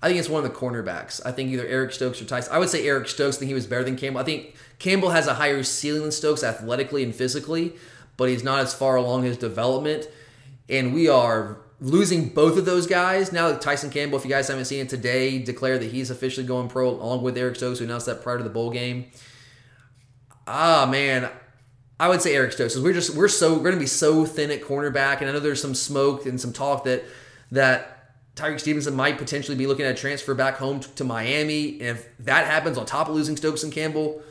I 0.03 0.07
think 0.07 0.19
it's 0.19 0.29
one 0.29 0.43
of 0.43 0.51
the 0.51 0.57
cornerbacks. 0.57 1.21
I 1.23 1.31
think 1.31 1.51
either 1.51 1.65
Eric 1.67 1.93
Stokes 1.93 2.19
or 2.21 2.25
Tyson. 2.25 2.51
I 2.53 2.57
would 2.57 2.69
say 2.69 2.87
Eric 2.87 3.07
Stokes. 3.07 3.35
I 3.37 3.39
think 3.39 3.49
he 3.49 3.53
was 3.53 3.67
better 3.67 3.83
than 3.83 3.95
Campbell. 3.97 4.19
I 4.19 4.23
think 4.23 4.55
Campbell 4.79 5.11
has 5.11 5.27
a 5.27 5.35
higher 5.35 5.61
ceiling 5.61 6.01
than 6.01 6.11
Stokes 6.11 6.43
athletically 6.43 7.03
and 7.03 7.13
physically, 7.13 7.73
but 8.17 8.27
he's 8.27 8.43
not 8.43 8.59
as 8.61 8.73
far 8.73 8.95
along 8.95 9.23
his 9.23 9.37
development. 9.37 10.07
And 10.69 10.93
we 10.95 11.07
are 11.07 11.57
losing 11.81 12.29
both 12.29 12.57
of 12.57 12.65
those 12.65 12.87
guys 12.87 13.33
now. 13.33 13.49
That 13.49 13.59
Tyson 13.59 13.89
Campbell, 13.89 14.17
if 14.17 14.23
you 14.23 14.29
guys 14.29 14.47
haven't 14.47 14.65
seen 14.65 14.79
it 14.79 14.89
today, 14.89 15.39
declared 15.39 15.81
that 15.81 15.91
he's 15.91 16.09
officially 16.09 16.45
going 16.45 16.69
pro 16.69 16.89
along 16.89 17.23
with 17.23 17.37
Eric 17.37 17.57
Stokes, 17.57 17.79
who 17.79 17.85
announced 17.85 18.05
that 18.05 18.21
prior 18.21 18.37
to 18.37 18.43
the 18.43 18.49
bowl 18.49 18.69
game. 18.69 19.07
Ah 20.47 20.87
man, 20.89 21.29
I 21.99 22.07
would 22.07 22.21
say 22.21 22.35
Eric 22.35 22.53
Stokes. 22.53 22.77
We're 22.77 22.93
just 22.93 23.15
we're 23.15 23.27
so 23.27 23.57
we're 23.57 23.63
gonna 23.63 23.77
be 23.77 23.87
so 23.87 24.25
thin 24.25 24.51
at 24.51 24.61
cornerback, 24.61 25.19
and 25.19 25.29
I 25.29 25.33
know 25.33 25.39
there's 25.39 25.61
some 25.61 25.75
smoke 25.75 26.25
and 26.25 26.39
some 26.39 26.53
talk 26.53 26.85
that 26.85 27.03
that 27.51 27.97
Tyrique 28.35 28.59
Stevenson 28.59 28.95
might 28.95 29.17
potentially 29.17 29.57
be 29.57 29.67
looking 29.67 29.85
at 29.85 29.91
a 29.91 29.97
transfer 29.97 30.33
back 30.33 30.55
home 30.55 30.79
t- 30.79 30.89
to 30.95 31.03
Miami. 31.03 31.79
And 31.81 31.97
if 31.97 32.09
that 32.19 32.47
happens 32.47 32.77
on 32.77 32.85
top 32.85 33.09
of 33.09 33.15
losing 33.15 33.35
Stokes 33.35 33.63
and 33.63 33.73
Campbell, 33.73 34.21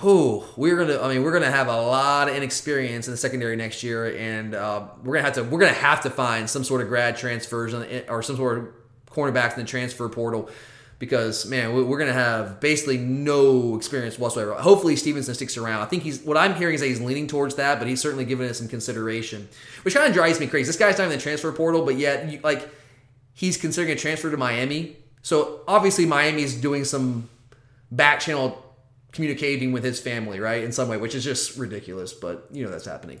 who 0.00 0.44
we're 0.56 0.76
gonna 0.76 1.00
I 1.00 1.08
mean 1.12 1.22
we're 1.22 1.32
gonna 1.32 1.50
have 1.50 1.68
a 1.68 1.76
lot 1.82 2.28
of 2.28 2.34
inexperience 2.36 3.06
in 3.06 3.12
the 3.12 3.16
secondary 3.18 3.56
next 3.56 3.82
year, 3.82 4.16
and 4.16 4.54
uh, 4.54 4.84
we're 5.04 5.14
gonna 5.14 5.24
have 5.24 5.34
to 5.34 5.44
we're 5.44 5.60
gonna 5.60 5.72
have 5.72 6.02
to 6.02 6.10
find 6.10 6.48
some 6.48 6.64
sort 6.64 6.80
of 6.80 6.88
grad 6.88 7.16
transfers 7.16 7.74
or 8.08 8.22
some 8.22 8.36
sort 8.36 8.58
of 8.58 8.68
cornerbacks 9.10 9.54
in 9.54 9.60
the 9.60 9.66
transfer 9.68 10.08
portal 10.08 10.48
because 10.98 11.44
man 11.46 11.74
we- 11.74 11.82
we're 11.82 11.98
gonna 11.98 12.12
have 12.12 12.60
basically 12.60 12.96
no 12.98 13.76
experience 13.76 14.18
whatsoever. 14.18 14.54
Hopefully 14.54 14.96
Stevenson 14.96 15.34
sticks 15.34 15.56
around. 15.56 15.80
I 15.82 15.86
think 15.86 16.02
he's 16.02 16.20
what 16.22 16.36
I'm 16.36 16.54
hearing 16.54 16.74
is 16.74 16.80
that 16.80 16.86
he's 16.88 17.00
leaning 17.00 17.26
towards 17.26 17.56
that, 17.56 17.78
but 17.78 17.86
he's 17.88 18.00
certainly 18.00 18.24
giving 18.24 18.46
it 18.46 18.54
some 18.54 18.68
consideration, 18.68 19.48
which 19.82 19.94
kind 19.94 20.06
of 20.06 20.14
drives 20.14 20.40
me 20.40 20.46
crazy. 20.46 20.66
This 20.66 20.76
guy's 20.76 20.96
not 20.98 21.04
in 21.04 21.10
the 21.10 21.18
transfer 21.18 21.52
portal, 21.52 21.84
but 21.84 21.96
yet 21.96 22.42
like 22.42 22.68
he's 23.34 23.56
considering 23.56 23.92
a 23.92 23.98
transfer 24.00 24.30
to 24.30 24.36
Miami. 24.36 24.96
So 25.22 25.60
obviously 25.68 26.06
Miami's 26.06 26.54
doing 26.54 26.84
some 26.84 27.28
back 27.90 28.20
channel 28.20 28.64
communicating 29.12 29.72
with 29.72 29.82
his 29.82 29.98
family, 29.98 30.38
right, 30.38 30.62
in 30.62 30.70
some 30.72 30.88
way, 30.88 30.96
which 30.96 31.14
is 31.14 31.24
just 31.24 31.56
ridiculous. 31.56 32.12
But 32.12 32.46
you 32.52 32.64
know 32.64 32.70
that's 32.70 32.86
happening. 32.86 33.20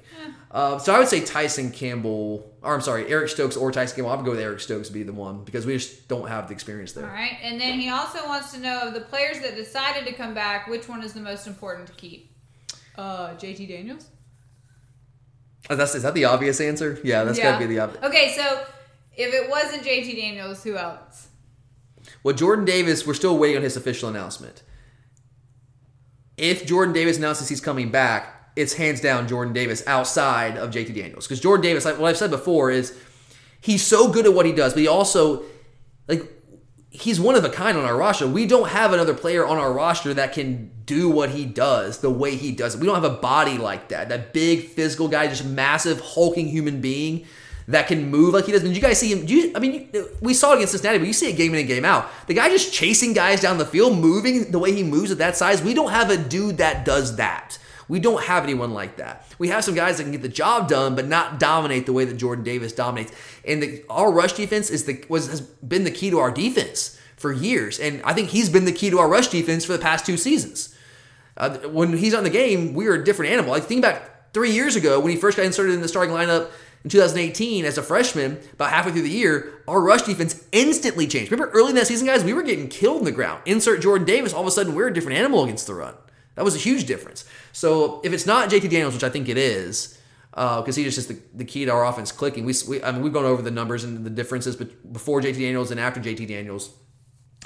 Uh, 0.50 0.78
so 0.78 0.94
I 0.94 0.98
would 0.98 1.08
say 1.08 1.20
Tyson 1.20 1.72
Campbell, 1.72 2.54
or 2.62 2.74
I'm 2.74 2.80
sorry, 2.80 3.08
Eric 3.08 3.28
Stokes 3.28 3.56
or 3.56 3.72
Tyson 3.72 3.96
Campbell. 3.96 4.12
I 4.12 4.16
would 4.16 4.24
go 4.24 4.30
with 4.32 4.40
Eric 4.40 4.60
Stokes 4.60 4.88
to 4.88 4.94
be 4.94 5.02
the 5.02 5.12
one 5.12 5.44
because 5.44 5.66
we 5.66 5.74
just 5.74 6.08
don't 6.08 6.28
have 6.28 6.48
the 6.48 6.54
experience 6.54 6.92
there. 6.92 7.06
All 7.06 7.12
right. 7.12 7.36
And 7.42 7.60
then 7.60 7.78
he 7.78 7.88
also 7.90 8.24
wants 8.26 8.52
to 8.52 8.60
know 8.60 8.80
of 8.80 8.94
the 8.94 9.00
players 9.00 9.40
that 9.40 9.56
decided 9.56 10.06
to 10.06 10.12
come 10.12 10.34
back, 10.34 10.68
which 10.68 10.88
one 10.88 11.02
is 11.02 11.12
the 11.12 11.20
most 11.20 11.46
important 11.46 11.86
to 11.88 11.92
keep? 11.94 12.32
Uh, 12.96 13.30
JT 13.30 13.68
Daniels? 13.68 14.08
Uh, 15.68 15.74
That's 15.74 15.94
is 15.94 16.02
that 16.02 16.14
the 16.14 16.24
obvious 16.24 16.60
answer? 16.60 16.98
Yeah, 17.04 17.24
that's 17.24 17.38
gotta 17.38 17.58
be 17.58 17.66
the 17.66 17.80
obvious. 17.80 18.02
Okay, 18.02 18.34
so 18.36 18.64
if 19.14 19.34
it 19.34 19.50
wasn't 19.50 19.82
JT 19.82 20.16
Daniels, 20.16 20.64
who 20.64 20.76
else? 20.76 21.28
Well, 22.22 22.34
Jordan 22.34 22.64
Davis, 22.64 23.06
we're 23.06 23.14
still 23.14 23.36
waiting 23.38 23.58
on 23.58 23.62
his 23.62 23.76
official 23.76 24.08
announcement. 24.08 24.62
If 26.40 26.66
Jordan 26.66 26.94
Davis 26.94 27.18
announces 27.18 27.50
he's 27.50 27.60
coming 27.60 27.90
back, 27.90 28.52
it's 28.56 28.72
hands 28.72 29.00
down 29.02 29.28
Jordan 29.28 29.52
Davis 29.52 29.86
outside 29.86 30.56
of 30.56 30.70
JT 30.70 30.94
Daniels. 30.94 31.26
Because 31.26 31.38
Jordan 31.38 31.62
Davis, 31.62 31.84
like 31.84 31.98
what 31.98 32.08
I've 32.08 32.16
said 32.16 32.30
before, 32.30 32.70
is 32.70 32.98
he's 33.60 33.86
so 33.86 34.10
good 34.10 34.24
at 34.24 34.32
what 34.32 34.46
he 34.46 34.52
does, 34.52 34.72
but 34.72 34.80
he 34.80 34.88
also 34.88 35.44
like 36.08 36.22
he's 36.90 37.20
one 37.20 37.36
of 37.36 37.44
a 37.44 37.50
kind 37.50 37.76
on 37.76 37.84
our 37.84 37.96
roster. 37.96 38.26
We 38.26 38.46
don't 38.46 38.68
have 38.70 38.94
another 38.94 39.12
player 39.12 39.46
on 39.46 39.58
our 39.58 39.70
roster 39.70 40.14
that 40.14 40.32
can 40.32 40.70
do 40.86 41.10
what 41.10 41.30
he 41.30 41.44
does 41.44 41.98
the 41.98 42.10
way 42.10 42.36
he 42.36 42.52
does 42.52 42.74
it. 42.74 42.80
We 42.80 42.86
don't 42.86 43.00
have 43.00 43.04
a 43.04 43.16
body 43.18 43.58
like 43.58 43.88
that. 43.88 44.08
That 44.08 44.32
big 44.32 44.64
physical 44.64 45.08
guy, 45.08 45.28
just 45.28 45.44
massive 45.44 46.00
hulking 46.00 46.48
human 46.48 46.80
being 46.80 47.26
that 47.70 47.86
can 47.86 48.10
move 48.10 48.34
like 48.34 48.46
he 48.46 48.52
does. 48.52 48.62
Did 48.62 48.74
you 48.74 48.82
guys 48.82 48.98
see 48.98 49.12
him? 49.12 49.26
You, 49.26 49.52
I 49.54 49.58
mean, 49.58 49.88
you, 49.92 50.08
we 50.20 50.34
saw 50.34 50.52
it 50.52 50.56
against 50.56 50.72
Cincinnati, 50.72 50.98
but 50.98 51.06
you 51.06 51.12
see 51.12 51.30
it 51.30 51.36
game 51.36 51.52
in 51.54 51.60
and 51.60 51.68
game 51.68 51.84
out. 51.84 52.10
The 52.26 52.34
guy 52.34 52.48
just 52.48 52.72
chasing 52.72 53.12
guys 53.12 53.40
down 53.40 53.58
the 53.58 53.66
field, 53.66 53.98
moving 53.98 54.50
the 54.50 54.58
way 54.58 54.72
he 54.72 54.82
moves 54.82 55.10
at 55.10 55.18
that 55.18 55.36
size. 55.36 55.62
We 55.62 55.74
don't 55.74 55.90
have 55.90 56.10
a 56.10 56.16
dude 56.16 56.58
that 56.58 56.84
does 56.84 57.16
that. 57.16 57.58
We 57.88 57.98
don't 57.98 58.22
have 58.22 58.44
anyone 58.44 58.72
like 58.72 58.98
that. 58.98 59.26
We 59.38 59.48
have 59.48 59.64
some 59.64 59.74
guys 59.74 59.96
that 59.96 60.04
can 60.04 60.12
get 60.12 60.22
the 60.22 60.28
job 60.28 60.68
done, 60.68 60.94
but 60.94 61.08
not 61.08 61.40
dominate 61.40 61.86
the 61.86 61.92
way 61.92 62.04
that 62.04 62.16
Jordan 62.16 62.44
Davis 62.44 62.72
dominates. 62.72 63.12
And 63.44 63.62
the, 63.62 63.84
our 63.90 64.12
rush 64.12 64.34
defense 64.34 64.70
is 64.70 64.84
the 64.84 65.04
was 65.08 65.28
has 65.28 65.40
been 65.40 65.84
the 65.84 65.90
key 65.90 66.10
to 66.10 66.18
our 66.18 66.30
defense 66.30 67.00
for 67.16 67.32
years, 67.32 67.78
and 67.80 68.00
I 68.02 68.14
think 68.14 68.30
he's 68.30 68.48
been 68.48 68.64
the 68.64 68.72
key 68.72 68.90
to 68.90 68.98
our 68.98 69.08
rush 69.08 69.28
defense 69.28 69.64
for 69.64 69.72
the 69.72 69.78
past 69.78 70.06
two 70.06 70.16
seasons. 70.16 70.74
Uh, 71.36 71.58
when 71.68 71.96
he's 71.96 72.14
on 72.14 72.22
the 72.22 72.30
game, 72.30 72.74
we 72.74 72.86
are 72.86 72.94
a 72.94 73.04
different 73.04 73.32
animal. 73.32 73.50
Like 73.50 73.64
think 73.64 73.82
back 73.82 74.32
three 74.32 74.52
years 74.52 74.76
ago 74.76 75.00
when 75.00 75.10
he 75.10 75.16
first 75.16 75.36
got 75.36 75.46
inserted 75.46 75.74
in 75.74 75.80
the 75.80 75.88
starting 75.88 76.14
lineup 76.14 76.50
in 76.84 76.90
2018 76.90 77.64
as 77.64 77.78
a 77.78 77.82
freshman. 77.82 78.38
About 78.54 78.70
halfway 78.70 78.92
through 78.92 79.02
the 79.02 79.10
year, 79.10 79.62
our 79.68 79.80
rush 79.80 80.02
defense 80.02 80.44
instantly 80.52 81.06
changed. 81.06 81.30
Remember 81.30 81.52
early 81.52 81.70
in 81.70 81.76
that 81.76 81.86
season, 81.86 82.06
guys, 82.06 82.24
we 82.24 82.32
were 82.32 82.42
getting 82.42 82.68
killed 82.68 82.98
in 82.98 83.04
the 83.04 83.12
ground. 83.12 83.42
Insert 83.46 83.82
Jordan 83.82 84.06
Davis, 84.06 84.32
all 84.32 84.42
of 84.42 84.46
a 84.46 84.50
sudden 84.50 84.74
we're 84.74 84.88
a 84.88 84.94
different 84.94 85.18
animal 85.18 85.44
against 85.44 85.66
the 85.66 85.74
run. 85.74 85.94
That 86.36 86.44
was 86.44 86.54
a 86.54 86.58
huge 86.58 86.86
difference. 86.86 87.24
So 87.52 88.00
if 88.04 88.12
it's 88.12 88.26
not 88.26 88.48
JT 88.48 88.70
Daniels, 88.70 88.94
which 88.94 89.04
I 89.04 89.10
think 89.10 89.28
it 89.28 89.36
is, 89.36 89.98
because 90.30 90.76
he 90.76 90.84
is 90.84 90.94
just 90.94 91.08
the, 91.08 91.18
the 91.34 91.44
key 91.44 91.64
to 91.64 91.72
our 91.72 91.84
offense 91.84 92.12
clicking. 92.12 92.44
We, 92.44 92.54
we 92.68 92.82
I 92.82 92.92
mean 92.92 93.02
we've 93.02 93.12
gone 93.12 93.24
over 93.24 93.42
the 93.42 93.50
numbers 93.50 93.84
and 93.84 94.04
the 94.04 94.10
differences 94.10 94.56
before 94.56 95.20
JT 95.20 95.34
Daniels 95.34 95.70
and 95.70 95.80
after 95.80 96.00
JT 96.00 96.28
Daniels. 96.28 96.70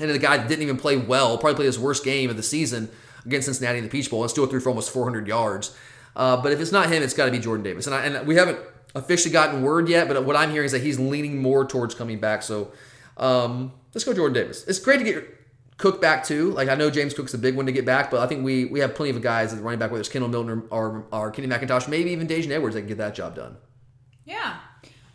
And 0.00 0.10
the 0.10 0.18
guy 0.18 0.36
that 0.36 0.48
didn't 0.48 0.62
even 0.62 0.76
play 0.76 0.96
well, 0.96 1.38
probably 1.38 1.56
played 1.56 1.66
his 1.66 1.78
worst 1.78 2.04
game 2.04 2.28
of 2.28 2.36
the 2.36 2.42
season 2.42 2.88
against 3.24 3.46
Cincinnati 3.46 3.78
in 3.78 3.84
the 3.84 3.90
Peach 3.90 4.10
Bowl 4.10 4.22
and 4.22 4.30
still 4.30 4.46
threw 4.46 4.60
for 4.60 4.68
almost 4.68 4.90
400 4.90 5.26
yards. 5.26 5.74
Uh, 6.16 6.36
but 6.36 6.52
if 6.52 6.60
it's 6.60 6.72
not 6.72 6.90
him, 6.90 7.02
it's 7.02 7.14
got 7.14 7.26
to 7.26 7.30
be 7.30 7.38
Jordan 7.38 7.64
Davis. 7.64 7.86
And, 7.86 7.94
I, 7.94 8.04
and 8.04 8.26
we 8.26 8.36
haven't 8.36 8.58
officially 8.94 9.32
gotten 9.32 9.62
word 9.62 9.88
yet, 9.88 10.08
but 10.08 10.24
what 10.24 10.36
I'm 10.36 10.50
hearing 10.50 10.66
is 10.66 10.72
that 10.72 10.82
he's 10.82 10.98
leaning 10.98 11.40
more 11.40 11.64
towards 11.64 11.94
coming 11.94 12.20
back. 12.20 12.42
So 12.42 12.72
um, 13.16 13.72
let's 13.94 14.04
go 14.04 14.14
Jordan 14.14 14.34
Davis. 14.34 14.66
It's 14.66 14.78
great 14.78 14.98
to 14.98 15.04
get 15.04 15.34
Cook 15.76 16.00
back 16.00 16.24
too. 16.24 16.52
Like 16.52 16.68
I 16.68 16.76
know 16.76 16.88
James 16.88 17.14
Cook's 17.14 17.32
the 17.32 17.38
big 17.38 17.56
one 17.56 17.66
to 17.66 17.72
get 17.72 17.84
back, 17.84 18.10
but 18.10 18.20
I 18.20 18.26
think 18.28 18.44
we 18.44 18.66
we 18.66 18.78
have 18.78 18.94
plenty 18.94 19.10
of 19.10 19.20
guys 19.20 19.52
at 19.52 19.58
the 19.58 19.64
running 19.64 19.80
back, 19.80 19.90
whether 19.90 20.00
it's 20.00 20.08
Kendall 20.08 20.28
Milton 20.28 20.68
or, 20.70 20.86
or, 20.88 21.06
or 21.10 21.30
Kenny 21.32 21.48
McIntosh, 21.48 21.88
maybe 21.88 22.12
even 22.12 22.28
Daijun 22.28 22.50
Edwards 22.50 22.74
that 22.74 22.82
can 22.82 22.88
get 22.88 22.98
that 22.98 23.14
job 23.14 23.34
done. 23.34 23.56
Yeah. 24.24 24.56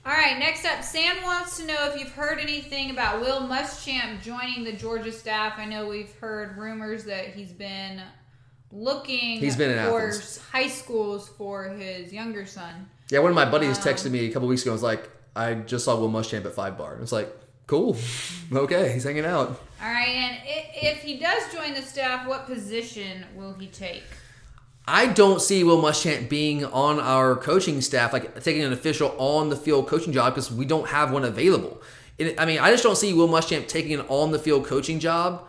All 0.06 0.14
right, 0.14 0.38
next 0.40 0.66
up, 0.66 0.84
Sam 0.84 1.22
wants 1.24 1.58
to 1.58 1.66
know 1.66 1.90
if 1.90 2.00
you've 2.00 2.12
heard 2.12 2.40
anything 2.40 2.90
about 2.90 3.22
Will 3.22 3.42
Muschamp 3.42 4.22
joining 4.22 4.64
the 4.64 4.74
Georgia 4.74 5.12
staff. 5.12 5.54
I 5.58 5.66
know 5.66 5.88
we've 5.88 6.14
heard 6.16 6.58
rumors 6.58 7.04
that 7.06 7.28
he's 7.28 7.52
been 7.52 8.02
looking 8.72 9.40
He's 9.40 9.56
been 9.56 9.78
for 9.88 10.14
high 10.52 10.68
schools 10.68 11.30
for 11.30 11.70
his 11.70 12.12
younger 12.12 12.46
son. 12.46 12.90
Yeah, 13.10 13.20
one 13.20 13.32
of 13.32 13.36
my 13.36 13.46
buddies 13.50 13.80
texted 13.80 14.12
me 14.12 14.28
a 14.28 14.32
couple 14.32 14.48
weeks 14.48 14.62
ago. 14.62 14.72
and 14.72 14.76
Was 14.76 14.84
like, 14.84 15.10
I 15.36 15.56
just 15.56 15.86
saw 15.86 16.00
Will 16.00 16.10
Muschamp 16.10 16.46
at 16.46 16.54
Five 16.54 16.78
Bar. 16.78 17.00
It's 17.02 17.12
like, 17.12 17.36
cool, 17.68 17.98
okay, 18.54 18.94
he's 18.94 19.04
hanging 19.04 19.26
out. 19.26 19.60
All 19.82 19.92
right, 19.92 20.10
and 20.10 20.38
if 20.46 21.00
he 21.02 21.18
does 21.18 21.52
join 21.54 21.74
the 21.74 21.82
staff, 21.82 22.28
what 22.28 22.46
position 22.46 23.26
will 23.36 23.54
he 23.54 23.68
take? 23.68 24.04
I 24.88 25.06
don't 25.06 25.40
see 25.40 25.64
Will 25.64 25.82
Muschamp 25.82 26.30
being 26.30 26.66
on 26.66 27.00
our 27.00 27.36
coaching 27.36 27.80
staff, 27.82 28.12
like 28.12 28.42
taking 28.44 28.64
an 28.64 28.74
official 28.74 29.16
on 29.20 29.50
the 29.50 29.56
field 29.56 29.88
coaching 29.88 30.14
job 30.14 30.34
because 30.34 30.52
we 30.52 30.66
don't 30.66 30.88
have 30.88 31.12
one 31.12 31.24
available. 31.24 31.82
It, 32.18 32.40
I 32.40 32.46
mean, 32.46 32.60
I 32.60 32.72
just 32.72 32.84
don't 32.84 32.98
see 32.98 33.14
Will 33.14 33.28
Muschamp 33.28 33.68
taking 33.68 33.94
an 33.94 34.02
on 34.08 34.32
the 34.32 34.40
field 34.40 34.66
coaching 34.66 35.00
job 35.00 35.48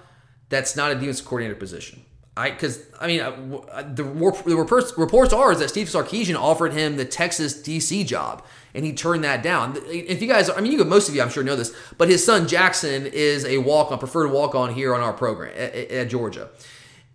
that's 0.50 0.76
not 0.76 0.92
a 0.92 0.94
defensive 0.94 1.24
coordinator 1.24 1.58
position. 1.58 2.02
I 2.36 2.50
because 2.50 2.80
I 3.00 3.06
mean 3.06 3.20
uh, 3.20 3.30
w- 3.30 3.58
uh, 3.70 3.82
the, 3.82 4.04
the 4.04 4.56
reports, 4.56 5.32
are 5.32 5.52
is 5.52 5.58
that 5.58 5.68
Steve 5.68 5.88
Sarkisian 5.88 6.36
offered 6.38 6.72
him 6.72 6.96
the 6.96 7.04
Texas 7.04 7.60
DC 7.60 8.06
job 8.06 8.44
and 8.72 8.84
he 8.84 8.92
turned 8.92 9.24
that 9.24 9.42
down. 9.42 9.76
If 9.86 10.22
you 10.22 10.28
guys, 10.28 10.48
I 10.48 10.60
mean, 10.60 10.70
you 10.72 10.84
most 10.84 11.08
of 11.08 11.14
you 11.14 11.22
I'm 11.22 11.28
sure 11.30 11.42
know 11.42 11.56
this, 11.56 11.74
but 11.98 12.08
his 12.08 12.24
son 12.24 12.46
Jackson 12.46 13.06
is 13.06 13.44
a 13.44 13.58
walk 13.58 13.90
on 13.90 13.98
preferred 13.98 14.30
walk 14.30 14.54
on 14.54 14.72
here 14.74 14.94
on 14.94 15.00
our 15.00 15.12
program 15.12 15.52
at, 15.56 15.74
at- 15.74 15.90
at 15.90 16.08
Georgia, 16.08 16.50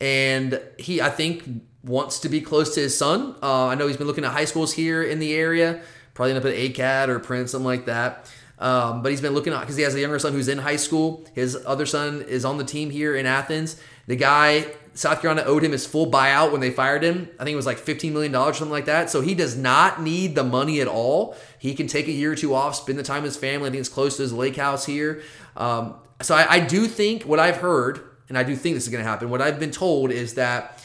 and 0.01 0.59
he 0.77 1.01
I 1.01 1.09
think 1.09 1.43
wants 1.83 2.19
to 2.19 2.29
be 2.29 2.41
close 2.41 2.73
to 2.75 2.81
his 2.81 2.97
son. 2.97 3.35
Uh, 3.41 3.67
I 3.67 3.75
know 3.75 3.87
he's 3.87 3.97
been 3.97 4.07
looking 4.07 4.25
at 4.25 4.31
high 4.31 4.45
schools 4.45 4.73
here 4.73 5.03
in 5.03 5.19
the 5.19 5.33
area, 5.33 5.81
probably 6.13 6.31
end 6.33 6.39
up 6.39 6.45
at 6.51 6.55
ACAD 6.57 7.07
or 7.09 7.19
Prince, 7.19 7.51
something 7.51 7.65
like 7.65 7.85
that. 7.85 8.31
Um, 8.57 9.01
but 9.03 9.11
he's 9.11 9.21
been 9.21 9.33
looking 9.33 9.53
at 9.53 9.59
because 9.61 9.75
he 9.75 9.83
has 9.83 9.95
a 9.95 9.99
younger 9.99 10.17
son 10.17 10.33
who's 10.33 10.47
in 10.47 10.57
high 10.57 10.77
school. 10.77 11.25
His 11.33 11.57
other 11.65 11.85
son 11.85 12.21
is 12.23 12.45
on 12.45 12.57
the 12.57 12.63
team 12.63 12.89
here 12.89 13.15
in 13.15 13.25
Athens. 13.25 13.79
The 14.07 14.15
guy 14.15 14.65
South 14.95 15.21
Carolina 15.21 15.45
owed 15.45 15.63
him 15.63 15.73
his 15.73 15.85
full 15.85 16.09
buyout 16.09 16.51
when 16.51 16.61
they 16.61 16.71
fired 16.71 17.03
him. 17.03 17.29
I 17.37 17.43
think 17.43 17.53
it 17.53 17.57
was 17.57 17.65
like 17.65 17.77
$15 17.77 18.13
million 18.13 18.33
something 18.33 18.69
like 18.69 18.85
that. 18.85 19.09
So 19.09 19.21
he 19.21 19.35
does 19.35 19.55
not 19.55 20.01
need 20.01 20.35
the 20.35 20.43
money 20.43 20.81
at 20.81 20.87
all. 20.87 21.35
He 21.59 21.75
can 21.75 21.85
take 21.85 22.07
a 22.07 22.11
year 22.11 22.31
or 22.31 22.35
two 22.35 22.55
off, 22.55 22.75
spend 22.75 22.97
the 22.97 23.03
time 23.03 23.23
with 23.23 23.33
his 23.33 23.37
family. 23.37 23.67
I 23.67 23.71
think 23.71 23.81
it's 23.81 23.89
close 23.89 24.15
to 24.17 24.23
his 24.23 24.33
lake 24.33 24.55
house 24.55 24.85
here. 24.85 25.21
Um, 25.57 25.95
so 26.21 26.33
I, 26.33 26.53
I 26.53 26.59
do 26.61 26.87
think 26.87 27.23
what 27.23 27.39
I've 27.39 27.57
heard, 27.57 27.99
and 28.29 28.37
I 28.37 28.43
do 28.43 28.55
think 28.55 28.75
this 28.75 28.85
is 28.85 28.89
going 28.89 29.03
to 29.03 29.09
happen, 29.09 29.29
what 29.29 29.41
I've 29.41 29.59
been 29.59 29.71
told 29.71 30.11
is 30.11 30.35
that 30.35 30.81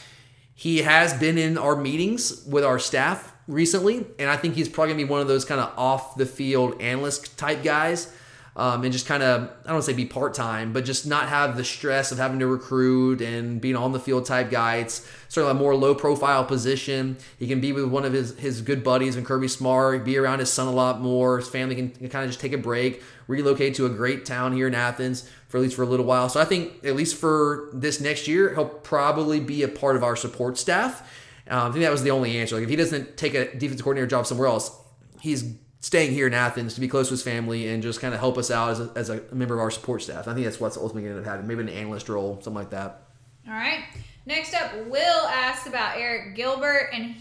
he 0.61 0.79
has 0.79 1.13
been 1.13 1.37
in 1.37 1.57
our 1.57 1.75
meetings 1.75 2.45
with 2.45 2.63
our 2.63 2.77
staff 2.77 3.33
recently, 3.47 4.05
and 4.19 4.29
I 4.29 4.37
think 4.37 4.55
he's 4.55 4.69
probably 4.69 4.93
gonna 4.93 5.05
be 5.05 5.09
one 5.09 5.21
of 5.21 5.27
those 5.27 5.45
kind 5.45 5.59
of 5.59 5.73
off 5.77 6.15
the 6.15 6.25
field 6.25 6.79
analyst 6.81 7.37
type 7.37 7.63
guys, 7.63 8.13
um, 8.55 8.83
and 8.83 8.91
just 8.91 9.05
kind 9.05 9.23
of 9.23 9.49
I 9.65 9.71
don't 9.71 9.81
say 9.81 9.93
be 9.93 10.05
part 10.05 10.33
time, 10.33 10.73
but 10.73 10.83
just 10.83 11.07
not 11.07 11.29
have 11.29 11.55
the 11.55 11.63
stress 11.63 12.11
of 12.11 12.17
having 12.17 12.39
to 12.39 12.47
recruit 12.47 13.21
and 13.21 13.61
being 13.61 13.75
on 13.75 13.93
the 13.93 13.99
field 13.99 14.25
type 14.25 14.51
guy. 14.51 14.77
It's 14.77 15.07
sort 15.29 15.47
of 15.47 15.55
a 15.55 15.59
more 15.59 15.75
low 15.75 15.95
profile 15.95 16.43
position. 16.43 17.17
He 17.39 17.47
can 17.47 17.61
be 17.61 17.71
with 17.71 17.85
one 17.85 18.03
of 18.03 18.13
his 18.13 18.37
his 18.37 18.61
good 18.61 18.83
buddies 18.83 19.15
and 19.15 19.25
Kirby 19.25 19.47
Smart, 19.47 20.03
be 20.03 20.17
around 20.17 20.39
his 20.39 20.51
son 20.51 20.67
a 20.67 20.71
lot 20.71 20.99
more. 20.99 21.37
His 21.37 21.47
family 21.47 21.75
can, 21.75 21.89
can 21.89 22.09
kind 22.09 22.25
of 22.25 22.29
just 22.29 22.41
take 22.41 22.53
a 22.53 22.57
break, 22.57 23.01
relocate 23.27 23.75
to 23.75 23.85
a 23.85 23.89
great 23.89 24.25
town 24.25 24.53
here 24.53 24.67
in 24.67 24.75
Athens 24.75 25.29
for 25.47 25.57
at 25.57 25.63
least 25.63 25.75
for 25.75 25.83
a 25.83 25.87
little 25.87 26.05
while. 26.05 26.29
So 26.29 26.39
I 26.39 26.45
think 26.45 26.83
at 26.85 26.95
least 26.95 27.15
for 27.15 27.69
this 27.73 28.01
next 28.01 28.27
year, 28.27 28.53
he'll 28.53 28.65
probably 28.65 29.39
be 29.39 29.63
a 29.63 29.67
part 29.67 29.95
of 29.95 30.03
our 30.03 30.15
support 30.15 30.57
staff. 30.57 31.01
Um, 31.49 31.69
I 31.69 31.71
think 31.71 31.83
that 31.83 31.91
was 31.91 32.03
the 32.03 32.11
only 32.11 32.37
answer. 32.37 32.55
Like 32.55 32.63
if 32.63 32.69
he 32.69 32.75
doesn't 32.75 33.17
take 33.17 33.33
a 33.33 33.53
defensive 33.53 33.83
coordinator 33.83 34.07
job 34.07 34.25
somewhere 34.25 34.47
else, 34.47 34.71
he's 35.19 35.43
staying 35.81 36.11
here 36.13 36.27
in 36.27 36.33
Athens 36.33 36.75
to 36.75 36.79
be 36.79 36.87
close 36.87 37.07
to 37.07 37.13
his 37.13 37.23
family 37.23 37.67
and 37.67 37.83
just 37.83 37.99
kind 37.99 38.13
of 38.13 38.19
help 38.19 38.37
us 38.37 38.49
out 38.49 38.69
as 38.69 38.79
a, 38.79 38.91
as 38.95 39.09
a 39.09 39.21
member 39.33 39.55
of 39.55 39.59
our 39.59 39.71
support 39.71 40.01
staff. 40.01 40.27
I 40.27 40.33
think 40.33 40.45
that's 40.45 40.59
what's 40.59 40.77
ultimately 40.77 41.09
going 41.09 41.23
to 41.23 41.29
end 41.29 41.39
up. 41.39 41.45
Maybe 41.45 41.61
an 41.61 41.69
analyst 41.69 42.07
role, 42.07 42.35
something 42.35 42.53
like 42.53 42.69
that. 42.69 43.01
All 43.47 43.53
right. 43.53 43.83
Next 44.25 44.53
up, 44.53 44.71
Will 44.87 45.27
asks 45.27 45.67
about 45.67 45.97
Arik 45.97 46.35
Gilbert, 46.35 46.91
and 46.93 47.15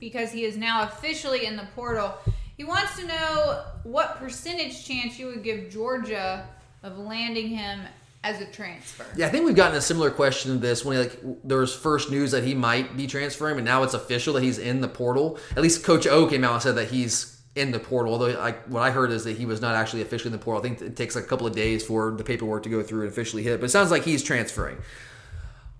because 0.00 0.32
he 0.32 0.44
is 0.44 0.56
now 0.56 0.84
officially 0.84 1.46
in 1.46 1.56
the 1.56 1.68
portal. 1.74 2.14
He 2.56 2.64
wants 2.64 2.98
to 2.98 3.06
know 3.06 3.64
what 3.82 4.16
percentage 4.16 4.86
chance 4.86 5.18
you 5.18 5.26
would 5.26 5.42
give 5.42 5.70
Georgia 5.70 6.48
of 6.82 6.98
landing 6.98 7.48
him 7.48 7.80
as 8.24 8.40
a 8.40 8.46
transfer. 8.46 9.04
Yeah, 9.14 9.26
I 9.26 9.28
think 9.28 9.44
we've 9.44 9.54
gotten 9.54 9.76
a 9.76 9.80
similar 9.80 10.10
question 10.10 10.52
to 10.52 10.58
this 10.58 10.84
when 10.84 10.98
like 10.98 11.20
there 11.44 11.58
was 11.58 11.74
first 11.74 12.10
news 12.10 12.30
that 12.30 12.44
he 12.44 12.54
might 12.54 12.96
be 12.96 13.06
transferring, 13.06 13.56
and 13.56 13.64
now 13.64 13.82
it's 13.82 13.94
official 13.94 14.34
that 14.34 14.42
he's 14.42 14.58
in 14.58 14.80
the 14.80 14.88
portal. 14.88 15.38
At 15.52 15.62
least 15.62 15.84
Coach 15.84 16.06
O 16.06 16.26
came 16.26 16.42
out 16.42 16.54
and 16.54 16.62
said 16.62 16.74
that 16.76 16.88
he's 16.88 17.35
in 17.56 17.72
the 17.72 17.80
portal. 17.80 18.12
Although 18.12 18.38
like 18.38 18.64
what 18.66 18.82
I 18.82 18.90
heard 18.90 19.10
is 19.10 19.24
that 19.24 19.36
he 19.36 19.46
was 19.46 19.60
not 19.60 19.74
actually 19.74 20.02
officially 20.02 20.32
in 20.32 20.38
the 20.38 20.44
portal. 20.44 20.60
I 20.60 20.62
think 20.62 20.80
it 20.80 20.96
takes 20.96 21.16
a 21.16 21.22
couple 21.22 21.46
of 21.46 21.54
days 21.54 21.84
for 21.84 22.12
the 22.12 22.22
paperwork 22.22 22.62
to 22.64 22.68
go 22.68 22.82
through 22.82 23.02
and 23.02 23.10
officially 23.10 23.42
hit. 23.42 23.60
But 23.60 23.66
it 23.66 23.70
sounds 23.70 23.90
like 23.90 24.04
he's 24.04 24.22
transferring. 24.22 24.78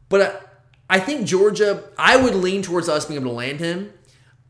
But 0.09 0.21
I, 0.89 0.97
I 0.97 1.01
think 1.01 1.27
Georgia, 1.27 1.85
I 1.99 2.17
would 2.17 2.35
lean 2.35 2.63
towards 2.63 2.89
us 2.89 3.07
being 3.07 3.21
able 3.21 3.31
to 3.31 3.37
land 3.37 3.61
him, 3.61 3.93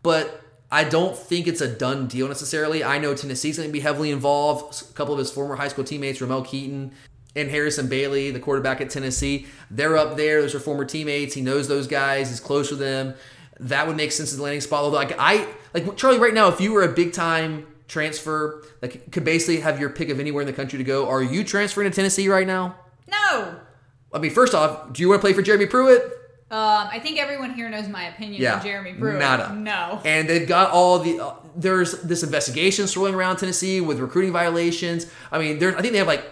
but 0.03 0.43
I 0.71 0.85
don't 0.85 1.17
think 1.17 1.47
it's 1.47 1.61
a 1.61 1.69
done 1.69 2.07
deal 2.07 2.29
necessarily. 2.29 2.85
I 2.85 2.99
know 2.99 3.15
Tennessee's 3.15 3.57
going 3.57 3.69
to 3.69 3.73
be 3.73 3.81
heavily 3.81 4.11
involved. 4.11 4.83
A 4.89 4.93
couple 4.95 5.15
of 5.15 5.19
his 5.19 5.31
former 5.31 5.57
high 5.57 5.69
school 5.69 5.85
teammates, 5.85 6.21
Ramel 6.21 6.43
Keyton 6.43 6.93
and 7.35 7.51
Harrison 7.51 7.89
Bailey, 7.89 8.31
the 8.31 8.41
quarterback 8.41 8.81
at 8.81 8.91
Tennessee, 8.91 9.47
they're 9.71 9.97
up 9.97 10.17
there. 10.17 10.41
Those 10.43 10.55
are 10.55 10.61
former 10.61 10.85
teammates. 10.85 11.35
He 11.35 11.41
knows 11.41 11.69
those 11.69 11.87
guys. 11.87 12.31
He's 12.31 12.41
close 12.41 12.71
with 12.71 12.81
them. 12.81 13.15
That 13.61 13.87
would 13.87 13.97
make 13.97 14.13
sense 14.13 14.33
as 14.33 14.39
a 14.39 14.43
landing 14.43 14.61
spot. 14.61 14.85
Although, 14.85 14.97
like 14.97 15.15
I 15.19 15.47
like 15.85 15.97
Charlie, 15.97 16.19
right 16.19 16.35
now, 16.35 16.49
if 16.49 16.61
you 16.61 16.73
were 16.73 16.83
a 16.83 16.89
big 16.93 17.13
time 17.13 17.67
transfer, 17.89 18.65
like 18.83 19.11
could 19.13 19.25
basically 19.25 19.61
have 19.61 19.79
your 19.79 19.91
pick 19.91 20.09
of 20.09 20.19
anywhere 20.21 20.41
in 20.43 20.47
the 20.47 20.53
country 20.53 20.79
to 20.79 20.85
go, 20.85 21.09
are 21.09 21.23
you 21.23 21.45
transferring 21.45 21.91
to 21.91 21.95
Tennessee 21.95 22.29
right 22.29 22.47
now? 22.47 22.77
No. 23.09 23.61
I 24.13 24.19
mean, 24.19 24.31
first 24.31 24.55
off, 24.55 24.93
do 24.93 25.03
you 25.03 25.09
want 25.09 25.21
to 25.21 25.25
play 25.25 25.33
for 25.33 25.43
Jeremy 25.43 25.67
Pruitt? 25.67 26.03
Um, 26.49 26.89
I 26.93 27.01
think 27.01 27.19
everyone 27.19 27.55
here 27.55 27.69
knows 27.69 27.89
my 27.89 28.05
opinion 28.05 28.41
Yeah, 28.41 28.57
on 28.57 28.63
Jeremy 28.63 28.95
Pruitt. 28.95 29.19
nada. 29.19 29.53
No. 29.55 30.01
And 30.05 30.29
they've 30.29 30.47
got 30.49 30.71
all 30.71 31.01
the 31.01 31.19
uh, 31.21 31.35
there's 31.57 32.01
this 32.03 32.23
investigation 32.23 32.87
swirling 32.87 33.15
around 33.15 33.37
Tennessee 33.39 33.81
with 33.81 33.99
recruiting 33.99 34.33
violations. 34.33 35.07
I 35.33 35.39
mean, 35.39 35.59
there 35.59 35.77
I 35.77 35.81
think 35.81 35.93
they 35.93 35.99
have 35.99 36.07
like 36.07 36.25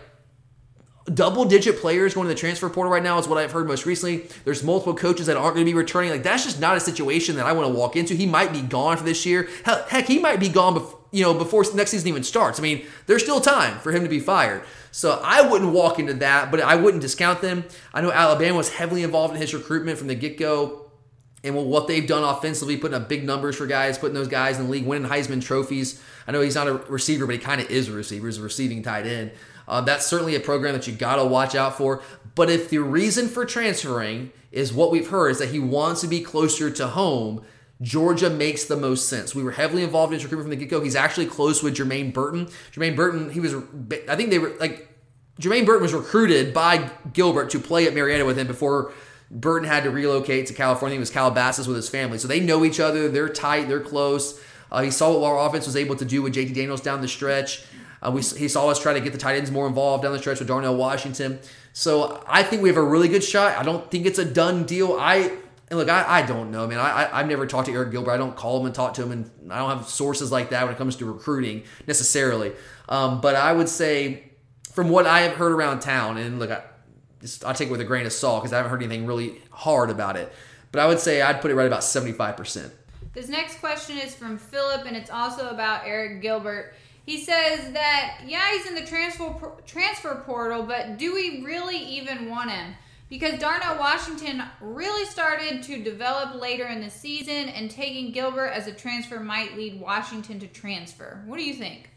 double 1.12 1.44
digit 1.44 1.78
players 1.80 2.14
going 2.14 2.26
to 2.26 2.34
the 2.34 2.38
transfer 2.38 2.68
portal 2.70 2.92
right 2.92 3.02
now 3.02 3.18
is 3.18 3.28
what 3.28 3.38
I've 3.38 3.52
heard 3.52 3.66
most 3.66 3.84
recently. 3.84 4.28
There's 4.44 4.62
multiple 4.62 4.94
coaches 4.94 5.26
that 5.26 5.36
aren't 5.36 5.54
going 5.54 5.66
to 5.66 5.70
be 5.70 5.76
returning. 5.76 6.10
Like 6.10 6.22
that's 6.22 6.44
just 6.44 6.60
not 6.60 6.76
a 6.76 6.80
situation 6.80 7.36
that 7.36 7.46
I 7.46 7.52
want 7.52 7.68
to 7.68 7.74
walk 7.74 7.96
into. 7.96 8.14
He 8.14 8.26
might 8.26 8.52
be 8.52 8.62
gone 8.62 8.96
for 8.96 9.04
this 9.04 9.26
year. 9.26 9.48
Heck, 9.64 9.88
heck 9.88 10.06
he 10.06 10.18
might 10.18 10.40
be 10.40 10.48
gone 10.48 10.74
before 10.74 11.00
you 11.14 11.22
know 11.22 11.32
before 11.32 11.64
next 11.74 11.90
season 11.90 12.08
even 12.08 12.24
starts. 12.24 12.58
I 12.58 12.62
mean, 12.62 12.86
there's 13.06 13.22
still 13.22 13.40
time 13.40 13.78
for 13.78 13.92
him 13.92 14.02
to 14.02 14.08
be 14.08 14.18
fired. 14.18 14.62
So 14.90 15.20
I 15.24 15.42
wouldn't 15.42 15.72
walk 15.72 15.98
into 15.98 16.14
that, 16.14 16.50
but 16.50 16.60
I 16.60 16.76
wouldn't 16.76 17.02
discount 17.02 17.40
them. 17.40 17.64
I 17.92 18.00
know 18.00 18.10
Alabama 18.10 18.56
was 18.56 18.70
heavily 18.70 19.02
involved 19.02 19.34
in 19.34 19.40
his 19.40 19.54
recruitment 19.54 19.98
from 19.98 20.08
the 20.08 20.14
get 20.14 20.38
go. 20.38 20.80
And 21.42 21.54
what 21.54 21.88
they've 21.88 22.06
done 22.06 22.24
offensively, 22.24 22.78
putting 22.78 22.94
up 22.94 23.06
big 23.06 23.22
numbers 23.22 23.56
for 23.56 23.66
guys, 23.66 23.98
putting 23.98 24.14
those 24.14 24.28
guys 24.28 24.58
in 24.58 24.64
the 24.64 24.70
league, 24.70 24.86
winning 24.86 25.10
Heisman 25.10 25.42
trophies. 25.42 26.02
I 26.26 26.32
know 26.32 26.40
he's 26.40 26.54
not 26.54 26.68
a 26.68 26.74
receiver, 26.88 27.26
but 27.26 27.34
he 27.34 27.38
kind 27.38 27.60
of 27.60 27.70
is 27.70 27.88
a 27.90 27.92
receiver. 27.92 28.28
He's 28.28 28.38
a 28.38 28.42
receiving 28.42 28.82
tight 28.82 29.04
end. 29.04 29.32
Uh, 29.66 29.80
that's 29.80 30.06
certainly 30.06 30.34
a 30.34 30.40
program 30.40 30.74
that 30.74 30.86
you 30.86 30.92
got 30.92 31.16
to 31.16 31.24
watch 31.24 31.54
out 31.54 31.76
for. 31.76 32.02
But 32.34 32.50
if 32.50 32.68
the 32.68 32.78
reason 32.78 33.28
for 33.28 33.44
transferring 33.44 34.32
is 34.52 34.72
what 34.72 34.90
we've 34.90 35.08
heard 35.08 35.30
is 35.30 35.38
that 35.38 35.50
he 35.50 35.58
wants 35.58 36.00
to 36.02 36.06
be 36.06 36.20
closer 36.20 36.70
to 36.70 36.88
home, 36.88 37.44
Georgia 37.80 38.30
makes 38.30 38.64
the 38.64 38.76
most 38.76 39.08
sense. 39.08 39.34
We 39.34 39.42
were 39.42 39.52
heavily 39.52 39.82
involved 39.82 40.12
in 40.12 40.18
his 40.18 40.24
recruitment 40.24 40.46
from 40.46 40.58
the 40.58 40.64
get 40.64 40.70
go. 40.70 40.82
He's 40.82 40.96
actually 40.96 41.26
close 41.26 41.62
with 41.62 41.76
Jermaine 41.76 42.12
Burton. 42.12 42.46
Jermaine 42.72 42.96
Burton, 42.96 43.30
he 43.30 43.40
was, 43.40 43.54
I 44.08 44.16
think 44.16 44.30
they 44.30 44.38
were 44.38 44.54
like, 44.60 44.88
Jermaine 45.40 45.66
Burton 45.66 45.82
was 45.82 45.92
recruited 45.92 46.54
by 46.54 46.90
Gilbert 47.12 47.50
to 47.50 47.58
play 47.58 47.86
at 47.86 47.94
Marietta 47.94 48.24
with 48.24 48.38
him 48.38 48.46
before 48.46 48.92
Burton 49.30 49.68
had 49.68 49.82
to 49.84 49.90
relocate 49.90 50.46
to 50.46 50.54
California. 50.54 50.94
He 50.94 51.00
was 51.00 51.10
Calabasas 51.10 51.66
with 51.66 51.76
his 51.76 51.88
family. 51.88 52.18
So 52.18 52.28
they 52.28 52.38
know 52.38 52.64
each 52.64 52.78
other. 52.78 53.08
They're 53.08 53.28
tight. 53.28 53.68
They're 53.68 53.80
close. 53.80 54.40
Uh, 54.70 54.82
he 54.82 54.90
saw 54.90 55.18
what 55.18 55.26
our 55.26 55.46
offense 55.46 55.66
was 55.66 55.76
able 55.76 55.96
to 55.96 56.04
do 56.04 56.22
with 56.22 56.34
JT 56.34 56.54
Daniels 56.54 56.80
down 56.80 57.00
the 57.00 57.08
stretch. 57.08 57.64
Uh, 58.04 58.10
we, 58.10 58.20
he 58.20 58.48
saw 58.48 58.68
us 58.68 58.80
try 58.80 58.92
to 58.92 59.00
get 59.00 59.12
the 59.12 59.18
tight 59.18 59.36
ends 59.36 59.50
more 59.50 59.66
involved 59.66 60.02
down 60.02 60.12
the 60.12 60.18
stretch 60.18 60.38
with 60.38 60.48
Darnell 60.48 60.76
Washington. 60.76 61.38
So 61.72 62.22
I 62.28 62.42
think 62.42 62.62
we 62.62 62.68
have 62.68 62.76
a 62.76 62.82
really 62.82 63.08
good 63.08 63.24
shot. 63.24 63.56
I 63.56 63.62
don't 63.62 63.90
think 63.90 64.06
it's 64.06 64.18
a 64.18 64.24
done 64.24 64.64
deal. 64.64 64.96
I 65.00 65.38
and 65.70 65.78
look, 65.78 65.88
I, 65.88 66.20
I 66.20 66.22
don't 66.26 66.50
know, 66.50 66.66
man. 66.66 66.78
I, 66.78 67.10
I, 67.10 67.18
have 67.18 67.26
never 67.26 67.46
talked 67.46 67.66
to 67.66 67.72
Arik 67.72 67.90
Gilbert. 67.90 68.10
I 68.10 68.16
don't 68.18 68.36
call 68.36 68.60
him 68.60 68.66
and 68.66 68.74
talk 68.74 68.94
to 68.94 69.02
him, 69.02 69.12
and 69.12 69.52
I 69.52 69.58
don't 69.58 69.78
have 69.78 69.88
sources 69.88 70.30
like 70.30 70.50
that 70.50 70.64
when 70.64 70.74
it 70.74 70.78
comes 70.78 70.96
to 70.96 71.06
recruiting 71.06 71.64
necessarily. 71.86 72.52
Um, 72.88 73.22
but 73.22 73.34
I 73.34 73.52
would 73.52 73.68
say, 73.68 74.24
from 74.72 74.90
what 74.90 75.06
I 75.06 75.20
have 75.22 75.32
heard 75.32 75.52
around 75.52 75.80
town, 75.80 76.18
and 76.18 76.38
look, 76.38 76.50
I, 76.50 76.62
just, 77.20 77.46
I 77.46 77.54
take 77.54 77.68
it 77.68 77.70
with 77.72 77.80
a 77.80 77.84
grain 77.84 78.04
of 78.04 78.12
salt 78.12 78.42
because 78.42 78.52
I 78.52 78.58
haven't 78.58 78.70
heard 78.70 78.82
anything 78.82 79.06
really 79.06 79.40
hard 79.50 79.88
about 79.88 80.16
it. 80.16 80.30
But 80.70 80.82
I 80.82 80.86
would 80.86 81.00
say 81.00 81.22
I'd 81.22 81.40
put 81.40 81.50
it 81.50 81.54
right 81.54 81.66
about 81.66 81.80
75%. 81.80 82.70
This 83.14 83.28
next 83.28 83.60
question 83.60 83.96
is 83.96 84.14
from 84.14 84.36
Philip, 84.36 84.84
and 84.86 84.96
it's 84.96 85.10
also 85.10 85.48
about 85.48 85.84
Arik 85.84 86.20
Gilbert. 86.20 86.74
He 87.04 87.22
says 87.22 87.72
that 87.72 88.20
yeah, 88.26 88.52
he's 88.52 88.66
in 88.66 88.74
the 88.74 88.86
transfer 88.86 89.52
transfer 89.66 90.22
portal, 90.24 90.62
but 90.62 90.96
do 90.98 91.14
we 91.14 91.42
really 91.44 91.76
even 91.76 92.30
want 92.30 92.50
him? 92.50 92.74
Because 93.10 93.38
Darnell 93.38 93.78
Washington 93.78 94.42
really 94.60 95.04
started 95.04 95.62
to 95.64 95.82
develop 95.82 96.40
later 96.40 96.66
in 96.66 96.80
the 96.80 96.90
season, 96.90 97.50
and 97.50 97.70
taking 97.70 98.12
Gilbert 98.12 98.48
as 98.48 98.66
a 98.66 98.72
transfer 98.72 99.20
might 99.20 99.56
lead 99.56 99.78
Washington 99.78 100.40
to 100.40 100.46
transfer. 100.46 101.22
What 101.26 101.38
do 101.38 101.44
you 101.44 101.54
think? 101.54 101.90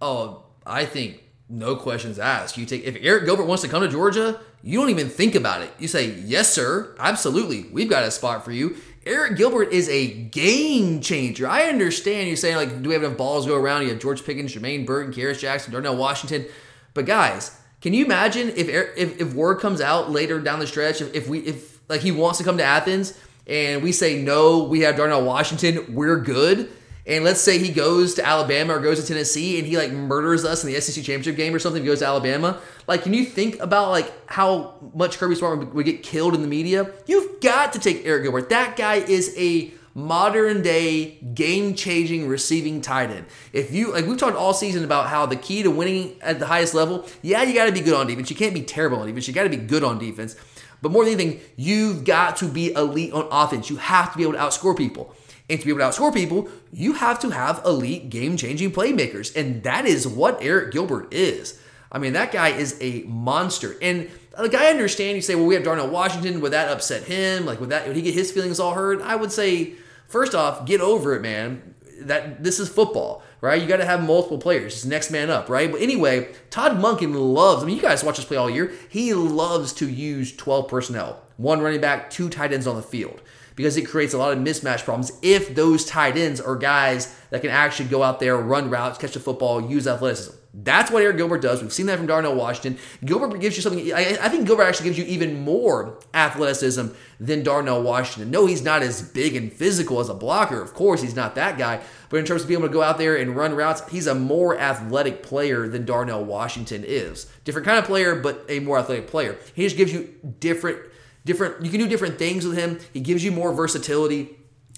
Oh, 0.00 0.46
I 0.66 0.86
think 0.86 1.22
no 1.48 1.76
questions 1.76 2.18
asked. 2.18 2.56
You 2.56 2.66
take 2.66 2.84
if 2.84 2.94
Arik 2.96 3.26
Gilbert 3.26 3.44
wants 3.44 3.62
to 3.62 3.68
come 3.68 3.82
to 3.82 3.88
Georgia, 3.88 4.40
you 4.62 4.80
don't 4.80 4.90
even 4.90 5.08
think 5.08 5.34
about 5.34 5.62
it. 5.62 5.70
You 5.78 5.86
say, 5.86 6.14
"Yes, 6.20 6.52
sir, 6.52 6.96
absolutely. 6.98 7.66
We've 7.70 7.90
got 7.90 8.02
a 8.02 8.10
spot 8.10 8.44
for 8.44 8.52
you." 8.52 8.76
Arik 9.06 9.36
Gilbert 9.36 9.72
is 9.72 9.88
a 9.88 10.08
game 10.08 11.00
changer. 11.00 11.46
I 11.46 11.64
understand 11.64 12.28
you 12.28 12.34
saying 12.34 12.56
like, 12.56 12.82
"Do 12.82 12.88
we 12.88 12.94
have 12.94 13.04
enough 13.04 13.16
balls 13.16 13.44
to 13.44 13.52
go 13.52 13.56
around?" 13.56 13.82
You 13.82 13.90
have 13.90 14.00
George 14.00 14.24
Pickens, 14.24 14.52
Jermaine 14.52 14.84
Burton, 14.84 15.12
Kearis 15.12 15.38
Jackson, 15.38 15.72
Darnell 15.72 15.96
Washington, 15.96 16.44
but 16.92 17.06
guys, 17.06 17.56
can 17.80 17.94
you 17.94 18.04
imagine 18.04 18.48
if 18.56 18.68
if, 18.68 19.20
if 19.20 19.32
word 19.34 19.60
comes 19.60 19.80
out 19.80 20.10
later 20.10 20.40
down 20.40 20.58
the 20.58 20.66
stretch 20.66 21.00
if, 21.00 21.14
if 21.14 21.28
we 21.28 21.38
if 21.40 21.78
like 21.88 22.00
he 22.00 22.10
wants 22.10 22.38
to 22.38 22.44
come 22.44 22.56
to 22.56 22.64
Athens 22.64 23.16
and 23.46 23.82
we 23.82 23.92
say 23.92 24.20
no, 24.20 24.64
we 24.64 24.80
have 24.80 24.96
Darnell 24.96 25.24
Washington, 25.24 25.94
we're 25.94 26.18
good 26.18 26.68
and 27.06 27.24
let's 27.24 27.40
say 27.40 27.58
he 27.58 27.68
goes 27.68 28.14
to 28.14 28.26
Alabama 28.26 28.74
or 28.74 28.80
goes 28.80 29.00
to 29.00 29.06
Tennessee 29.06 29.58
and 29.58 29.66
he 29.66 29.76
like 29.76 29.92
murders 29.92 30.44
us 30.44 30.64
in 30.64 30.72
the 30.72 30.80
SEC 30.80 31.04
championship 31.04 31.36
game 31.36 31.54
or 31.54 31.58
something, 31.58 31.84
goes 31.84 32.00
to 32.00 32.06
Alabama. 32.06 32.60
Like, 32.88 33.04
can 33.04 33.14
you 33.14 33.24
think 33.24 33.60
about 33.60 33.90
like 33.90 34.12
how 34.28 34.74
much 34.94 35.18
Kirby 35.18 35.36
Smart 35.36 35.72
would 35.72 35.86
get 35.86 36.02
killed 36.02 36.34
in 36.34 36.42
the 36.42 36.48
media? 36.48 36.90
You've 37.06 37.40
got 37.40 37.72
to 37.74 37.78
take 37.78 38.04
Arik 38.04 38.24
Gilbert. 38.24 38.48
That 38.48 38.76
guy 38.76 38.96
is 38.96 39.34
a 39.38 39.72
modern 39.94 40.60
day 40.60 41.12
game 41.32 41.74
changing 41.74 42.28
receiving 42.28 42.82
tight 42.82 43.10
end. 43.10 43.24
If 43.52 43.72
you 43.72 43.92
like, 43.92 44.04
we've 44.04 44.18
talked 44.18 44.36
all 44.36 44.52
season 44.52 44.84
about 44.84 45.06
how 45.06 45.26
the 45.26 45.36
key 45.36 45.62
to 45.62 45.70
winning 45.70 46.16
at 46.20 46.40
the 46.40 46.46
highest 46.46 46.74
level, 46.74 47.06
yeah, 47.22 47.42
you 47.44 47.54
got 47.54 47.66
to 47.66 47.72
be 47.72 47.80
good 47.80 47.94
on 47.94 48.08
defense. 48.08 48.30
You 48.30 48.36
can't 48.36 48.52
be 48.52 48.62
terrible 48.62 48.98
on 48.98 49.06
defense. 49.06 49.28
You 49.28 49.34
got 49.34 49.44
to 49.44 49.48
be 49.48 49.56
good 49.56 49.84
on 49.84 49.98
defense. 49.98 50.34
But 50.82 50.92
more 50.92 51.04
than 51.04 51.14
anything, 51.14 51.40
you've 51.56 52.04
got 52.04 52.36
to 52.38 52.48
be 52.48 52.72
elite 52.72 53.12
on 53.12 53.26
offense. 53.30 53.70
You 53.70 53.76
have 53.76 54.12
to 54.12 54.18
be 54.18 54.24
able 54.24 54.34
to 54.34 54.38
outscore 54.38 54.76
people. 54.76 55.14
And 55.48 55.60
to 55.60 55.64
be 55.64 55.70
able 55.70 55.80
to 55.80 55.86
outscore 55.86 56.12
people, 56.12 56.48
you 56.72 56.94
have 56.94 57.20
to 57.20 57.30
have 57.30 57.62
elite 57.64 58.10
game 58.10 58.36
changing 58.36 58.72
playmakers. 58.72 59.34
And 59.36 59.62
that 59.62 59.86
is 59.86 60.06
what 60.06 60.40
Arik 60.40 60.72
Gilbert 60.72 61.12
is. 61.12 61.60
I 61.92 61.98
mean, 61.98 62.14
that 62.14 62.32
guy 62.32 62.48
is 62.48 62.76
a 62.80 63.02
monster. 63.02 63.76
And 63.80 64.10
like 64.38 64.54
I 64.54 64.66
understand 64.68 65.16
you 65.16 65.22
say, 65.22 65.34
well, 65.34 65.46
we 65.46 65.54
have 65.54 65.64
Darnell 65.64 65.88
Washington. 65.88 66.40
Would 66.40 66.52
that 66.52 66.68
upset 66.68 67.04
him? 67.04 67.46
Like, 67.46 67.60
would 67.60 67.70
that 67.70 67.86
would 67.86 67.96
he 67.96 68.02
get 68.02 68.14
his 68.14 68.32
feelings 68.32 68.58
all 68.58 68.74
hurt? 68.74 69.00
I 69.02 69.16
would 69.16 69.32
say, 69.32 69.74
first 70.08 70.34
off, 70.34 70.66
get 70.66 70.80
over 70.80 71.14
it, 71.14 71.22
man. 71.22 71.74
That 72.00 72.42
this 72.44 72.60
is 72.60 72.68
football, 72.68 73.22
right? 73.40 73.60
You 73.60 73.66
got 73.66 73.78
to 73.78 73.86
have 73.86 74.02
multiple 74.02 74.38
players. 74.38 74.74
It's 74.74 74.84
next 74.84 75.10
man 75.10 75.30
up, 75.30 75.48
right? 75.48 75.70
But 75.70 75.80
anyway, 75.80 76.28
Todd 76.50 76.72
Monken 76.72 77.14
loves. 77.14 77.62
I 77.62 77.66
mean, 77.66 77.76
you 77.76 77.82
guys 77.82 78.04
watch 78.04 78.18
us 78.18 78.24
play 78.24 78.36
all 78.36 78.50
year. 78.50 78.72
He 78.88 79.14
loves 79.14 79.72
to 79.74 79.88
use 79.88 80.36
12 80.36 80.68
personnel, 80.68 81.22
one 81.38 81.60
running 81.60 81.80
back, 81.80 82.10
two 82.10 82.28
tight 82.28 82.52
ends 82.52 82.66
on 82.66 82.76
the 82.76 82.82
field 82.82 83.22
because 83.56 83.76
it 83.76 83.88
creates 83.88 84.14
a 84.14 84.18
lot 84.18 84.32
of 84.32 84.38
mismatch 84.38 84.84
problems 84.84 85.10
if 85.22 85.54
those 85.54 85.84
tight 85.84 86.16
ends 86.16 86.40
are 86.40 86.56
guys 86.56 87.14
that 87.30 87.40
can 87.40 87.50
actually 87.50 87.88
go 87.88 88.02
out 88.02 88.20
there, 88.20 88.36
run 88.36 88.70
routes, 88.70 88.98
catch 88.98 89.12
the 89.12 89.20
football, 89.20 89.68
use 89.68 89.88
athleticism. 89.88 90.36
That's 90.58 90.90
what 90.90 91.02
Arik 91.02 91.18
Gilbert 91.18 91.42
does. 91.42 91.60
We've 91.60 91.72
seen 91.72 91.84
that 91.86 91.98
from 91.98 92.06
Darnell 92.06 92.34
Washington. 92.34 92.78
Gilbert 93.04 93.38
gives 93.40 93.56
you 93.56 93.62
something. 93.62 93.92
I, 93.92 94.16
I 94.22 94.28
think 94.30 94.46
Gilbert 94.46 94.62
actually 94.62 94.86
gives 94.86 94.98
you 94.98 95.04
even 95.04 95.42
more 95.42 95.98
athleticism 96.14 96.88
than 97.20 97.42
Darnell 97.42 97.82
Washington. 97.82 98.30
No, 98.30 98.46
he's 98.46 98.62
not 98.62 98.82
as 98.82 99.02
big 99.02 99.36
and 99.36 99.52
physical 99.52 100.00
as 100.00 100.08
a 100.08 100.14
blocker. 100.14 100.62
Of 100.62 100.72
course, 100.72 101.02
he's 101.02 101.14
not 101.14 101.34
that 101.34 101.58
guy. 101.58 101.82
But 102.08 102.18
in 102.18 102.24
terms 102.24 102.42
of 102.42 102.48
being 102.48 102.60
able 102.60 102.68
to 102.68 102.72
go 102.72 102.82
out 102.82 102.96
there 102.96 103.16
and 103.16 103.36
run 103.36 103.54
routes, 103.54 103.86
he's 103.90 104.06
a 104.06 104.14
more 104.14 104.58
athletic 104.58 105.22
player 105.22 105.68
than 105.68 105.84
Darnell 105.84 106.24
Washington 106.24 106.84
is. 106.86 107.26
Different 107.44 107.66
kind 107.66 107.78
of 107.78 107.84
player, 107.84 108.14
but 108.14 108.46
a 108.48 108.60
more 108.60 108.78
athletic 108.78 109.08
player. 109.08 109.36
He 109.54 109.62
just 109.64 109.76
gives 109.76 109.92
you 109.92 110.14
different 110.40 110.78
different 111.26 111.62
you 111.62 111.70
can 111.70 111.80
do 111.80 111.88
different 111.88 112.18
things 112.18 112.46
with 112.46 112.56
him. 112.56 112.78
He 112.94 113.00
gives 113.00 113.22
you 113.22 113.30
more 113.30 113.52
versatility. 113.52 114.30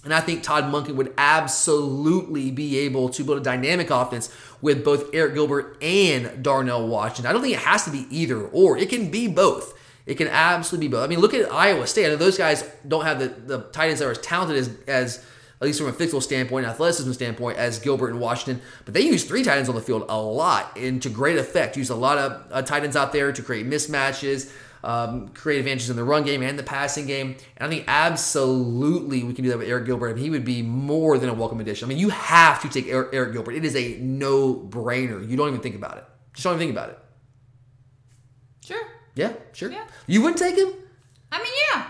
And 0.04 0.14
I 0.14 0.20
think 0.20 0.42
Todd 0.42 0.64
Monken 0.64 0.94
would 0.94 1.12
absolutely 1.18 2.50
be 2.50 2.78
able 2.78 3.08
to 3.10 3.24
build 3.24 3.38
a 3.38 3.40
dynamic 3.42 3.90
offense 3.90 4.34
with 4.62 4.84
both 4.84 5.10
Arik 5.12 5.34
Gilbert 5.34 5.76
and 5.82 6.42
Darnell 6.42 6.86
Washington. 6.86 7.26
I 7.26 7.32
don't 7.32 7.42
think 7.42 7.54
it 7.54 7.60
has 7.60 7.84
to 7.84 7.90
be 7.90 8.06
either 8.10 8.46
or. 8.46 8.78
It 8.78 8.90
can 8.90 9.10
be 9.10 9.26
both. 9.26 9.76
It 10.06 10.14
can 10.14 10.28
absolutely 10.28 10.88
be 10.88 10.92
both. 10.92 11.04
I 11.04 11.08
mean, 11.08 11.18
look 11.18 11.34
at 11.34 11.52
Iowa 11.52 11.86
State. 11.86 12.06
I 12.06 12.08
know 12.10 12.16
those 12.16 12.38
guys 12.38 12.64
don't 12.86 13.04
have 13.04 13.18
the, 13.18 13.28
the 13.28 13.58
tight 13.72 13.88
ends 13.88 14.00
that 14.00 14.06
are 14.06 14.12
as 14.12 14.18
talented 14.18 14.56
as, 14.56 14.70
as 14.86 15.26
at 15.60 15.66
least 15.66 15.80
from 15.80 15.88
a 15.88 15.92
physical 15.92 16.20
standpoint, 16.20 16.66
athleticism 16.66 17.12
standpoint, 17.12 17.58
as 17.58 17.80
Gilbert 17.80 18.10
and 18.10 18.20
Washington. 18.20 18.62
But 18.84 18.94
they 18.94 19.00
use 19.00 19.24
three 19.24 19.42
tight 19.42 19.58
ends 19.58 19.68
on 19.68 19.74
the 19.74 19.82
field 19.82 20.06
a 20.08 20.18
lot 20.18 20.76
and 20.76 21.02
to 21.02 21.10
great 21.10 21.36
effect. 21.36 21.76
Use 21.76 21.90
a 21.90 21.96
lot 21.96 22.16
of 22.16 22.46
uh, 22.52 22.62
tight 22.62 22.84
ends 22.84 22.96
out 22.96 23.12
there 23.12 23.32
to 23.32 23.42
create 23.42 23.68
mismatches, 23.68 24.52
um, 24.82 25.28
create 25.28 25.58
advantages 25.58 25.90
in 25.90 25.96
the 25.96 26.04
run 26.04 26.24
game 26.24 26.42
and 26.42 26.58
the 26.58 26.62
passing 26.62 27.06
game. 27.06 27.36
And 27.56 27.66
I 27.66 27.68
think 27.68 27.84
absolutely 27.88 29.24
we 29.24 29.34
can 29.34 29.44
do 29.44 29.50
that 29.50 29.58
with 29.58 29.68
Arik 29.68 29.86
Gilbert. 29.86 30.10
And 30.10 30.18
he 30.18 30.30
would 30.30 30.44
be 30.44 30.62
more 30.62 31.18
than 31.18 31.28
a 31.28 31.34
welcome 31.34 31.60
addition. 31.60 31.86
I 31.86 31.88
mean, 31.88 31.98
you 31.98 32.10
have 32.10 32.62
to 32.62 32.68
take 32.68 32.86
Arik, 32.86 33.12
Arik 33.12 33.32
Gilbert. 33.32 33.52
It 33.52 33.64
is 33.64 33.76
a 33.76 33.98
no 33.98 34.54
brainer. 34.54 35.28
You 35.28 35.36
don't 35.36 35.48
even 35.48 35.60
think 35.60 35.74
about 35.74 35.98
it. 35.98 36.04
Just 36.34 36.44
don't 36.44 36.54
even 36.54 36.66
think 36.66 36.76
about 36.76 36.90
it. 36.90 36.98
Sure. 38.64 38.86
Yeah, 39.14 39.32
sure. 39.52 39.72
Yeah. 39.72 39.86
You 40.06 40.22
wouldn't 40.22 40.38
take 40.38 40.56
him? 40.56 40.72
I 41.32 41.38
mean, 41.38 41.52
yeah. 41.74 41.86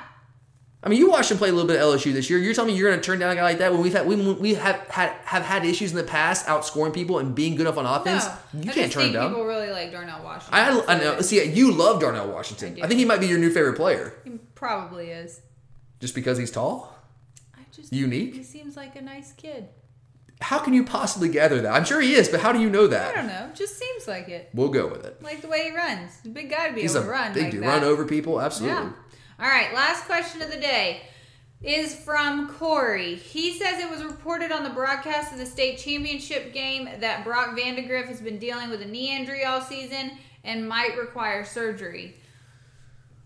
I 0.80 0.88
mean, 0.88 1.00
you 1.00 1.10
watched 1.10 1.30
him 1.32 1.38
play 1.38 1.48
a 1.48 1.52
little 1.52 1.66
bit 1.66 1.80
of 1.80 1.82
LSU 1.82 2.12
this 2.12 2.30
year. 2.30 2.38
You're 2.38 2.54
telling 2.54 2.70
me 2.72 2.78
you're 2.78 2.88
going 2.88 3.00
to 3.00 3.04
turn 3.04 3.18
down 3.18 3.32
a 3.32 3.34
guy 3.34 3.42
like 3.42 3.58
that 3.58 3.72
when 3.72 3.82
we've 3.82 3.92
had 3.92 4.06
we, 4.06 4.14
we 4.14 4.54
have 4.54 4.76
had 4.88 5.10
have 5.24 5.42
had 5.42 5.64
issues 5.64 5.90
in 5.90 5.96
the 5.96 6.04
past 6.04 6.46
outscoring 6.46 6.94
people 6.94 7.18
and 7.18 7.34
being 7.34 7.56
good 7.56 7.62
enough 7.62 7.76
on 7.78 7.84
offense. 7.84 8.26
No. 8.54 8.62
You 8.62 8.70
I 8.70 8.74
can't 8.74 8.92
turn 8.92 9.02
think 9.02 9.14
down. 9.14 9.30
people 9.30 9.44
really 9.44 9.70
like 9.70 9.90
Darnell 9.90 10.22
Washington. 10.22 10.54
I, 10.54 10.84
I 10.86 10.98
know. 11.00 11.20
See, 11.20 11.42
you 11.44 11.72
love 11.72 12.00
Darnell 12.00 12.28
Washington. 12.28 12.76
I 12.80 12.84
I, 12.84 12.88
think 12.88 12.98
he 13.00 13.04
might 13.04 13.18
be 13.18 13.26
your 13.26 13.38
new 13.38 13.50
favorite 13.52 13.74
player 13.76 14.14
He 14.24 14.38
probably 14.54 15.10
is. 15.10 15.40
just 15.98 16.14
because 16.14 16.38
he's 16.38 16.52
tall. 16.52 16.94
I 17.56 17.60
just 17.72 17.92
Unique? 17.92 18.34
He 18.36 18.44
seems 18.44 18.76
like 18.76 18.94
a 18.94 19.02
nice 19.02 19.32
kid. 19.32 19.68
How 20.40 20.60
can 20.60 20.72
you 20.74 20.84
possibly 20.84 21.28
gather 21.28 21.60
that? 21.62 21.74
I'm 21.74 21.84
sure 21.84 22.00
he 22.00 22.14
is, 22.14 22.28
but 22.28 22.38
how 22.38 22.52
do 22.52 22.60
you 22.60 22.70
know 22.70 22.86
that? 22.86 23.10
I 23.10 23.14
don't 23.16 23.26
know. 23.26 23.50
Just 23.52 23.76
seems 23.76 24.06
like 24.06 24.28
it. 24.28 24.48
We'll 24.54 24.68
go 24.68 24.86
with 24.86 25.04
it. 25.04 25.20
Like 25.20 25.40
the 25.42 25.48
way 25.48 25.64
he 25.70 25.76
runs. 25.76 26.12
A 26.24 26.28
big 26.28 26.48
guy 26.48 26.68
to 26.68 26.74
be 26.74 26.82
He's 26.82 26.94
able 26.94 27.02
a 27.02 27.06
to 27.06 27.10
run. 27.12 27.32
big 27.32 27.42
like 27.42 27.52
dude. 27.52 27.62
that. 27.64 27.66
Run 27.66 27.82
over 27.82 28.04
people, 28.04 28.40
absolutely. 28.40 28.76
Yeah. 28.84 28.92
All 29.40 29.46
right, 29.46 29.72
last 29.72 30.04
question 30.04 30.42
of 30.42 30.50
the 30.50 30.58
day 30.58 31.02
is 31.62 31.94
from 31.94 32.48
Corey. 32.54 33.14
He 33.14 33.52
says 33.56 33.80
it 33.80 33.90
was 33.90 34.02
reported 34.02 34.50
on 34.50 34.64
the 34.64 34.70
broadcast 34.70 35.32
of 35.32 35.38
the 35.38 35.46
state 35.46 35.78
championship 35.78 36.52
game 36.52 36.88
that 36.98 37.24
Brock 37.24 37.56
Vandagriff 37.56 38.06
has 38.06 38.20
been 38.20 38.38
dealing 38.38 38.68
with 38.68 38.82
a 38.82 38.84
knee 38.84 39.16
injury 39.16 39.44
all 39.44 39.60
season 39.60 40.12
and 40.42 40.68
might 40.68 40.96
require 40.98 41.44
surgery. 41.44 42.16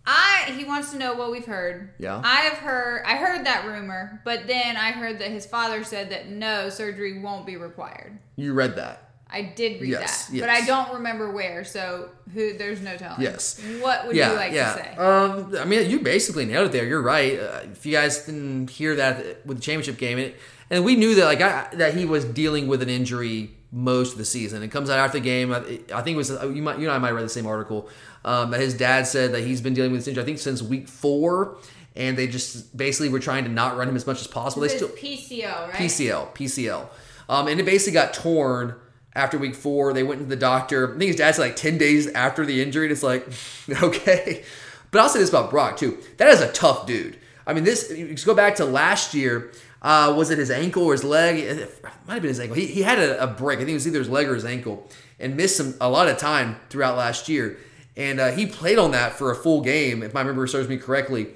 I 0.04 0.52
he 0.56 0.64
wants 0.64 0.90
to 0.90 0.98
know 0.98 1.14
what 1.14 1.30
we've 1.30 1.46
heard. 1.46 1.94
Yeah. 1.98 2.20
I 2.24 2.40
have 2.40 2.58
heard 2.58 3.04
I 3.06 3.16
heard 3.16 3.46
that 3.46 3.66
rumor, 3.66 4.20
but 4.24 4.46
then 4.46 4.76
I 4.76 4.90
heard 4.90 5.18
that 5.20 5.30
his 5.30 5.46
father 5.46 5.84
said 5.84 6.10
that 6.10 6.28
no 6.28 6.68
surgery 6.70 7.20
won't 7.20 7.46
be 7.46 7.56
required. 7.56 8.18
You 8.36 8.52
read 8.52 8.76
that. 8.76 9.11
I 9.32 9.42
did 9.42 9.80
read 9.80 9.90
Yes, 9.90 10.26
that, 10.26 10.34
yes. 10.34 10.42
but 10.42 10.50
I 10.50 10.66
don't 10.66 10.94
remember 10.94 11.32
where. 11.32 11.64
So 11.64 12.10
who? 12.34 12.56
There's 12.56 12.82
no 12.82 12.96
telling. 12.96 13.22
Yes. 13.22 13.60
What 13.80 14.06
would 14.06 14.14
yeah, 14.14 14.30
you 14.30 14.36
like 14.36 14.52
yeah. 14.52 14.72
to 14.74 14.82
say? 14.82 14.96
Um, 14.96 15.56
I 15.56 15.64
mean, 15.64 15.90
you 15.90 16.00
basically 16.00 16.44
nailed 16.44 16.66
it 16.66 16.72
there. 16.72 16.84
You're 16.84 17.02
right. 17.02 17.38
Uh, 17.38 17.60
if 17.72 17.86
you 17.86 17.92
guys 17.92 18.26
didn't 18.26 18.68
hear 18.68 18.94
that 18.96 19.46
with 19.46 19.56
the 19.56 19.62
championship 19.62 19.96
game, 19.98 20.18
it, 20.18 20.36
and 20.70 20.84
we 20.84 20.96
knew 20.96 21.14
that 21.14 21.24
like 21.24 21.40
I, 21.40 21.68
that 21.74 21.94
he 21.94 22.04
was 22.04 22.24
dealing 22.24 22.68
with 22.68 22.82
an 22.82 22.88
injury 22.88 23.50
most 23.70 24.12
of 24.12 24.18
the 24.18 24.24
season. 24.24 24.62
It 24.62 24.68
comes 24.68 24.90
out 24.90 24.98
after 24.98 25.18
the 25.18 25.24
game. 25.24 25.52
I, 25.52 25.58
I 25.94 26.02
think 26.02 26.14
it 26.14 26.16
was 26.16 26.30
you 26.30 26.62
might 26.62 26.78
you 26.78 26.86
and 26.86 26.92
I 26.92 26.98
might 26.98 27.12
read 27.12 27.24
the 27.24 27.30
same 27.30 27.46
article. 27.46 27.88
Um, 28.24 28.50
that 28.50 28.60
his 28.60 28.74
dad 28.74 29.06
said 29.06 29.32
that 29.32 29.40
he's 29.40 29.60
been 29.60 29.74
dealing 29.74 29.92
with 29.92 30.02
this 30.02 30.08
injury. 30.08 30.22
I 30.22 30.26
think 30.26 30.38
since 30.38 30.62
week 30.62 30.88
four, 30.88 31.56
and 31.96 32.16
they 32.16 32.26
just 32.26 32.76
basically 32.76 33.08
were 33.08 33.18
trying 33.18 33.44
to 33.44 33.50
not 33.50 33.76
run 33.76 33.88
him 33.88 33.96
as 33.96 34.06
much 34.06 34.20
as 34.20 34.26
possible. 34.26 34.62
They 34.62 34.68
still 34.68 34.88
PCL, 34.88 35.68
right? 35.68 35.74
PCL, 35.74 36.34
PCL. 36.34 36.88
Um, 37.28 37.48
and 37.48 37.58
it 37.58 37.64
basically 37.64 37.94
got 37.94 38.14
torn 38.14 38.74
after 39.14 39.38
week 39.38 39.54
four. 39.54 39.92
They 39.92 40.02
went 40.02 40.20
to 40.20 40.26
the 40.26 40.36
doctor. 40.36 40.94
I 40.94 40.98
think 40.98 41.08
his 41.08 41.16
dad 41.16 41.34
said 41.34 41.42
like 41.42 41.56
10 41.56 41.78
days 41.78 42.08
after 42.08 42.44
the 42.46 42.62
injury. 42.62 42.86
And 42.86 42.92
it's 42.92 43.02
like, 43.02 43.26
okay. 43.82 44.44
But 44.90 45.00
I'll 45.00 45.08
say 45.08 45.20
this 45.20 45.30
about 45.30 45.50
Brock, 45.50 45.76
too. 45.76 45.98
That 46.18 46.28
is 46.28 46.40
a 46.40 46.52
tough 46.52 46.86
dude. 46.86 47.18
I 47.46 47.54
mean, 47.54 47.64
this, 47.64 47.90
you 47.90 48.14
go 48.24 48.34
back 48.34 48.56
to 48.56 48.64
last 48.64 49.14
year. 49.14 49.52
Uh, 49.80 50.14
was 50.16 50.30
it 50.30 50.38
his 50.38 50.50
ankle 50.50 50.84
or 50.84 50.92
his 50.92 51.02
leg? 51.02 51.38
It 51.38 51.84
might 52.06 52.14
have 52.14 52.22
been 52.22 52.28
his 52.28 52.38
ankle. 52.38 52.54
He, 52.54 52.66
he 52.66 52.82
had 52.82 52.98
a, 52.98 53.24
a 53.24 53.26
break. 53.26 53.58
I 53.58 53.62
think 53.62 53.70
it 53.70 53.74
was 53.74 53.86
either 53.86 53.98
his 53.98 54.08
leg 54.08 54.28
or 54.28 54.34
his 54.34 54.44
ankle 54.44 54.88
and 55.18 55.36
missed 55.36 55.56
some, 55.56 55.74
a 55.80 55.88
lot 55.88 56.08
of 56.08 56.18
time 56.18 56.56
throughout 56.68 56.96
last 56.96 57.28
year. 57.28 57.58
And 57.96 58.20
uh, 58.20 58.30
he 58.30 58.46
played 58.46 58.78
on 58.78 58.92
that 58.92 59.14
for 59.14 59.30
a 59.30 59.34
full 59.34 59.60
game, 59.60 60.02
if 60.02 60.14
my 60.14 60.22
memory 60.22 60.48
serves 60.48 60.68
me 60.68 60.76
correctly, 60.76 61.28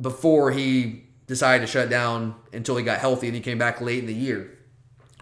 before 0.00 0.52
he 0.52 1.04
decided 1.26 1.66
to 1.66 1.70
shut 1.70 1.88
down 1.88 2.34
until 2.52 2.76
he 2.76 2.84
got 2.84 2.98
healthy 2.98 3.26
and 3.26 3.34
he 3.36 3.42
came 3.42 3.58
back 3.58 3.80
late 3.80 4.00
in 4.00 4.06
the 4.06 4.14
year. 4.14 4.58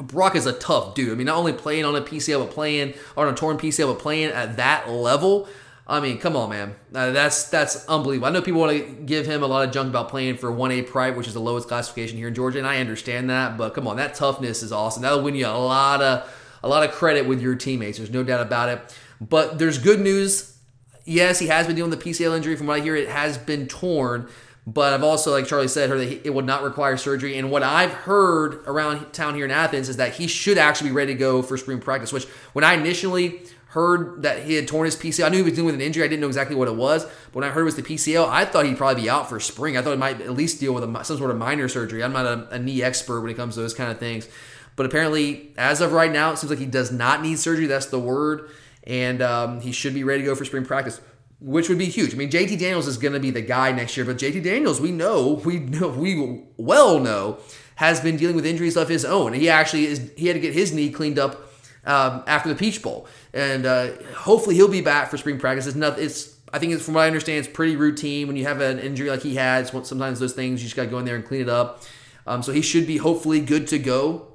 Brock 0.01 0.35
is 0.35 0.47
a 0.47 0.53
tough 0.53 0.95
dude. 0.95 1.13
I 1.13 1.15
mean, 1.15 1.27
not 1.27 1.37
only 1.37 1.53
playing 1.53 1.85
on 1.85 1.95
a 1.95 2.01
PCL, 2.01 2.47
but 2.47 2.53
playing 2.53 2.95
on 3.17 3.29
a 3.29 3.35
torn 3.35 3.59
PCL, 3.59 3.95
but 3.95 3.99
playing 4.01 4.31
at 4.31 4.57
that 4.57 4.89
level. 4.89 5.49
I 5.87 5.99
mean, 5.99 6.19
come 6.19 6.37
on, 6.37 6.51
man. 6.51 6.77
Uh, 6.95 7.11
that's 7.11 7.49
that's 7.49 7.87
unbelievable. 7.89 8.29
I 8.29 8.31
know 8.31 8.43
people 8.43 8.61
want 8.61 8.79
to 8.79 8.93
give 9.05 9.27
him 9.27 9.43
a 9.43 9.47
lot 9.47 9.67
of 9.67 9.75
junk 9.75 9.89
about 9.89 10.09
playing 10.09 10.37
for 10.37 10.51
1A 10.51 10.87
Private, 10.87 11.19
which 11.19 11.27
is 11.27 11.35
the 11.35 11.41
lowest 11.41 11.67
classification 11.67 12.17
here 12.17 12.29
in 12.29 12.35
Georgia, 12.35 12.59
and 12.59 12.67
I 12.67 12.79
understand 12.79 13.29
that. 13.29 13.59
But 13.59 13.75
come 13.75 13.89
on, 13.89 13.97
that 13.97 14.15
toughness 14.15 14.63
is 14.63 14.71
awesome. 14.71 15.03
That'll 15.03 15.23
win 15.23 15.35
you 15.35 15.47
a 15.47 15.49
lot 15.49 16.01
of 16.01 16.33
a 16.63 16.69
lot 16.69 16.89
of 16.89 16.95
credit 16.95 17.27
with 17.27 17.41
your 17.41 17.57
teammates. 17.57 17.99
There's 17.99 18.11
no 18.11 18.23
doubt 18.23 18.41
about 18.41 18.69
it. 18.69 18.97
But 19.21 19.59
there's 19.59 19.79
good 19.79 20.01
news. 20.01 20.57
Yes, 21.05 21.39
he 21.41 21.49
has 21.49 21.67
been 21.67 21.75
dealing 21.75 21.91
with 21.91 22.03
the 22.03 22.11
PCL 22.11 22.37
injury. 22.37 22.57
From 22.57 22.69
what 22.69 22.79
I 22.79 22.83
hear, 22.83 22.95
it 22.95 23.09
has 23.09 23.37
been 23.37 23.67
torn. 23.67 24.29
But 24.73 24.93
I've 24.93 25.03
also, 25.03 25.33
like 25.33 25.49
Charlie 25.49 25.67
said, 25.67 25.91
heard 25.91 25.99
that 25.99 26.25
it 26.25 26.31
would 26.33 26.45
not 26.45 26.63
require 26.63 26.97
surgery. 26.97 27.37
And 27.37 27.51
what 27.51 27.65
I've 27.65 27.91
heard 27.91 28.63
around 28.67 29.13
town 29.13 29.35
here 29.35 29.45
in 29.45 29.51
Athens 29.51 29.89
is 29.89 29.97
that 29.97 30.15
he 30.15 30.29
should 30.29 30.59
actually 30.59 30.91
be 30.91 30.95
ready 30.95 31.13
to 31.13 31.19
go 31.19 31.43
for 31.43 31.57
spring 31.57 31.81
practice. 31.81 32.13
Which, 32.13 32.27
when 32.53 32.65
I 32.65 32.75
initially 32.75 33.41
heard 33.71 34.23
that 34.23 34.45
he 34.45 34.55
had 34.55 34.69
torn 34.69 34.85
his 34.85 34.95
PCL, 34.95 35.27
I 35.27 35.29
knew 35.31 35.39
he 35.39 35.43
was 35.43 35.55
dealing 35.55 35.67
with 35.67 35.75
an 35.75 35.81
injury. 35.81 36.05
I 36.05 36.07
didn't 36.07 36.21
know 36.21 36.29
exactly 36.29 36.55
what 36.55 36.69
it 36.69 36.77
was. 36.77 37.05
But 37.05 37.35
when 37.35 37.45
I 37.45 37.49
heard 37.49 37.63
it 37.63 37.65
was 37.65 37.75
the 37.75 37.83
PCL, 37.83 38.29
I 38.29 38.45
thought 38.45 38.65
he'd 38.65 38.77
probably 38.77 39.03
be 39.03 39.11
out 39.11 39.29
for 39.29 39.41
spring. 39.41 39.77
I 39.77 39.83
thought 39.83 39.91
he 39.91 39.97
might 39.97 40.21
at 40.21 40.35
least 40.35 40.61
deal 40.61 40.73
with 40.73 40.85
a, 40.85 41.05
some 41.05 41.19
sort 41.19 41.33
of 41.33 41.37
minor 41.37 41.67
surgery. 41.67 42.05
I'm 42.05 42.13
not 42.13 42.27
a, 42.27 42.49
a 42.51 42.59
knee 42.61 42.81
expert 42.81 43.23
when 43.23 43.31
it 43.31 43.37
comes 43.37 43.55
to 43.55 43.63
those 43.63 43.75
kind 43.75 43.91
of 43.91 43.99
things. 43.99 44.29
But 44.77 44.87
apparently, 44.87 45.53
as 45.59 45.81
of 45.81 45.91
right 45.91 46.13
now, 46.13 46.31
it 46.31 46.37
seems 46.37 46.51
like 46.51 46.61
he 46.61 46.67
does 46.67 46.93
not 46.93 47.23
need 47.23 47.41
surgery. 47.41 47.67
That's 47.67 47.87
the 47.87 47.99
word. 47.99 48.51
And 48.85 49.21
um, 49.21 49.61
he 49.63 49.73
should 49.73 49.95
be 49.95 50.05
ready 50.05 50.23
to 50.23 50.27
go 50.27 50.37
for 50.37 50.45
spring 50.45 50.65
practice 50.65 51.01
which 51.41 51.69
would 51.69 51.79
be 51.79 51.87
huge. 51.87 52.15
I 52.15 52.17
mean, 52.17 52.31
JT 52.31 52.59
Daniels 52.59 52.87
is 52.87 52.99
going 52.99 53.15
to 53.15 53.21
be 53.21 53.31
the 53.31 53.41
guy 53.41 53.73
next 53.73 53.97
year, 53.97 54.05
but 54.05 54.19
JT 54.19 54.43
Daniels, 54.43 54.81
we 54.81 54.93
know, 54.93 55.41
we 55.45 55.59
know, 55.59 55.89
we 55.89 56.43
well 56.57 56.99
know, 56.99 57.39
has 57.77 58.01
been 58.01 58.17
dealing 58.17 58.37
with 58.37 58.45
injuries 58.45 58.77
of 58.77 58.89
his 58.89 59.05
own. 59.05 59.33
He 59.33 59.49
actually 59.49 59.87
is. 59.87 60.11
He 60.17 60.27
had 60.27 60.35
to 60.35 60.41
get 60.41 60.53
his 60.53 60.73
knee 60.73 60.91
cleaned 60.91 61.19
up 61.19 61.51
um, 61.85 62.23
after 62.27 62.49
the 62.49 62.55
Peach 62.55 62.83
Bowl, 62.83 63.07
and 63.33 63.65
uh, 63.65 63.93
hopefully 64.15 64.55
he'll 64.55 64.69
be 64.69 64.83
back 64.83 65.11
for 65.11 65.17
spring 65.17 65.39
practice. 65.39 65.67
It's 65.67 65.77
not. 65.77 65.99
It's. 65.99 66.37
I 66.53 66.59
think 66.59 66.73
it's 66.73 66.85
from 66.85 66.95
what 66.95 67.03
I 67.03 67.07
understand, 67.07 67.39
it's 67.39 67.49
pretty 67.49 67.77
routine 67.77 68.27
when 68.27 68.37
you 68.37 68.45
have 68.45 68.61
an 68.61 68.81
injury 68.81 69.09
like 69.09 69.23
he 69.23 69.37
had. 69.37 69.69
Sometimes 69.87 70.19
those 70.19 70.33
things 70.33 70.61
you 70.61 70.67
just 70.67 70.75
got 70.75 70.83
to 70.83 70.89
go 70.89 70.99
in 70.99 71.05
there 71.05 71.15
and 71.15 71.25
clean 71.25 71.43
it 71.43 71.49
up. 71.49 71.85
Um, 72.27 72.43
so 72.43 72.53
he 72.53 72.61
should 72.61 72.89
be 72.89 72.97
hopefully 72.97 73.41
good 73.41 73.69
to 73.69 73.79
go. 73.79 74.30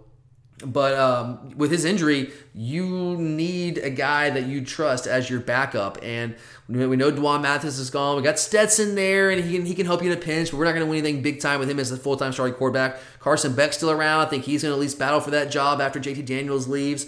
But 0.63 0.93
um, 0.93 1.49
with 1.57 1.69
his 1.69 1.83
injury, 1.83 2.31
you 2.53 3.17
need 3.17 3.77
a 3.77 3.89
guy 3.89 4.29
that 4.29 4.45
you 4.45 4.63
trust 4.63 5.05
as 5.05 5.29
your 5.29 5.41
backup. 5.41 5.97
And 6.01 6.35
we 6.69 6.95
know 6.95 7.11
Dwan 7.11 7.41
Mathis 7.41 7.77
is 7.77 7.89
gone. 7.89 8.15
We 8.15 8.23
got 8.23 8.39
Stetson 8.39 8.95
there, 8.95 9.29
and 9.31 9.43
he 9.43 9.57
can, 9.57 9.65
he 9.65 9.75
can 9.75 9.85
help 9.85 10.01
you 10.01 10.09
in 10.09 10.17
a 10.17 10.21
pinch, 10.21 10.51
but 10.51 10.57
we're 10.57 10.63
not 10.63 10.71
going 10.71 10.85
to 10.85 10.89
win 10.89 10.99
anything 10.99 11.21
big 11.21 11.41
time 11.41 11.59
with 11.59 11.69
him 11.69 11.77
as 11.77 11.91
a 11.91 11.97
full 11.97 12.15
time 12.15 12.31
starting 12.31 12.55
quarterback. 12.55 12.97
Carson 13.19 13.53
Beck's 13.53 13.75
still 13.75 13.91
around. 13.91 14.25
I 14.25 14.29
think 14.29 14.45
he's 14.45 14.63
going 14.63 14.71
to 14.71 14.75
at 14.75 14.79
least 14.79 14.97
battle 14.97 15.19
for 15.19 15.31
that 15.31 15.51
job 15.51 15.81
after 15.81 15.99
JT 15.99 16.25
Daniels 16.25 16.69
leaves. 16.69 17.05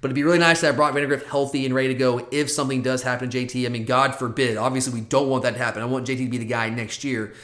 But 0.00 0.08
it'd 0.08 0.14
be 0.14 0.24
really 0.24 0.38
nice 0.38 0.60
to 0.60 0.66
have 0.66 0.76
Brock 0.76 0.94
Vandagriff 0.94 1.26
healthy 1.26 1.66
and 1.66 1.74
ready 1.74 1.88
to 1.88 1.94
go 1.94 2.26
if 2.30 2.50
something 2.50 2.80
does 2.80 3.02
happen 3.02 3.28
to 3.28 3.38
JT. 3.38 3.66
I 3.66 3.68
mean, 3.68 3.84
God 3.84 4.14
forbid. 4.14 4.56
Obviously, 4.56 4.94
we 4.94 5.06
don't 5.06 5.28
want 5.28 5.42
that 5.42 5.52
to 5.52 5.58
happen. 5.58 5.82
I 5.82 5.86
want 5.86 6.06
JT 6.06 6.18
to 6.18 6.28
be 6.28 6.38
the 6.38 6.44
guy 6.46 6.70
next 6.70 7.04
year. 7.04 7.34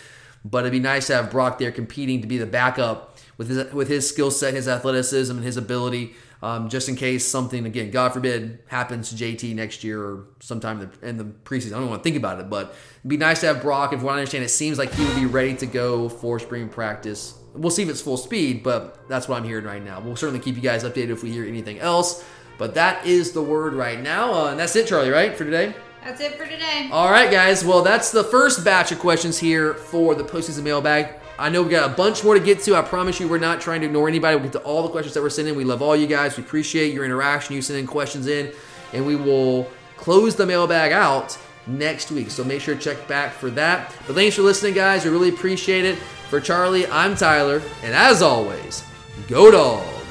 But 0.45 0.61
it'd 0.61 0.73
be 0.73 0.81
nice 0.81 1.07
to 1.09 1.15
have 1.15 1.31
Brock 1.31 1.59
there 1.59 1.71
competing 1.71 2.23
to 2.23 2.27
be 2.27 2.39
the 2.39 2.47
backup 2.47 3.12
with 3.49 3.57
his 3.57 3.73
with 3.73 3.89
his 3.89 4.09
skill 4.09 4.31
set, 4.31 4.55
his 4.55 4.69
athleticism, 4.69 5.35
and 5.35 5.45
his 5.45 5.57
ability, 5.57 6.15
um, 6.43 6.69
just 6.69 6.89
in 6.89 6.97
case 6.97 7.27
something 7.27 7.67
again, 7.67 7.91
God 7.91 8.13
forbid, 8.13 8.61
happens 8.67 9.11
to 9.11 9.17
JT 9.17 9.55
next 9.55 9.85
year 9.85 10.03
or 10.03 10.27
sometime 10.41 10.81
in 10.81 10.91
the, 10.91 11.09
in 11.09 11.17
the 11.19 11.25
preseason. 11.25 11.75
I 11.75 11.81
don't 11.81 11.89
want 11.89 12.03
to 12.03 12.05
think 12.05 12.17
about 12.17 12.41
it, 12.41 12.51
but 12.51 12.75
it'd 13.01 13.09
be 13.09 13.17
nice 13.17 13.41
to 13.41 13.47
have 13.47 13.63
Brock. 13.63 13.93
If 13.93 14.01
from 14.01 14.07
what 14.07 14.15
I 14.15 14.19
understand, 14.19 14.45
it 14.45 14.49
seems 14.49 14.79
like 14.79 14.93
he 14.93 15.05
would 15.05 15.17
be 15.17 15.27
ready 15.27 15.55
to 15.57 15.67
go 15.67 16.09
for 16.09 16.39
spring 16.39 16.69
practice. 16.69 17.35
We'll 17.55 17.71
see 17.71 17.83
if 17.83 17.89
it's 17.89 18.01
full 18.01 18.17
speed, 18.17 18.63
but 18.63 19.09
that's 19.09 19.29
what 19.29 19.39
I'm 19.39 19.45
hearing 19.45 19.65
right 19.65 19.83
now. 19.83 20.01
We'll 20.01 20.17
certainly 20.17 20.41
keep 20.41 20.57
you 20.57 20.63
guys 20.63 20.85
updated 20.85 21.11
if 21.11 21.23
we 21.23 21.31
hear 21.31 21.45
anything 21.45 21.79
else. 21.79 22.25
But 22.59 22.75
that 22.75 23.07
is 23.07 23.33
the 23.33 23.43
word 23.43 23.75
right 23.75 24.01
now, 24.01 24.33
uh, 24.33 24.51
and 24.51 24.59
that's 24.61 24.77
it, 24.77 24.87
Charlie. 24.87 25.11
Right 25.11 25.37
for 25.37 25.45
today. 25.45 25.75
That's 26.05 26.21
it 26.21 26.35
for 26.35 26.45
today. 26.45 26.89
All 26.91 27.11
right, 27.11 27.31
guys. 27.31 27.65
Well, 27.65 27.83
that's 27.83 28.11
the 28.11 28.25
first 28.25 28.65
batch 28.65 28.91
of 28.91 28.99
questions 28.99 29.39
here 29.39 29.75
for 29.75 30.15
the 30.15 30.25
postseason 30.25 30.65
mailbag. 30.65 31.22
I 31.43 31.49
know 31.49 31.65
we 31.65 31.71
got 31.71 31.91
a 31.91 31.93
bunch 31.93 32.23
more 32.23 32.35
to 32.35 32.41
get 32.41 32.61
to. 32.61 32.77
I 32.77 32.83
promise 32.83 33.19
you, 33.19 33.27
we're 33.27 33.37
not 33.37 33.61
trying 33.61 33.81
to 33.81 33.89
ignore 33.89 34.07
anybody. 34.07 34.37
We'll 34.37 34.45
get 34.45 34.53
to 34.53 34.61
all 34.61 34.85
the 34.85 34.91
questions 34.91 35.13
that 35.15 35.23
we're 35.23 35.29
sending. 35.29 35.57
We 35.57 35.65
love 35.65 35.83
all 35.83 35.97
you 35.97 36.07
guys. 36.07 36.37
We 36.37 36.45
appreciate 36.45 36.95
your 36.95 37.05
interaction. 37.05 37.57
You 37.57 37.63
sending 37.63 37.85
questions 37.85 38.29
in, 38.29 38.53
and 38.93 39.05
we 39.05 39.17
will 39.17 39.69
close 39.97 40.37
the 40.37 40.47
mailbag 40.47 40.93
out 40.93 41.37
next 41.67 42.13
week. 42.13 42.31
So 42.31 42.45
make 42.45 42.61
sure 42.61 42.77
to 42.77 42.81
check 42.81 43.09
back 43.09 43.33
for 43.33 43.51
that. 43.51 43.93
But 44.07 44.15
thanks 44.15 44.37
for 44.37 44.43
listening, 44.43 44.75
guys. 44.75 45.05
We 45.05 45.11
really 45.11 45.31
appreciate 45.31 45.85
it. 45.85 45.99
For 46.31 46.41
Charlie, 46.41 46.87
I'm 46.87 47.17
Tyler, 47.17 47.61
and 47.83 47.93
as 47.93 48.23
always, 48.23 48.85
go 49.27 49.51
dogs. 49.51 50.02